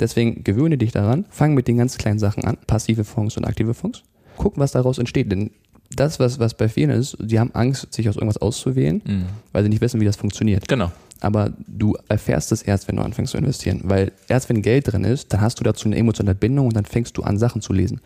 Deswegen 0.00 0.44
gewöhne 0.44 0.78
dich 0.78 0.92
daran, 0.92 1.24
fang 1.28 1.54
mit 1.54 1.66
den 1.66 1.76
ganz 1.76 1.98
kleinen 1.98 2.18
Sachen 2.18 2.44
an, 2.44 2.56
passive 2.66 3.04
Fonds 3.04 3.36
und 3.36 3.44
aktive 3.44 3.74
Fonds. 3.74 4.04
Guck, 4.36 4.56
was 4.56 4.72
daraus 4.72 4.98
entsteht. 4.98 5.30
Denn 5.32 5.50
das, 5.90 6.20
was, 6.20 6.38
was 6.38 6.54
bei 6.54 6.68
vielen 6.68 6.90
ist, 6.90 7.16
die 7.20 7.40
haben 7.40 7.50
Angst, 7.54 7.92
sich 7.92 8.08
aus 8.08 8.16
irgendwas 8.16 8.36
auszuwählen, 8.36 9.02
mhm. 9.04 9.24
weil 9.52 9.64
sie 9.64 9.68
nicht 9.68 9.80
wissen, 9.80 10.00
wie 10.00 10.04
das 10.04 10.16
funktioniert. 10.16 10.68
Genau. 10.68 10.92
Aber 11.20 11.52
du 11.66 11.96
erfährst 12.08 12.52
es 12.52 12.62
erst, 12.62 12.86
wenn 12.86 12.96
du 12.96 13.02
anfängst 13.02 13.32
zu 13.32 13.38
investieren. 13.38 13.80
Weil 13.84 14.12
erst 14.28 14.48
wenn 14.48 14.62
Geld 14.62 14.92
drin 14.92 15.02
ist, 15.02 15.32
dann 15.32 15.40
hast 15.40 15.58
du 15.58 15.64
dazu 15.64 15.88
eine 15.88 15.96
emotionale 15.96 16.36
Bindung 16.36 16.68
und 16.68 16.76
dann 16.76 16.84
fängst 16.84 17.16
du 17.16 17.22
an, 17.22 17.38
Sachen 17.38 17.60
zu 17.60 17.72
lesen. 17.72 18.00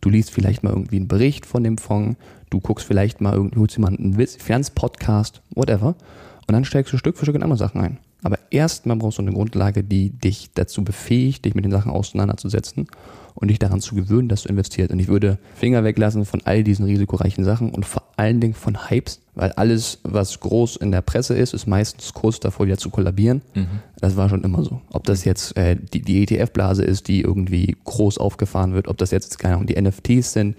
Du 0.00 0.10
liest 0.10 0.32
vielleicht 0.32 0.64
mal 0.64 0.70
irgendwie 0.70 0.96
einen 0.96 1.08
Bericht 1.08 1.46
von 1.46 1.62
dem 1.62 1.78
Fonds, 1.78 2.18
du 2.50 2.60
guckst 2.60 2.86
vielleicht 2.86 3.20
mal, 3.20 3.50
holst 3.56 3.76
jemanden 3.76 4.16
whatever. 4.16 5.94
Und 6.48 6.52
dann 6.52 6.64
steigst 6.64 6.92
du 6.92 6.98
Stück 6.98 7.16
für 7.16 7.24
Stück 7.24 7.36
in 7.36 7.42
andere 7.42 7.58
Sachen 7.58 7.80
ein. 7.80 7.98
Aber 8.22 8.38
erstmal 8.50 8.96
brauchst 8.96 9.18
du 9.18 9.22
eine 9.22 9.32
Grundlage, 9.32 9.84
die 9.84 10.10
dich 10.10 10.50
dazu 10.54 10.82
befähigt, 10.82 11.44
dich 11.44 11.54
mit 11.54 11.64
den 11.64 11.70
Sachen 11.70 11.92
auseinanderzusetzen 11.92 12.88
und 13.34 13.48
dich 13.48 13.58
daran 13.58 13.80
zu 13.80 13.94
gewöhnen, 13.94 14.28
dass 14.28 14.42
du 14.42 14.48
investierst. 14.48 14.90
Und 14.90 14.98
ich 14.98 15.08
würde 15.08 15.38
Finger 15.54 15.84
weglassen 15.84 16.24
von 16.24 16.40
all 16.44 16.64
diesen 16.64 16.86
risikoreichen 16.86 17.44
Sachen 17.44 17.70
und 17.70 17.84
vor 17.84 18.02
allen 18.16 18.40
Dingen 18.40 18.54
von 18.54 18.88
Hypes, 18.88 19.20
weil 19.34 19.52
alles, 19.52 20.00
was 20.02 20.40
groß 20.40 20.76
in 20.76 20.90
der 20.90 21.02
Presse 21.02 21.34
ist, 21.34 21.52
ist 21.52 21.66
meistens 21.66 22.14
kurz 22.14 22.40
davor 22.40 22.66
wieder 22.66 22.78
zu 22.78 22.90
kollabieren. 22.90 23.42
Mhm. 23.54 23.66
Das 24.00 24.16
war 24.16 24.28
schon 24.28 24.42
immer 24.42 24.64
so. 24.64 24.80
Ob 24.90 25.04
das 25.04 25.24
jetzt 25.24 25.56
äh, 25.56 25.76
die, 25.76 26.00
die 26.00 26.22
ETF-Blase 26.22 26.82
ist, 26.84 27.08
die 27.08 27.20
irgendwie 27.20 27.76
groß 27.84 28.18
aufgefahren 28.18 28.72
wird, 28.72 28.88
ob 28.88 28.96
das 28.96 29.10
jetzt, 29.10 29.38
keine 29.38 29.54
Ahnung, 29.54 29.66
die 29.66 29.80
NFTs 29.80 30.32
sind, 30.32 30.56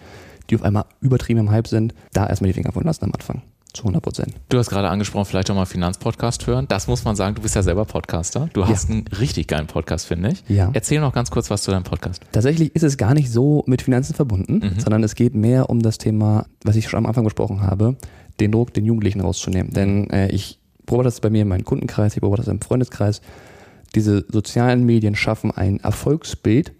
die 0.49 0.55
auf 0.55 0.63
einmal 0.63 0.85
übertrieben 1.01 1.39
im 1.39 1.51
Hype 1.51 1.67
sind, 1.67 1.93
da 2.13 2.27
erstmal 2.27 2.49
die 2.49 2.53
Finger 2.53 2.71
von 2.71 2.83
lassen 2.83 3.05
am 3.05 3.11
Anfang. 3.13 3.41
Zu 3.73 3.83
100 3.83 4.01
Prozent. 4.01 4.33
Du 4.49 4.57
hast 4.57 4.69
gerade 4.69 4.89
angesprochen, 4.89 5.25
vielleicht 5.25 5.51
auch 5.51 5.55
mal 5.55 5.65
Finanzpodcast 5.65 6.47
hören. 6.47 6.65
Das 6.67 6.87
muss 6.87 7.03
man 7.03 7.15
sagen, 7.15 7.35
du 7.35 7.41
bist 7.41 7.53
ja 7.53 7.61
selber 7.61 7.85
Podcaster. 7.85 8.49
Du 8.53 8.65
hast 8.65 8.89
ja. 8.89 8.95
einen 8.95 9.07
richtig 9.19 9.47
geilen 9.47 9.67
Podcast, 9.67 10.07
finde 10.07 10.29
ich. 10.29 10.43
Ja. 10.47 10.71
Erzähl 10.73 10.99
noch 10.99 11.13
ganz 11.13 11.29
kurz 11.29 11.51
was 11.51 11.61
zu 11.61 11.71
deinem 11.71 11.83
Podcast. 11.83 12.23
Tatsächlich 12.31 12.73
ist 12.75 12.83
es 12.83 12.97
gar 12.97 13.13
nicht 13.13 13.29
so 13.29 13.63
mit 13.67 13.83
Finanzen 13.83 14.15
verbunden, 14.15 14.61
mhm. 14.63 14.79
sondern 14.79 15.03
es 15.03 15.15
geht 15.15 15.35
mehr 15.35 15.69
um 15.69 15.81
das 15.81 15.99
Thema, 15.99 16.47
was 16.63 16.75
ich 16.75 16.87
schon 16.87 16.97
am 16.97 17.05
Anfang 17.05 17.25
besprochen 17.25 17.61
habe, 17.61 17.97
den 18.39 18.51
Druck 18.51 18.73
den 18.73 18.85
Jugendlichen 18.85 19.21
rauszunehmen. 19.21 19.73
Denn 19.73 20.09
äh, 20.09 20.29
ich 20.29 20.59
beobachte 20.85 21.07
das 21.07 21.19
bei 21.19 21.29
mir 21.29 21.43
in 21.43 21.47
meinem 21.47 21.65
Kundenkreis, 21.65 22.15
ich 22.15 22.21
beobachte 22.21 22.45
das 22.45 22.51
im 22.51 22.61
Freundeskreis. 22.61 23.21
Diese 23.93 24.25
sozialen 24.31 24.85
Medien 24.85 25.15
schaffen 25.15 25.51
ein 25.51 25.79
Erfolgsbild, 25.81 26.73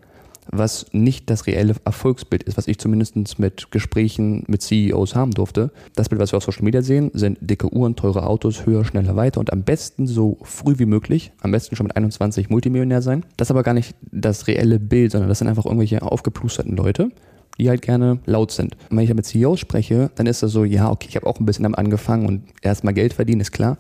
was 0.52 0.86
nicht 0.92 1.30
das 1.30 1.48
reelle 1.48 1.76
Erfolgsbild 1.86 2.44
ist, 2.44 2.58
was 2.58 2.68
ich 2.68 2.78
zumindest 2.78 3.40
mit 3.40 3.72
Gesprächen 3.72 4.44
mit 4.48 4.62
CEOs 4.62 5.16
haben 5.16 5.32
durfte. 5.32 5.72
Das 5.96 6.10
Bild, 6.10 6.22
was 6.22 6.32
wir 6.32 6.38
auf 6.38 6.44
Social 6.44 6.64
Media 6.64 6.82
sehen, 6.82 7.12
sind 7.14 7.38
dicke 7.42 7.74
Uhren, 7.74 7.96
teure 7.96 8.26
Autos, 8.26 8.66
höher, 8.66 8.86
schneller, 8.86 9.16
weiter 9.16 9.40
und 9.40 9.52
am 9.52 9.64
besten 9.64 10.08
so 10.08 10.38
früh 10.44 10.80
wie 10.80 10.86
möglich, 10.86 11.32
am 11.42 11.52
besten 11.52 11.76
schon 11.76 11.88
mit 11.88 11.96
21 11.96 12.50
Multimillionär 12.50 13.02
sein. 13.02 13.26
Das 13.38 13.48
ist 13.48 13.52
aber 13.52 13.64
gar 13.64 13.74
nicht 13.74 13.96
das 14.12 14.48
reelle 14.48 14.80
Bild, 14.80 15.12
sondern 15.12 15.30
das 15.30 15.40
sind 15.40 15.48
einfach 15.48 15.66
irgendwelche 15.66 16.02
aufgeplusterten 16.02 16.76
Leute, 16.76 17.10
die 17.58 17.70
halt 17.70 17.82
gerne 17.82 18.20
laut 18.26 18.52
sind. 18.52 18.76
Und 18.90 18.98
wenn 18.98 19.04
ich 19.04 19.14
mit 19.14 19.26
CEOs 19.26 19.60
spreche, 19.60 20.12
dann 20.16 20.28
ist 20.28 20.44
das 20.44 20.52
so, 20.52 20.64
ja, 20.64 20.92
okay, 20.92 21.08
ich 21.10 21.16
habe 21.16 21.26
auch 21.28 21.40
ein 21.40 21.46
bisschen 21.46 21.64
damit 21.64 21.80
angefangen 21.80 22.28
und 22.28 22.44
erstmal 22.62 22.94
Geld 22.94 23.14
verdienen, 23.14 23.42
ist 23.42 23.52
klar. 23.52 23.78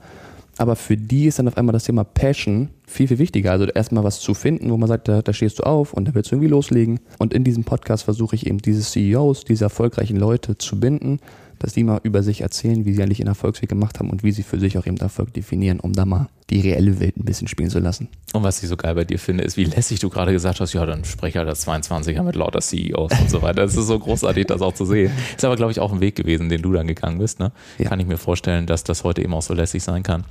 Aber 0.57 0.75
für 0.75 0.97
die 0.97 1.25
ist 1.25 1.39
dann 1.39 1.47
auf 1.47 1.57
einmal 1.57 1.73
das 1.73 1.83
Thema 1.83 2.03
Passion 2.03 2.69
viel, 2.85 3.07
viel 3.07 3.19
wichtiger. 3.19 3.51
Also 3.51 3.65
erstmal 3.65 4.03
was 4.03 4.19
zu 4.19 4.33
finden, 4.33 4.71
wo 4.71 4.77
man 4.77 4.87
sagt, 4.87 5.07
da, 5.07 5.21
da 5.21 5.33
stehst 5.33 5.59
du 5.59 5.63
auf 5.63 5.93
und 5.93 6.07
da 6.07 6.15
willst 6.15 6.31
du 6.31 6.35
irgendwie 6.35 6.49
loslegen. 6.49 6.99
Und 7.19 7.33
in 7.33 7.43
diesem 7.43 7.63
Podcast 7.63 8.03
versuche 8.03 8.35
ich 8.35 8.47
eben 8.47 8.57
diese 8.57 8.81
CEOs, 8.81 9.43
diese 9.43 9.65
erfolgreichen 9.65 10.17
Leute 10.17 10.57
zu 10.57 10.79
binden, 10.79 11.19
dass 11.59 11.73
die 11.73 11.83
mal 11.83 11.99
über 12.03 12.23
sich 12.23 12.41
erzählen, 12.41 12.85
wie 12.85 12.93
sie 12.93 13.01
eigentlich 13.01 13.19
ihren 13.19 13.27
Erfolgsweg 13.27 13.69
gemacht 13.69 13.99
haben 13.99 14.09
und 14.09 14.23
wie 14.23 14.31
sie 14.31 14.43
für 14.43 14.59
sich 14.59 14.77
auch 14.77 14.85
eben 14.85 14.97
Erfolg 14.97 15.33
definieren, 15.33 15.79
um 15.79 15.93
da 15.93 16.05
mal 16.05 16.27
die 16.49 16.61
reelle 16.61 16.99
Welt 17.01 17.17
ein 17.17 17.25
bisschen 17.25 17.47
spielen 17.47 17.69
zu 17.69 17.79
lassen. 17.79 18.07
Und 18.31 18.43
was 18.43 18.63
ich 18.63 18.69
so 18.69 18.77
geil 18.77 18.95
bei 18.95 19.03
dir 19.03 19.19
finde, 19.19 19.43
ist, 19.43 19.57
wie 19.57 19.65
lässig 19.65 19.99
du 19.99 20.09
gerade 20.09 20.31
gesagt 20.31 20.61
hast, 20.61 20.71
ja, 20.71 20.85
dann 20.85 21.03
spreche 21.03 21.39
halt 21.39 21.49
als 21.49 21.67
22er 21.67 22.23
mit 22.23 22.35
lauter 22.35 22.61
CEOs 22.61 23.11
und 23.19 23.29
so 23.29 23.41
weiter. 23.41 23.63
Das 23.63 23.75
ist 23.75 23.87
so 23.87 23.99
großartig, 23.99 24.47
das 24.47 24.61
auch 24.61 24.73
zu 24.73 24.85
sehen. 24.85 25.11
Ist 25.35 25.43
aber, 25.43 25.57
glaube 25.57 25.73
ich, 25.73 25.81
auch 25.81 25.91
ein 25.91 25.99
Weg 25.99 26.15
gewesen, 26.15 26.47
den 26.47 26.61
du 26.61 26.71
dann 26.71 26.87
gegangen 26.87 27.17
bist. 27.17 27.39
Ne? 27.39 27.51
Ja. 27.79 27.89
Kann 27.89 27.99
ich 27.99 28.07
mir 28.07 28.17
vorstellen, 28.17 28.65
dass 28.65 28.85
das 28.85 29.03
heute 29.03 29.21
eben 29.21 29.33
auch 29.33 29.41
so 29.41 29.53
lässig 29.53 29.83
sein 29.83 30.03
kann. 30.03 30.23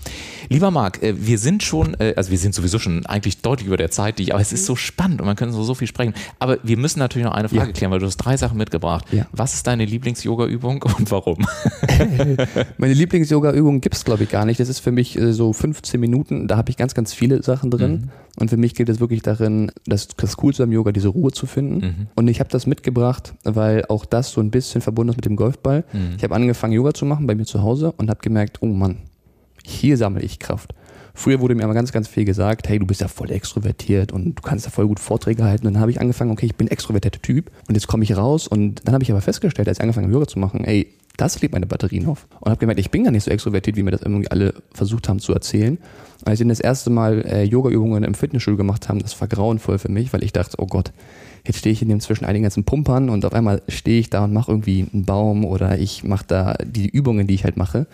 Lieber 0.49 0.71
Marc, 0.71 1.03
äh, 1.03 1.15
wir 1.19 1.39
sind 1.39 1.62
schon, 1.62 1.95
äh, 2.01 2.15
also 2.17 2.31
wir 2.31 2.39
sind 2.39 2.55
sowieso 2.55 2.79
schon 2.79 3.05
eigentlich 3.05 3.43
deutlich 3.43 3.67
über 3.67 3.77
der 3.77 3.91
Zeit, 3.91 4.19
die, 4.19 4.33
aber 4.33 4.41
es 4.41 4.53
ist 4.53 4.65
so 4.65 4.75
spannend 4.75 5.21
und 5.21 5.27
man 5.27 5.37
kann 5.37 5.53
so, 5.53 5.62
so 5.65 5.75
viel 5.75 5.89
sprechen. 5.89 6.15
Aber 6.39 6.59
wir 6.62 6.79
müssen 6.79 6.99
natürlich 6.99 7.27
noch 7.27 7.35
eine 7.35 7.51
Frage 7.51 7.67
ja. 7.67 7.73
klären, 7.73 7.93
weil 7.93 7.99
du 7.99 8.07
hast 8.07 8.17
drei 8.17 8.39
Sachen 8.39 8.57
mitgebracht. 8.57 9.05
Ja. 9.12 9.27
Was 9.33 9.53
ist 9.53 9.67
deine 9.67 9.85
Lieblings-Yoga-Übung 9.85 10.83
und 10.83 11.11
warum? 11.11 11.16
Meine 12.79 12.95
Lieblings-Yoga-Übung 12.95 13.81
gibt 13.81 13.95
es, 13.95 14.05
glaube 14.05 14.25
ich, 14.25 14.31
gar 14.31 14.45
nicht. 14.45 14.61
Das 14.61 14.69
ist 14.69 14.81
für 14.81 14.93
mich 14.93 15.19
äh, 15.19 15.33
so 15.33 15.53
15 15.53 16.01
Minuten. 16.01 16.49
Da 16.49 16.57
habe 16.57 16.71
ich 16.71 16.77
ganz, 16.77 16.95
ganz 16.95 17.13
viele 17.13 17.43
Sachen 17.43 17.71
drin. 17.71 17.93
Mhm. 17.93 18.11
Und 18.39 18.51
für 18.51 18.57
mich 18.57 18.75
geht 18.75 18.89
es 18.89 19.01
wirklich 19.01 19.23
darin, 19.23 19.73
das, 19.87 20.09
das 20.09 20.37
Coolste 20.37 20.65
am 20.65 20.73
Yoga, 20.73 20.93
diese 20.93 21.09
Ruhe 21.09 21.33
zu 21.33 21.47
finden. 21.47 21.87
Mhm. 21.87 22.07
Und 22.15 22.29
ich 22.29 22.41
habe 22.41 22.51
das 22.51 22.67
mitgebracht, 22.67 23.35
weil 23.45 23.85
auch 23.87 24.05
das 24.05 24.31
so 24.31 24.41
ein 24.41 24.51
bisschen 24.51 24.81
verbunden 24.81 25.11
ist 25.11 25.17
mit 25.17 25.25
dem 25.25 25.37
Golfball. 25.37 25.85
Mhm. 25.93 26.15
Ich 26.17 26.23
habe 26.23 26.35
angefangen, 26.35 26.73
Yoga 26.73 26.93
zu 26.93 27.07
machen 27.07 27.27
bei 27.27 27.35
mir 27.35 27.47
zu 27.47 27.63
Hause 27.63 27.93
und 27.97 28.11
habe 28.11 28.21
gemerkt, 28.21 28.59
oh 28.61 28.67
Mann, 28.67 28.99
hier 29.65 29.97
sammle 29.97 30.23
ich 30.23 30.39
Kraft. 30.39 30.75
Früher 31.17 31.41
wurde 31.41 31.55
mir 31.55 31.65
aber 31.65 31.73
ganz, 31.73 31.93
ganz 31.93 32.09
viel 32.09 32.27
gesagt, 32.27 32.69
hey, 32.69 32.79
du 32.79 32.85
bist 32.85 33.01
ja 33.01 33.09
voll 33.09 33.31
extrovertiert 33.31 34.13
und 34.13 34.35
du 34.35 34.43
kannst 34.43 34.67
ja 34.67 34.71
voll 34.71 34.87
gut 34.87 35.01
Vorträge 35.01 35.45
halten. 35.45 35.67
Und 35.67 35.73
dann 35.73 35.81
habe 35.81 35.91
ich 35.91 35.99
angefangen, 35.99 36.31
okay, 36.31 36.45
ich 36.45 36.57
bin 36.57 36.69
extrovertierter 36.69 37.23
Typ 37.23 37.51
und 37.67 37.75
jetzt 37.75 37.87
komme 37.87 38.05
ich 38.05 38.15
raus 38.15 38.47
und 38.47 38.87
dann 38.87 38.93
habe 38.93 39.03
ich 39.03 39.11
aber 39.11 39.23
festgestellt, 39.23 39.67
als 39.67 39.79
ich 39.79 39.83
angefangen 39.83 40.09
habe, 40.09 40.13
Yoga 40.13 40.29
zu 40.29 40.39
machen, 40.39 40.65
ey, 40.65 40.89
das 41.17 41.41
lebt 41.41 41.55
meine 41.55 41.67
Batterien 41.67 42.07
auf. 42.07 42.27
Und 42.41 42.51
habe 42.51 42.59
gemerkt, 42.59 42.81
ich 42.81 42.91
bin 42.91 43.05
gar 43.05 43.11
nicht 43.11 43.25
so 43.25 43.31
extrovertiert, 43.31 43.77
wie 43.77 43.83
mir 43.83 43.91
das 43.91 44.03
irgendwie 44.03 44.31
alle 44.31 44.55
versucht 44.73 45.09
haben 45.09 45.19
zu 45.19 45.33
erzählen. 45.33 45.79
Als 46.25 46.41
wir 46.41 46.47
das 46.47 46.61
erste 46.61 46.91
Mal 46.91 47.25
äh, 47.27 47.43
Yoga-Übungen 47.45 48.05
im 48.05 48.15
Fitnessstudio 48.15 48.57
gemacht 48.57 48.89
haben, 48.89 48.99
das 48.99 49.19
war 49.21 49.29
grauenvoll 49.29 49.79
für 49.79 49.91
mich, 49.91 50.13
weil 50.13 50.25
ich 50.25 50.33
dachte, 50.33 50.57
oh 50.59 50.67
Gott, 50.67 50.93
jetzt 51.47 51.59
stehe 51.59 51.73
ich 51.73 51.83
in 51.83 51.89
dem 51.89 52.01
zwischen 52.01 52.25
einigen 52.25 52.43
ganzen 52.43 52.65
Pumpern 52.65 53.09
und 53.09 53.25
auf 53.25 53.33
einmal 53.33 53.63
stehe 53.69 54.01
ich 54.01 54.11
da 54.11 54.25
und 54.25 54.33
mache 54.33 54.51
irgendwie 54.51 54.87
einen 54.93 55.05
Baum 55.05 55.45
oder 55.45 55.79
ich 55.79 56.05
mache 56.05 56.25
da 56.27 56.55
die 56.65 56.89
Übungen, 56.89 57.27
die 57.27 57.35
ich 57.35 57.45
halt 57.45 57.57
mache. 57.57 57.87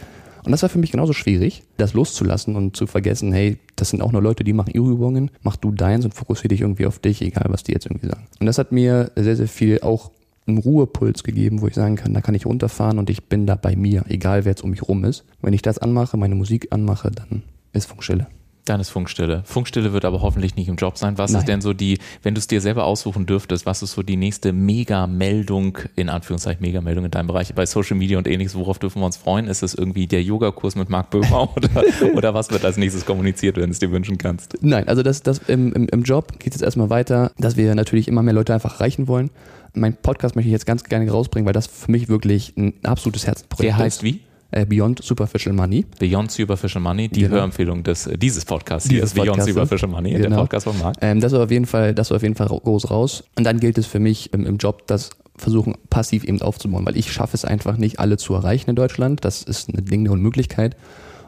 Und 0.45 0.51
das 0.51 0.63
war 0.63 0.69
für 0.69 0.79
mich 0.79 0.91
genauso 0.91 1.13
schwierig, 1.13 1.63
das 1.77 1.95
loszulassen 1.95 2.57
und 2.57 2.77
zu 2.77 2.89
vergessen, 2.89 3.33
hey, 3.33 3.59
das 3.77 3.91
sind 3.91 4.03
auch 4.03 4.11
nur 4.11 4.23
Leute, 4.23 4.43
die 4.43 4.53
machen 4.53 4.73
ihre 4.75 4.91
Übungen, 4.91 5.31
mach 5.43 5.57
du 5.57 5.71
deins 5.71 6.05
und 6.05 6.15
fokussiere 6.15 6.49
dich 6.49 6.63
irgendwie 6.63 6.87
auf 6.87 6.99
dich, 6.99 7.23
egal 7.23 7.47
was 7.49 7.63
die 7.63 7.73
jetzt 7.73 7.87
irgendwie 7.87 8.09
sagen. 8.09 8.27
Und 8.41 8.47
das 8.47 8.59
hat 8.59 8.73
mir 8.73 9.13
sehr, 9.15 9.37
sehr 9.37 9.47
viel 9.47 9.81
auch 9.83 10.11
einen 10.47 10.59
Ruhepuls 10.59 11.23
gegeben, 11.23 11.61
wo 11.61 11.69
ich 11.69 11.75
sagen 11.75 11.97
kann, 11.97 12.15
da 12.15 12.21
kann 12.21 12.35
ich 12.35 12.47
runterfahren 12.47 12.99
und 12.99 13.11
ich 13.11 13.25
bin 13.25 13.47
da 13.47 13.55
bei 13.55 13.77
mir, 13.77 14.05
egal 14.09 14.45
wer 14.45 14.53
jetzt 14.53 14.65
um 14.65 14.71
mich 14.71 14.83
rum 14.83 15.05
ist. 15.05 15.25
Wenn 15.41 15.53
ich 15.53 15.63
das 15.63 15.79
anmache, 15.79 16.17
meine 16.17 16.35
Musik 16.35 16.69
anmache, 16.71 17.11
dann 17.11 17.43
ist 17.73 17.87
Funkstille. 17.87 18.27
Dann 18.65 18.81
ist 18.81 18.91
Funkstille. 18.91 19.43
Funkstille 19.45 19.93
wird 19.93 20.05
aber 20.05 20.23
hoffentlich 20.23 20.55
nicht 20.55 20.69
im 20.69 20.77
Job 20.77 20.97
sein. 20.97 21.19
Was 21.19 21.33
Nein. 21.33 21.41
ist 21.41 21.49
denn 21.49 21.61
so 21.61 21.73
die, 21.73 21.99
wenn 22.23 22.35
du 22.35 22.39
es 22.39 22.47
dir 22.47 22.61
selber 22.61 22.85
aussuchen 22.85 23.27
dürftest, 23.27 23.67
was 23.67 23.83
ist 23.83 23.93
so 23.93 24.03
die 24.05 24.17
nächste 24.17 24.53
Mega-Meldung, 24.53 25.79
in 25.97 26.09
Anführungszeichen 26.09 26.63
Mega-Meldung 26.63 27.07
in 27.07 27.11
deinem 27.11 27.27
Bereich, 27.27 27.53
bei 27.55 27.67
Social 27.67 27.97
Media 27.97 28.19
und 28.19 28.29
ähnliches, 28.29 28.55
worauf 28.55 28.79
dürfen 28.79 29.01
wir 29.03 29.07
uns 29.07 29.17
freuen? 29.17 29.49
Ist 29.49 29.65
es 29.65 29.75
irgendwie 29.75 30.07
der 30.07 30.23
Yoga-Kurs 30.23 30.77
mit 30.77 30.91
Marc 30.91 31.11
Böhmer 31.11 31.51
oder, 31.57 31.71
oder 32.15 32.35
was 32.35 32.53
wird 32.53 32.65
als 32.65 32.77
nächstes 32.77 33.05
kommuniziert, 33.05 33.57
wenn 33.57 33.65
du 33.65 33.71
es 33.71 33.81
dir 33.81 33.91
wünschen 33.91 34.17
kannst? 34.17 34.57
Nein, 34.61 34.87
also 34.87 35.03
das, 35.03 35.25
das 35.25 35.39
im, 35.49 35.73
im, 35.73 35.89
im 35.89 36.03
Job 36.05 36.39
geht 36.39 36.55
es 36.55 36.61
jetzt 36.61 36.63
erstmal 36.63 36.89
weiter, 36.89 37.33
dass 37.39 37.57
wir 37.57 37.75
natürlich 37.75 38.07
immer 38.07 38.23
mehr 38.23 38.35
Leute 38.35 38.55
einfach 38.55 38.75
erreichen 38.75 39.09
wollen. 39.09 39.31
Mein 39.75 39.97
Podcast 39.97 40.37
möchte 40.37 40.49
ich 40.49 40.53
jetzt 40.53 40.67
ganz 40.67 40.85
gerne 40.85 41.11
rausbringen, 41.11 41.47
weil 41.47 41.55
das 41.55 41.67
für 41.67 41.91
mich 41.91 42.09
wirklich 42.09 42.57
ein 42.57 42.75
absolutes 42.85 43.27
Herzensprojekt 43.27 43.73
ist. 43.73 43.79
Der 43.79 43.85
heißt 43.85 44.03
wie? 44.05 44.21
Äh, 44.53 44.67
Beyond 44.67 45.03
Superficial 45.03 45.55
Money. 45.55 45.87
Beyond 45.99 46.31
Superficial 46.31 46.83
Money, 46.83 47.09
die 47.09 47.23
genau. 47.23 47.37
Hörempfehlung 47.37 47.83
des, 47.83 48.07
äh, 48.07 48.19
dieses 48.19 48.45
Podcasts 48.45 48.89
hier 48.89 49.03
ist 49.03 49.15
Beyond 49.15 49.43
Superficial 49.43 49.91
Money, 49.91 50.13
genau. 50.13 50.29
der 50.29 50.37
Podcast 50.37 50.65
von 50.65 50.79
Marc. 50.79 50.97
Ähm, 51.01 51.21
das 51.21 51.33
war 51.33 51.43
auf 51.45 51.51
jeden 51.51 51.65
Fall, 51.65 51.95
das 51.95 52.11
war 52.11 52.17
auf 52.17 52.23
jeden 52.23 52.35
Fall 52.35 52.49
groß 52.49 52.91
raus. 52.91 53.25
Und 53.37 53.45
dann 53.45 53.61
gilt 53.61 53.79
es 53.79 53.87
für 53.87 53.99
mich 53.99 54.33
im, 54.35 54.45
im 54.45 54.59
Job, 54.59 54.87
das 54.87 55.11
versuchen 55.37 55.75
passiv 55.89 56.25
eben 56.25 56.41
aufzubauen, 56.43 56.85
weil 56.85 56.99
ich 56.99 57.11
schaffe 57.11 57.35
es 57.35 57.47
einfach 57.47 57.79
nicht, 57.79 57.99
alle 57.99 58.19
zu 58.19 58.35
erreichen 58.35 58.69
in 58.69 58.77
Deutschland. 58.77 59.25
Das 59.25 59.43
ist 59.43 59.71
eine 59.71 59.81
Ding 59.81 60.05
der 60.05 60.13
Unmöglichkeit. 60.13 60.77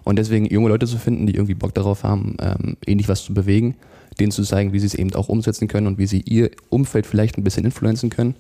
Und 0.05 0.19
deswegen 0.19 0.45
junge 0.45 0.69
Leute 0.69 0.87
zu 0.87 0.99
finden, 0.99 1.27
die 1.27 1.35
irgendwie 1.35 1.55
Bock 1.55 1.73
darauf 1.75 2.05
haben, 2.05 2.37
ähm, 2.41 2.77
ähnlich 2.87 3.09
was 3.09 3.25
zu 3.25 3.33
bewegen, 3.33 3.75
denen 4.21 4.33
zu 4.33 4.43
zeigen, 4.43 4.75
wie 4.75 4.79
sie 4.79 4.87
es 4.87 4.95
eben 4.95 5.15
auch 5.15 5.31
umsetzen 5.31 5.67
können 5.67 5.87
und 5.87 5.97
wie 5.97 6.07
sie 6.07 6.21
ihr 6.21 6.51
Umfeld 6.69 7.07
vielleicht 7.07 7.39
ein 7.39 7.45
bisschen 7.45 7.65
influenzen 7.65 8.11
können, 8.11 8.35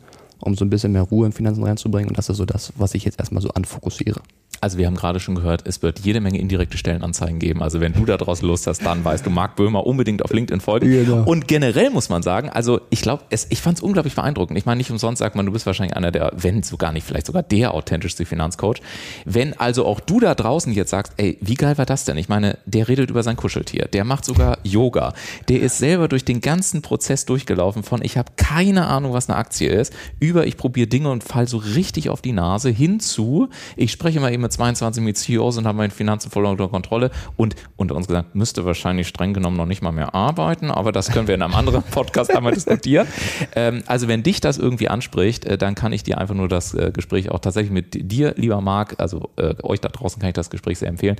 um 0.44 0.54
so 0.54 0.64
ein 0.64 0.70
bisschen 0.70 0.92
mehr 0.92 1.02
Ruhe 1.02 1.26
in 1.26 1.32
Finanzen 1.32 1.64
reinzubringen. 1.64 2.08
Und 2.08 2.18
das 2.18 2.28
ist 2.28 2.36
so 2.36 2.44
das, 2.44 2.72
was 2.76 2.94
ich 2.94 3.04
jetzt 3.04 3.18
erstmal 3.18 3.42
so 3.42 3.50
anfokussiere. 3.50 4.20
Also 4.64 4.78
wir 4.78 4.86
haben 4.86 4.94
gerade 4.94 5.20
schon 5.20 5.34
gehört, 5.34 5.66
es 5.66 5.82
wird 5.82 6.00
jede 6.00 6.22
Menge 6.22 6.38
indirekte 6.38 6.78
Stellenanzeigen 6.78 7.38
geben. 7.38 7.62
Also 7.62 7.82
wenn 7.82 7.92
du 7.92 8.06
da 8.06 8.16
draußen 8.16 8.48
Lust 8.48 8.66
hast, 8.66 8.80
dann 8.86 9.04
weißt 9.04 9.26
du, 9.26 9.28
Marc 9.28 9.56
Böhmer 9.56 9.86
unbedingt 9.86 10.24
auf 10.24 10.32
LinkedIn 10.32 10.62
folgen. 10.62 10.90
Genau. 10.90 11.22
Und 11.24 11.48
generell 11.48 11.90
muss 11.90 12.08
man 12.08 12.22
sagen, 12.22 12.48
also 12.48 12.80
ich 12.88 13.02
glaube, 13.02 13.24
ich 13.28 13.60
fand 13.60 13.76
es 13.76 13.82
unglaublich 13.82 14.14
beeindruckend. 14.14 14.56
Ich 14.56 14.64
meine, 14.64 14.78
nicht 14.78 14.90
umsonst 14.90 15.18
sagt 15.18 15.36
man, 15.36 15.44
du 15.44 15.52
bist 15.52 15.66
wahrscheinlich 15.66 15.94
einer 15.94 16.10
der, 16.10 16.32
wenn 16.34 16.62
sogar 16.62 16.92
nicht, 16.92 17.06
vielleicht 17.06 17.26
sogar 17.26 17.42
der 17.42 17.74
authentischste 17.74 18.24
Finanzcoach. 18.24 18.80
Wenn 19.26 19.52
also 19.52 19.84
auch 19.84 20.00
du 20.00 20.18
da 20.18 20.34
draußen 20.34 20.72
jetzt 20.72 20.90
sagst, 20.90 21.12
ey, 21.18 21.36
wie 21.42 21.56
geil 21.56 21.76
war 21.76 21.84
das 21.84 22.06
denn? 22.06 22.16
Ich 22.16 22.30
meine, 22.30 22.56
der 22.64 22.88
redet 22.88 23.10
über 23.10 23.22
sein 23.22 23.36
Kuscheltier, 23.36 23.86
der 23.92 24.04
macht 24.04 24.24
sogar 24.24 24.56
Yoga, 24.62 25.12
der 25.50 25.60
ist 25.60 25.76
selber 25.76 26.08
durch 26.08 26.24
den 26.24 26.40
ganzen 26.40 26.80
Prozess 26.80 27.26
durchgelaufen 27.26 27.82
von, 27.82 28.00
ich 28.02 28.16
habe 28.16 28.32
keine 28.36 28.86
Ahnung, 28.86 29.12
was 29.12 29.28
eine 29.28 29.36
Aktie 29.36 29.68
ist, 29.68 29.92
über 30.20 30.33
ich 30.42 30.56
probiere 30.56 30.86
Dinge 30.86 31.10
und 31.10 31.22
fall 31.22 31.46
so 31.46 31.58
richtig 31.58 32.10
auf 32.10 32.20
die 32.20 32.32
Nase 32.32 32.70
hinzu, 32.70 33.48
ich 33.76 33.92
spreche 33.92 34.20
mal 34.20 34.32
eben 34.32 34.42
mit 34.42 34.52
22 34.52 35.02
mit 35.02 35.16
CEOs 35.16 35.58
und 35.58 35.66
haben 35.66 35.76
meine 35.76 35.92
Finanzen 35.92 36.30
voll 36.30 36.44
unter 36.46 36.68
Kontrolle 36.68 37.10
und 37.36 37.54
unter 37.76 37.94
uns 37.94 38.06
gesagt, 38.06 38.34
müsste 38.34 38.64
wahrscheinlich 38.64 39.08
streng 39.08 39.34
genommen 39.34 39.56
noch 39.56 39.66
nicht 39.66 39.82
mal 39.82 39.92
mehr 39.92 40.14
arbeiten, 40.14 40.70
aber 40.70 40.92
das 40.92 41.10
können 41.10 41.28
wir 41.28 41.34
in 41.34 41.42
einem 41.42 41.54
anderen 41.54 41.82
Podcast 41.90 42.34
einmal 42.34 42.52
diskutieren. 42.52 43.06
Ähm, 43.54 43.82
also 43.86 44.08
wenn 44.08 44.22
dich 44.22 44.40
das 44.40 44.58
irgendwie 44.58 44.88
anspricht, 44.88 45.44
äh, 45.44 45.58
dann 45.58 45.74
kann 45.74 45.92
ich 45.92 46.02
dir 46.02 46.18
einfach 46.18 46.34
nur 46.34 46.48
das 46.48 46.74
äh, 46.74 46.90
Gespräch 46.92 47.30
auch 47.30 47.38
tatsächlich 47.38 47.72
mit 47.72 48.10
dir, 48.10 48.34
lieber 48.36 48.60
Marc, 48.60 48.96
also 48.98 49.30
äh, 49.36 49.54
euch 49.62 49.80
da 49.80 49.88
draußen 49.88 50.20
kann 50.20 50.28
ich 50.28 50.34
das 50.34 50.50
Gespräch 50.50 50.78
sehr 50.78 50.88
empfehlen. 50.88 51.16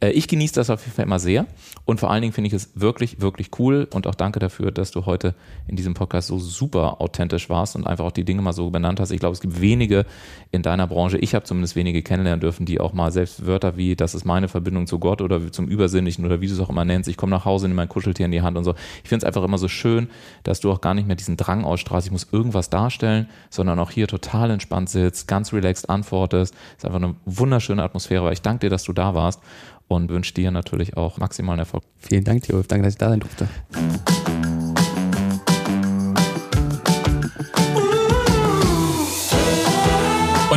Äh, 0.00 0.10
ich 0.10 0.28
genieße 0.28 0.54
das 0.54 0.70
auf 0.70 0.82
jeden 0.82 0.94
Fall 0.94 1.04
immer 1.04 1.18
sehr 1.18 1.46
und 1.84 2.00
vor 2.00 2.10
allen 2.10 2.22
Dingen 2.22 2.32
finde 2.32 2.48
ich 2.48 2.54
es 2.54 2.70
wirklich, 2.74 3.20
wirklich 3.20 3.50
cool 3.58 3.88
und 3.92 4.06
auch 4.06 4.14
danke 4.14 4.38
dafür, 4.38 4.70
dass 4.70 4.90
du 4.90 5.06
heute 5.06 5.34
in 5.66 5.76
diesem 5.76 5.94
Podcast 5.94 6.28
so 6.28 6.38
super 6.38 7.00
authentisch 7.00 7.48
warst 7.48 7.76
und 7.76 7.86
einfach 7.86 8.04
auch 8.04 8.12
die 8.12 8.24
Dinge 8.24 8.42
mal 8.48 8.52
so 8.52 8.70
benannt 8.70 9.00
hast. 9.00 9.10
Ich 9.10 9.20
glaube, 9.20 9.34
es 9.34 9.40
gibt 9.40 9.60
wenige 9.60 10.06
in 10.50 10.62
deiner 10.62 10.86
Branche, 10.86 11.18
ich 11.18 11.34
habe 11.34 11.44
zumindest 11.44 11.76
wenige 11.76 12.02
kennenlernen 12.02 12.40
dürfen, 12.40 12.64
die 12.64 12.80
auch 12.80 12.92
mal 12.92 13.12
selbst 13.12 13.46
Wörter 13.46 13.76
wie, 13.76 13.94
das 13.94 14.14
ist 14.14 14.24
meine 14.24 14.48
Verbindung 14.48 14.86
zu 14.86 14.98
Gott 14.98 15.20
oder 15.20 15.52
zum 15.52 15.68
Übersinnlichen 15.68 16.24
oder 16.24 16.40
wie 16.40 16.46
du 16.46 16.54
es 16.54 16.60
auch 16.60 16.70
immer 16.70 16.84
nennst, 16.84 17.08
ich 17.08 17.16
komme 17.16 17.30
nach 17.30 17.44
Hause, 17.44 17.68
nehme 17.68 17.76
mein 17.76 17.88
Kuscheltier 17.88 18.26
in 18.26 18.32
die 18.32 18.42
Hand 18.42 18.56
und 18.56 18.64
so. 18.64 18.74
Ich 19.02 19.08
finde 19.08 19.24
es 19.24 19.24
einfach 19.24 19.44
immer 19.44 19.58
so 19.58 19.68
schön, 19.68 20.08
dass 20.42 20.60
du 20.60 20.72
auch 20.72 20.80
gar 20.80 20.94
nicht 20.94 21.06
mehr 21.06 21.16
diesen 21.16 21.36
Drang 21.36 21.64
ausstrahlst, 21.64 22.06
ich 22.06 22.12
muss 22.12 22.28
irgendwas 22.32 22.70
darstellen, 22.70 23.28
sondern 23.50 23.78
auch 23.78 23.90
hier 23.90 24.06
total 24.06 24.50
entspannt 24.50 24.88
sitzt, 24.88 25.28
ganz 25.28 25.52
relaxed 25.52 25.90
antwortest. 25.90 26.54
Ist 26.76 26.86
einfach 26.86 27.02
eine 27.02 27.14
wunderschöne 27.26 27.82
Atmosphäre, 27.82 28.24
weil 28.24 28.32
ich 28.32 28.42
danke 28.42 28.66
dir, 28.66 28.70
dass 28.70 28.84
du 28.84 28.92
da 28.92 29.14
warst 29.14 29.40
und 29.88 30.10
wünsche 30.10 30.34
dir 30.34 30.50
natürlich 30.50 30.96
auch 30.96 31.18
maximalen 31.18 31.60
Erfolg. 31.60 31.82
Vielen 31.98 32.24
Dank, 32.24 32.42
dir, 32.42 32.62
Danke, 32.66 32.84
dass 32.84 32.94
ich 32.94 32.98
da 32.98 33.10
sein 33.10 33.20
durfte. 33.20 33.48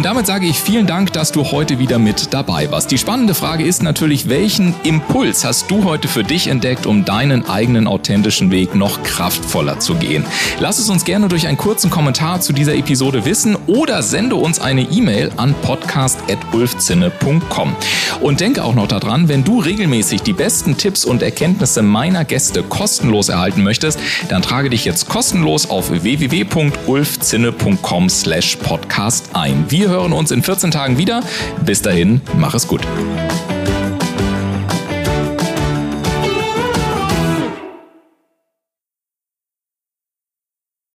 Und 0.01 0.05
damit 0.05 0.25
sage 0.25 0.47
ich 0.47 0.59
vielen 0.59 0.87
Dank, 0.87 1.13
dass 1.13 1.31
du 1.31 1.51
heute 1.51 1.77
wieder 1.77 1.99
mit 1.99 2.33
dabei 2.33 2.71
warst. 2.71 2.89
Die 2.89 2.97
spannende 2.97 3.35
Frage 3.35 3.63
ist 3.63 3.83
natürlich, 3.83 4.27
welchen 4.27 4.73
Impuls 4.81 5.45
hast 5.45 5.69
du 5.69 5.83
heute 5.83 6.07
für 6.07 6.23
dich 6.23 6.47
entdeckt, 6.47 6.87
um 6.87 7.05
deinen 7.05 7.47
eigenen 7.47 7.85
authentischen 7.85 8.49
Weg 8.49 8.73
noch 8.73 9.03
kraftvoller 9.03 9.79
zu 9.79 9.93
gehen? 9.93 10.25
Lass 10.59 10.79
es 10.79 10.89
uns 10.89 11.05
gerne 11.05 11.27
durch 11.27 11.45
einen 11.45 11.59
kurzen 11.59 11.91
Kommentar 11.91 12.41
zu 12.41 12.51
dieser 12.51 12.73
Episode 12.73 13.25
wissen 13.25 13.55
oder 13.67 14.01
sende 14.01 14.37
uns 14.37 14.59
eine 14.59 14.81
E-Mail 14.81 15.31
an 15.37 15.53
podcast.ulfzinne.com. 15.61 17.75
Und 18.21 18.39
denke 18.39 18.63
auch 18.63 18.73
noch 18.73 18.87
daran, 18.87 19.27
wenn 19.27 19.43
du 19.43 19.59
regelmäßig 19.59 20.23
die 20.23 20.33
besten 20.33 20.77
Tipps 20.77 21.05
und 21.05 21.21
Erkenntnisse 21.21 21.83
meiner 21.83 22.25
Gäste 22.25 22.63
kostenlos 22.63 23.29
erhalten 23.29 23.61
möchtest, 23.61 23.99
dann 24.29 24.41
trage 24.41 24.71
dich 24.71 24.83
jetzt 24.83 25.09
kostenlos 25.09 25.69
auf 25.69 25.91
www.ulfzinne.com 25.91 28.09
slash 28.09 28.55
podcast 28.55 29.29
ein. 29.33 29.65
Wir 29.91 29.97
hören 29.97 30.13
uns 30.13 30.32
in 30.32 30.41
14 30.41 30.71
Tagen 30.71 30.97
wieder. 30.97 31.21
Bis 31.65 31.82
dahin, 31.82 32.21
mach 32.38 32.54
es 32.54 32.65
gut. 32.65 32.80